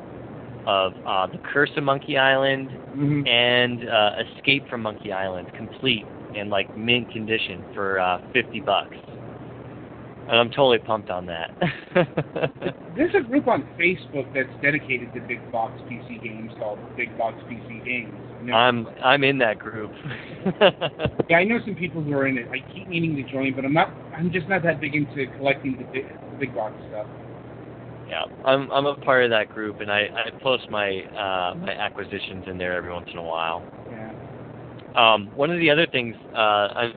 [0.65, 3.27] of uh, The Curse of Monkey Island Mhm.
[3.27, 8.95] and uh, Escape from Monkey Island, complete and like mint condition for uh, fifty bucks.
[10.27, 11.51] And I'm totally pumped on that.
[12.95, 17.35] There's a group on Facebook that's dedicated to big box PC games called Big Box
[17.49, 18.13] PC Games.
[18.51, 19.91] I'm I'm in that group.
[21.29, 22.47] yeah, I know some people who are in it.
[22.51, 23.93] I keep meaning to join, but I'm not.
[24.17, 27.07] I'm just not that big into collecting the big, the big box stuff.
[28.09, 31.71] yeah, I'm I'm a part of that group, and I I post my uh, my
[31.73, 33.63] acquisitions in there every once in a while.
[33.89, 34.11] Yeah.
[34.95, 36.93] Um, one of the other things, uh, I,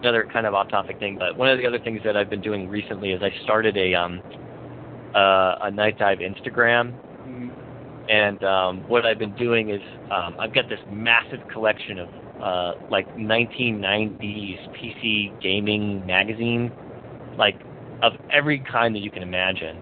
[0.00, 2.68] another kind of off-topic thing, but one of the other things that I've been doing
[2.68, 4.20] recently is I started a um,
[5.14, 6.92] uh, a Nightdive Instagram,
[7.26, 7.50] Mhm.
[8.08, 9.80] and um, what I've been doing is
[10.10, 12.08] um, I've got this massive collection of
[12.40, 16.72] uh, like 1990s PC gaming magazine,
[17.38, 17.60] like
[18.02, 19.80] of every kind that you can imagine,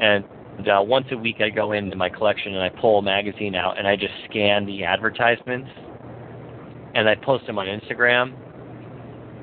[0.00, 0.24] and.
[0.58, 3.78] Uh, once a week, I go into my collection and I pull a magazine out
[3.78, 5.70] and I just scan the advertisements
[6.94, 8.34] and I post them on Instagram.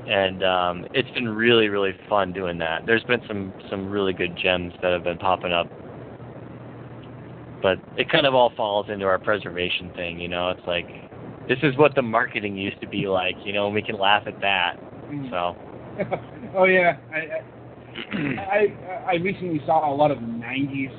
[0.07, 2.86] And um, it's been really, really fun doing that.
[2.86, 5.68] There's been some some really good gems that have been popping up,
[7.61, 10.19] but it kind of all falls into our preservation thing.
[10.19, 10.88] You know, it's like
[11.48, 13.36] this is what the marketing used to be like.
[13.44, 14.77] You know, and we can laugh at that.
[15.10, 15.30] Mhm.
[15.30, 15.56] So
[16.57, 17.18] oh yeah, I,
[18.18, 18.76] I
[19.07, 20.91] I I recently saw a lot of '90s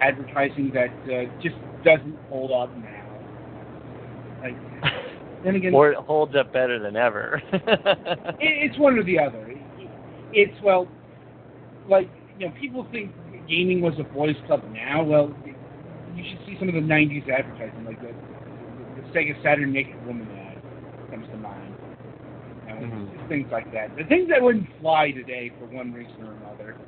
[0.00, 3.06] advertising that uh, just doesn't hold up now.
[4.42, 4.56] Like,
[5.44, 7.42] then again, or it holds up better than ever.
[7.52, 9.50] it, it's one or the other.
[9.50, 9.58] It,
[10.32, 10.88] it's well,
[11.88, 13.12] like you know, people think
[13.48, 15.02] gaming was a boys' club now.
[15.02, 15.34] Well,
[16.16, 18.16] you should see some of the '90s advertising, like the,
[18.76, 20.58] the, the Sega Saturn Naked Woman ad
[21.10, 21.76] comes to mind.
[22.54, 23.10] You know, Mhm.
[23.10, 23.94] just things like that.
[23.96, 26.78] The things that wouldn't fly today for one reason or another.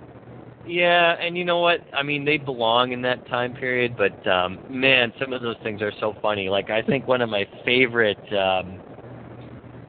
[0.65, 1.81] Yeah, and you know what?
[1.95, 5.83] I mean, they belong in that time period, but um man, some of those things
[5.83, 6.49] are so funny.
[6.49, 8.83] Like I think one of my favorite um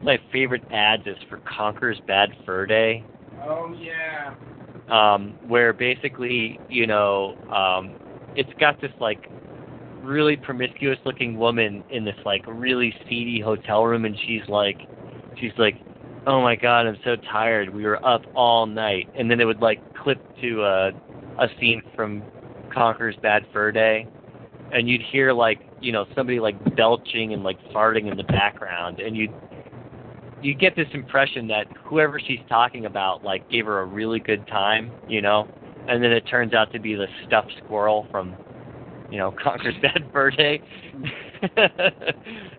[0.01, 3.07] my favorite ads is for Conker's Bad Fur Day,
[3.41, 4.35] Oh yeah.
[4.89, 7.95] um where basically, you know, um
[8.35, 9.29] it's got this like
[10.01, 14.77] really promiscuous looking woman in this like really seedy hotel room and she's like
[15.39, 15.75] she's like
[16.25, 17.73] oh my god i'm so tired.
[17.73, 19.09] We were up all night.
[19.17, 20.91] And then it would like clip to a
[21.39, 22.23] a scene from
[22.73, 24.07] conker's bad fur day
[24.71, 28.99] and you'd hear like you know somebody like belching and like farting in the background
[28.99, 29.33] and you'd
[30.41, 34.45] you get this impression that whoever she's talking about like gave her a really good
[34.47, 35.47] time you know
[35.89, 38.35] and then it turns out to be the stuffed squirrel from
[39.11, 40.61] you know conker's bad fur day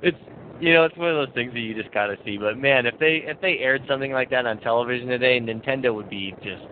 [0.03, 0.19] it's
[0.61, 2.37] you know, it's one of those things that you just gotta see.
[2.37, 6.11] But man, if they if they aired something like that on television today, Nintendo would
[6.11, 6.63] be just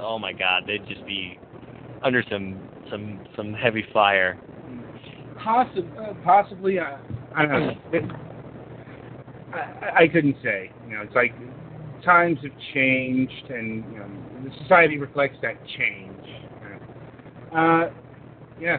[0.00, 1.38] oh my god, they'd just be
[2.02, 2.60] under some
[2.90, 4.38] some some heavy fire.
[5.38, 6.78] Possibly, uh, possibly.
[6.80, 6.96] Uh,
[7.34, 7.74] I don't know.
[9.54, 10.70] I, I couldn't say.
[10.88, 11.32] You know, it's like
[12.04, 14.08] times have changed, and you know,
[14.44, 16.14] the society reflects that change.
[17.54, 17.86] Uh,
[18.60, 18.78] yeah.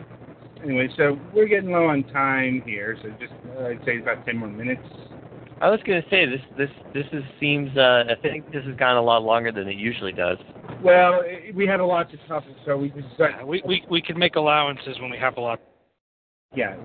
[0.63, 4.37] anyway, so we're getting low on time here, so just uh, I'd say about ten
[4.37, 4.81] more minutes.
[5.61, 8.95] I was gonna say this this this is seems uh, I think this has gone
[8.97, 10.37] a lot longer than it usually does.
[10.83, 14.01] Well, i- we had a lot to cover, so we just Yeah, we, we we
[14.01, 15.59] can make allowances when we have a lot.
[16.55, 16.75] yeah,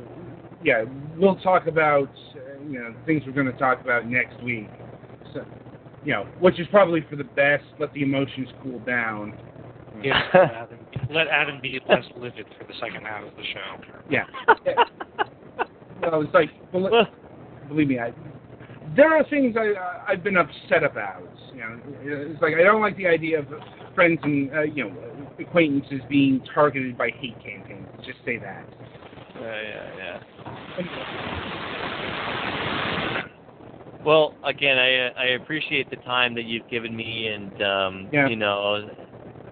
[0.65, 0.85] yeah,
[1.19, 4.69] we'll talk about uh, you know things we're going to talk about next week.
[5.32, 5.44] So,
[6.05, 7.65] you know, which is probably for the best.
[7.79, 9.35] Let the emotions cool down.
[10.03, 10.79] Yeah, let Adam,
[11.11, 14.01] let Adam be less livid for the second half of the show.
[14.11, 14.25] Yeah.
[16.03, 17.07] well, it's like bel-
[17.69, 18.13] believe me, I,
[18.97, 21.23] there are things I I- I've been upset about.
[21.53, 23.47] You know, it's like I don't like the idea of
[23.95, 24.97] friends and uh, you know
[25.39, 27.87] acquaintances being targeted by hate campaigns.
[28.05, 28.67] Just say that.
[29.41, 30.21] Yeah, yeah,
[30.79, 31.61] yeah.
[34.05, 38.29] Well, again, I I appreciate the time that you've given me, and um, Yeah.
[38.29, 38.89] you know,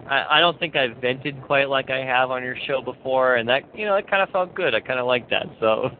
[0.07, 3.49] I I don't think I've vented quite like I have on your show before, and
[3.49, 4.75] that you know, that kind of felt good.
[4.75, 5.47] I kind of like that.
[5.59, 5.89] So.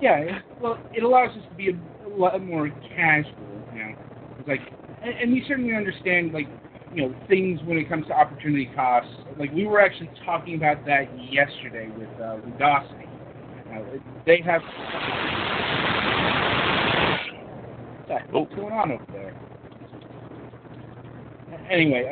[0.00, 3.34] Yeah, well, it allows us to be a, a lot more casual.
[3.74, 3.94] You know,
[4.38, 4.60] it's like,
[5.02, 6.48] and, and we certainly understand like
[6.94, 9.12] you know things when it comes to opportunity costs.
[9.38, 13.08] Like we were actually talking about that yesterday with uh, Ludosity.
[13.74, 14.62] Uh, they have.
[18.30, 19.34] What's going on over there?
[21.70, 22.04] Anyway,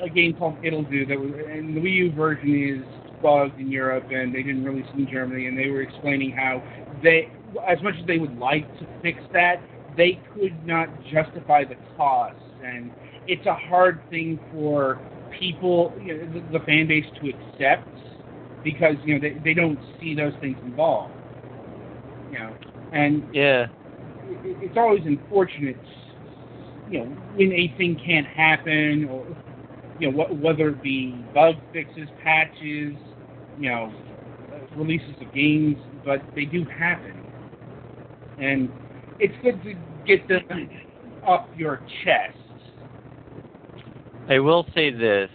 [0.00, 3.58] uh, a game called Ittle Dew that was, and the Wii U version is bugged
[3.58, 6.62] in Europe, and they didn't release it in Germany, and they were explaining how
[7.02, 7.30] they,
[7.66, 9.62] as much as they would like to fix that,
[9.96, 12.90] they could not justify the costs, and
[13.26, 15.00] it's a hard thing for
[15.38, 17.88] people, you know, the, the fan base to accept
[18.62, 21.14] because you know they they don't see those things involved,
[22.30, 22.54] you know,
[22.92, 23.66] and yeah.
[24.46, 25.80] It- it's always unfortunate,
[26.88, 29.26] you know, when a thing can't happen, or
[29.98, 32.96] you know, wh- whether it be bug fixes, patches,
[33.56, 33.92] you know,
[34.52, 37.22] uh, releases of games, but they do happen,
[38.38, 38.72] and
[39.18, 39.74] it's good to
[40.06, 40.70] get them
[41.24, 42.36] off your chest.
[44.28, 45.30] I will say this,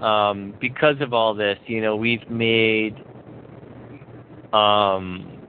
[0.00, 3.04] um, because of all this, you know, we've made
[4.52, 5.39] um,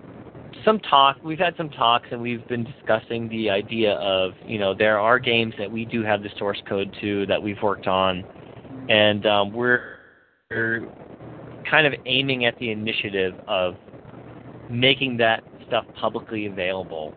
[0.66, 1.18] some talk.
[1.24, 5.20] We've had some talks, and we've been discussing the idea of, you know, there are
[5.20, 8.24] games that we do have the source code to that we've worked on,
[8.90, 9.98] and um, we're,
[10.50, 10.88] we're
[11.70, 13.76] kind of aiming at the initiative of
[14.70, 17.14] making that stuff publicly available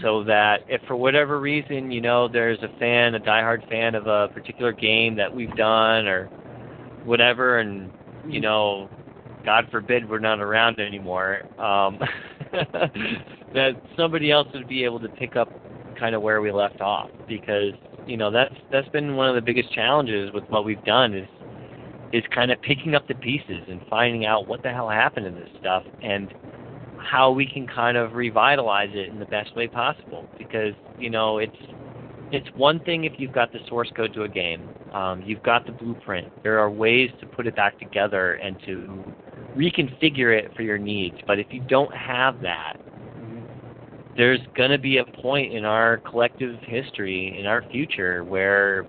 [0.00, 4.06] so that if for whatever reason, you know, there's a fan, a diehard fan of
[4.06, 6.26] a particular game that we've done or
[7.04, 7.90] whatever, and
[8.26, 8.88] you know,
[9.44, 11.98] God forbid we're not around anymore, um,
[13.54, 15.48] that somebody else would be able to pick up
[15.98, 17.72] kind of where we left off because
[18.06, 21.28] you know that's that's been one of the biggest challenges with what we've done is
[22.12, 25.32] is kind of picking up the pieces and finding out what the hell happened to
[25.32, 26.32] this stuff and
[26.98, 30.24] how we can kind of revitalize it in the best way possible.
[30.38, 31.52] Because you know it's
[32.32, 35.64] it's one thing if you've got the source code to a game um, you've got
[35.66, 36.30] the blueprint.
[36.42, 39.04] There are ways to put it back together and to
[39.56, 41.16] reconfigure it for your needs.
[41.26, 42.76] But if you don't have that
[44.16, 48.86] there's going to be a point in our collective history in our future where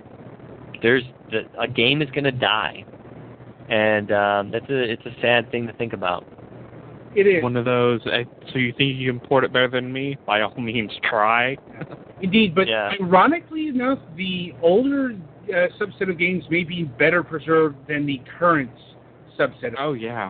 [0.81, 2.85] there's the, a game is going to die.
[3.69, 6.25] And um, that's a it's a sad thing to think about
[7.15, 8.01] It is One of those.
[8.05, 10.17] Uh, so you think you can port it better than me?
[10.25, 11.57] By all means, try.
[12.21, 12.91] indeed, but Yeah.
[13.01, 15.15] ironically enough, the older
[15.49, 18.71] uh, subset of games may be better preserved than the current
[19.39, 19.67] subset.
[19.73, 20.29] Of, Oh yeah.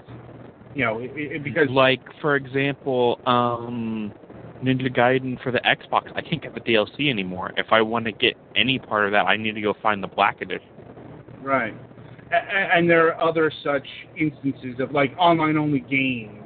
[0.76, 4.12] you know, it, it, because like for example, um,
[4.64, 6.12] Ninja Gaiden for the Xbox.
[6.16, 7.52] I can't get the DLC anymore.
[7.58, 10.08] If I want to get any part of that, I need to go find the
[10.08, 10.68] Black Edition.
[11.42, 11.74] Right.
[12.32, 13.86] And there are other such
[14.18, 16.43] instances of like online only games,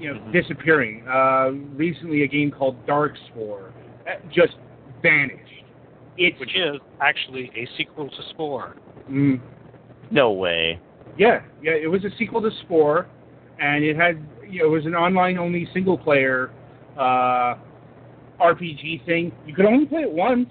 [0.00, 0.32] you know, Mhm.
[0.32, 1.06] disappearing.
[1.06, 3.70] Uh, recently, a game called Darkspore
[4.06, 4.56] uh, just
[5.02, 5.64] vanished.
[6.16, 8.76] It's Which is actually a sequel to Spore.
[9.10, 9.40] mm,
[10.10, 10.78] no way
[11.16, 11.72] yeah, yeah.
[11.72, 13.06] It was a sequel to Spore,
[13.58, 14.18] and it had
[14.48, 16.50] you know, it was an online only single player
[16.96, 17.54] uh,
[18.40, 19.32] RPG thing.
[19.46, 20.48] You could only play it once.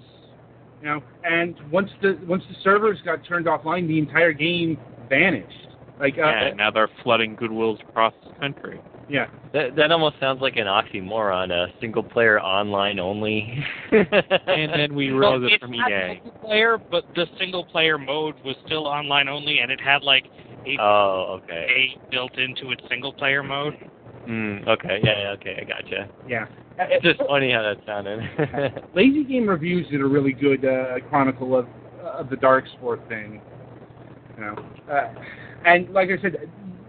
[0.80, 4.78] You know, and once the once the servers got turned offline, the entire game
[5.08, 5.68] vanished.
[5.98, 8.80] Like, uh, and now they're flooding Goodwills across the country.
[9.10, 13.64] Yeah, That that almost sounds like an oxymoron, a single player online only.
[13.92, 16.20] And then we Well, rose it from EA.
[16.42, 20.24] multiplayer, but the single player mode was still online only, and it had like
[20.66, 21.66] a Oh, okay.
[21.68, 23.74] a built into its single player mode.
[24.28, 26.08] Mm, okay, yeah, yeah, okay, I gotcha.
[26.28, 26.46] yeah.
[26.78, 28.20] It's just funny how that sounded.
[28.94, 31.66] Lazy Game Reviews did a really good uh, chronicle of
[32.02, 33.40] of the Dark Sport thing.
[34.36, 34.56] You know,
[34.90, 35.08] uh,
[35.66, 36.36] and like I said,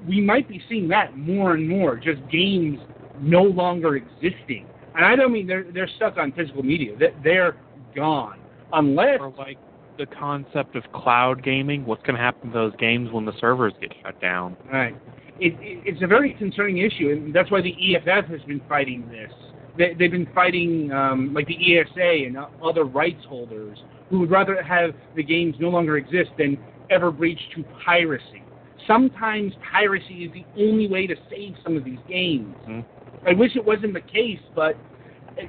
[0.08, 1.96] we might be seeing that more and more.
[1.96, 2.80] Just games
[3.20, 6.96] no longer existing, and I don't mean they're they're stuck on physical media.
[6.98, 7.58] They're, they're
[7.96, 8.40] gone
[8.74, 9.58] unless or like
[9.98, 11.86] the concept of cloud gaming.
[11.86, 14.58] What's going to happen to those games when the servers get shut down?
[14.72, 14.96] Right.
[15.40, 19.08] It, it, it's a very concerning issue, and that's why the EFF has been fighting
[19.10, 19.32] this.
[19.78, 23.78] They, they've been fighting um, like the ESA and other rights holders
[24.10, 26.58] who would rather have the games no longer exist than
[26.90, 28.41] ever breach to piracy.
[28.88, 32.56] Sometimes piracy is the only way to save some of these games.
[32.68, 33.28] Mm-hmm.
[33.28, 34.76] I wish it wasn't the case, but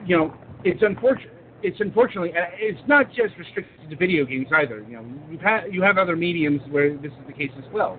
[0.05, 0.35] you know,
[0.65, 1.33] it's unfortunate.
[1.63, 4.85] It's unfortunately, it's not just restricted to video games either.
[4.89, 7.99] You know, you have you have other mediums where this is the case as well.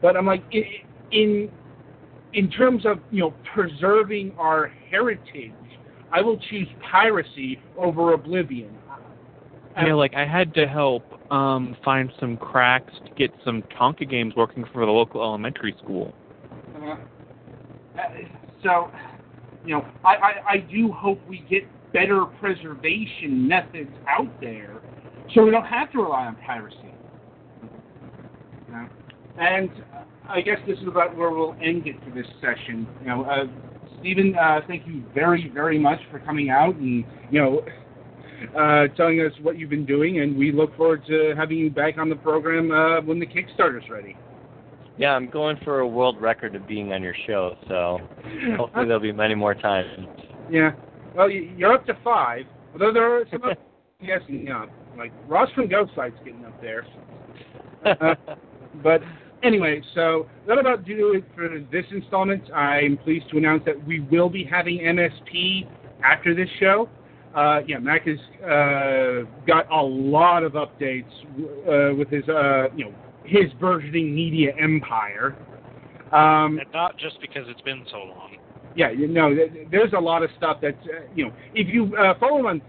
[0.00, 0.42] But I'm like,
[1.12, 1.50] in
[2.32, 5.52] in terms of you know preserving our heritage,
[6.12, 8.76] I will choose piracy over oblivion.
[9.76, 14.34] Yeah, like I had to help um, find some cracks to get some Tonka games
[14.36, 16.12] working for the local elementary school.
[16.76, 16.96] Uh,
[18.62, 18.90] so,
[19.64, 21.62] you know, I, I, I do hope we get
[21.92, 24.80] better preservation methods out there
[25.34, 26.76] so we don't have to rely on piracy.
[29.38, 29.70] And
[30.28, 32.86] I guess this is about where we'll end it for this session.
[33.00, 33.44] You know, uh,
[34.00, 37.62] Stephen, uh, thank you very, very much for coming out and, you know,
[38.56, 41.98] uh, telling us what you've been doing, and we look forward to having you back
[41.98, 44.16] on the program uh, when the Kickstarter's ready.
[44.98, 47.98] Yeah, I'm going for a world record of being on your show, so
[48.56, 50.06] hopefully there'll be many more times.
[50.50, 50.72] Yeah.
[51.14, 53.42] Well, you're up to five, although there are some,
[54.00, 54.66] yes, you know,
[54.98, 56.86] like Ross from Ghostlight's getting up there.
[57.82, 58.14] Uh,
[58.82, 59.00] but
[59.42, 62.42] anyway, so that about do it for this installment.
[62.52, 65.66] I'm pleased to announce that we will be having MSP
[66.04, 66.90] after this show.
[67.34, 71.04] Uh, yeah, Mac has uh, got a lot of updates
[71.68, 72.94] uh, with his, uh, you know,
[73.24, 75.36] his burgeoning media empire.
[76.12, 78.36] Um, and not just because it's been so long.
[78.74, 79.34] Yeah, you know,
[79.70, 82.62] there's a lot of stuff that, uh, you know, if you uh, follow him on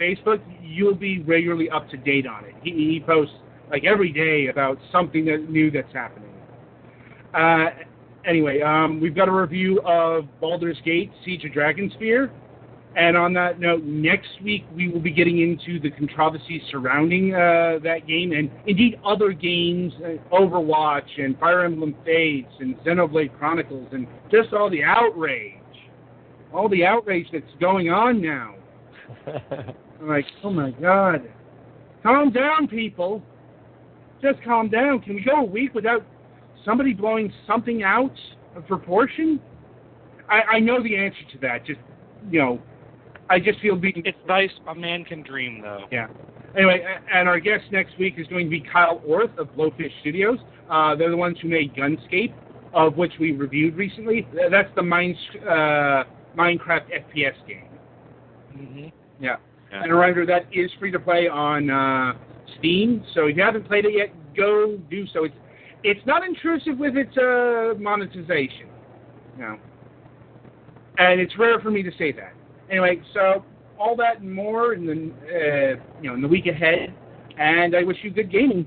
[0.00, 2.54] Facebook, you'll be regularly up to date on it.
[2.62, 3.34] He, he posts
[3.70, 6.32] like every day about something that new that's happening.
[7.34, 7.66] Uh,
[8.24, 12.30] anyway, um, we've got a review of Baldur's Gate: Siege of Dragonspear.
[12.98, 17.78] And on that note, next week we will be getting into the controversies surrounding uh,
[17.84, 23.86] that game, and indeed other games, uh, Overwatch and Fire Emblem Fates and Xenoblade Chronicles,
[23.92, 25.54] and just all the outrage,
[26.52, 28.56] all the outrage that's going on now.
[29.28, 31.22] I'm like, oh my god,
[32.02, 33.22] calm down, people.
[34.20, 35.02] Just calm down.
[35.02, 36.04] Can we go a week without
[36.64, 38.16] somebody blowing something out
[38.56, 39.40] of proportion?
[40.28, 41.64] I, I know the answer to that.
[41.64, 41.78] Just
[42.28, 42.60] you know
[43.30, 44.02] I just feel being.
[44.04, 44.50] It's nice.
[44.68, 45.84] A man can dream, though.
[45.90, 46.08] Yeah.
[46.56, 46.82] Anyway,
[47.12, 50.38] and our guest next week is going to be Kyle Orth of Blowfish Studios.
[50.70, 52.32] Uh, they're the ones who made Gunscape,
[52.72, 54.26] of which we reviewed recently.
[54.50, 56.04] That's the Mine, uh,
[56.36, 57.68] Minecraft FPS game.
[58.56, 58.88] Mm-hmm.
[59.22, 59.36] Yeah.
[59.70, 59.82] yeah.
[59.82, 62.14] And a reminder that is free to play on uh,
[62.58, 63.04] Steam.
[63.14, 65.24] So if you haven't played it yet, go do so.
[65.24, 65.34] It's
[65.84, 68.68] it's not intrusive with its uh, monetization.
[69.38, 69.58] Know.
[70.98, 72.32] And it's rare for me to say that.
[72.70, 73.44] Anyway, so
[73.78, 76.94] all that and more in the uh, you know in the week ahead,
[77.38, 78.66] and I wish you good gaming.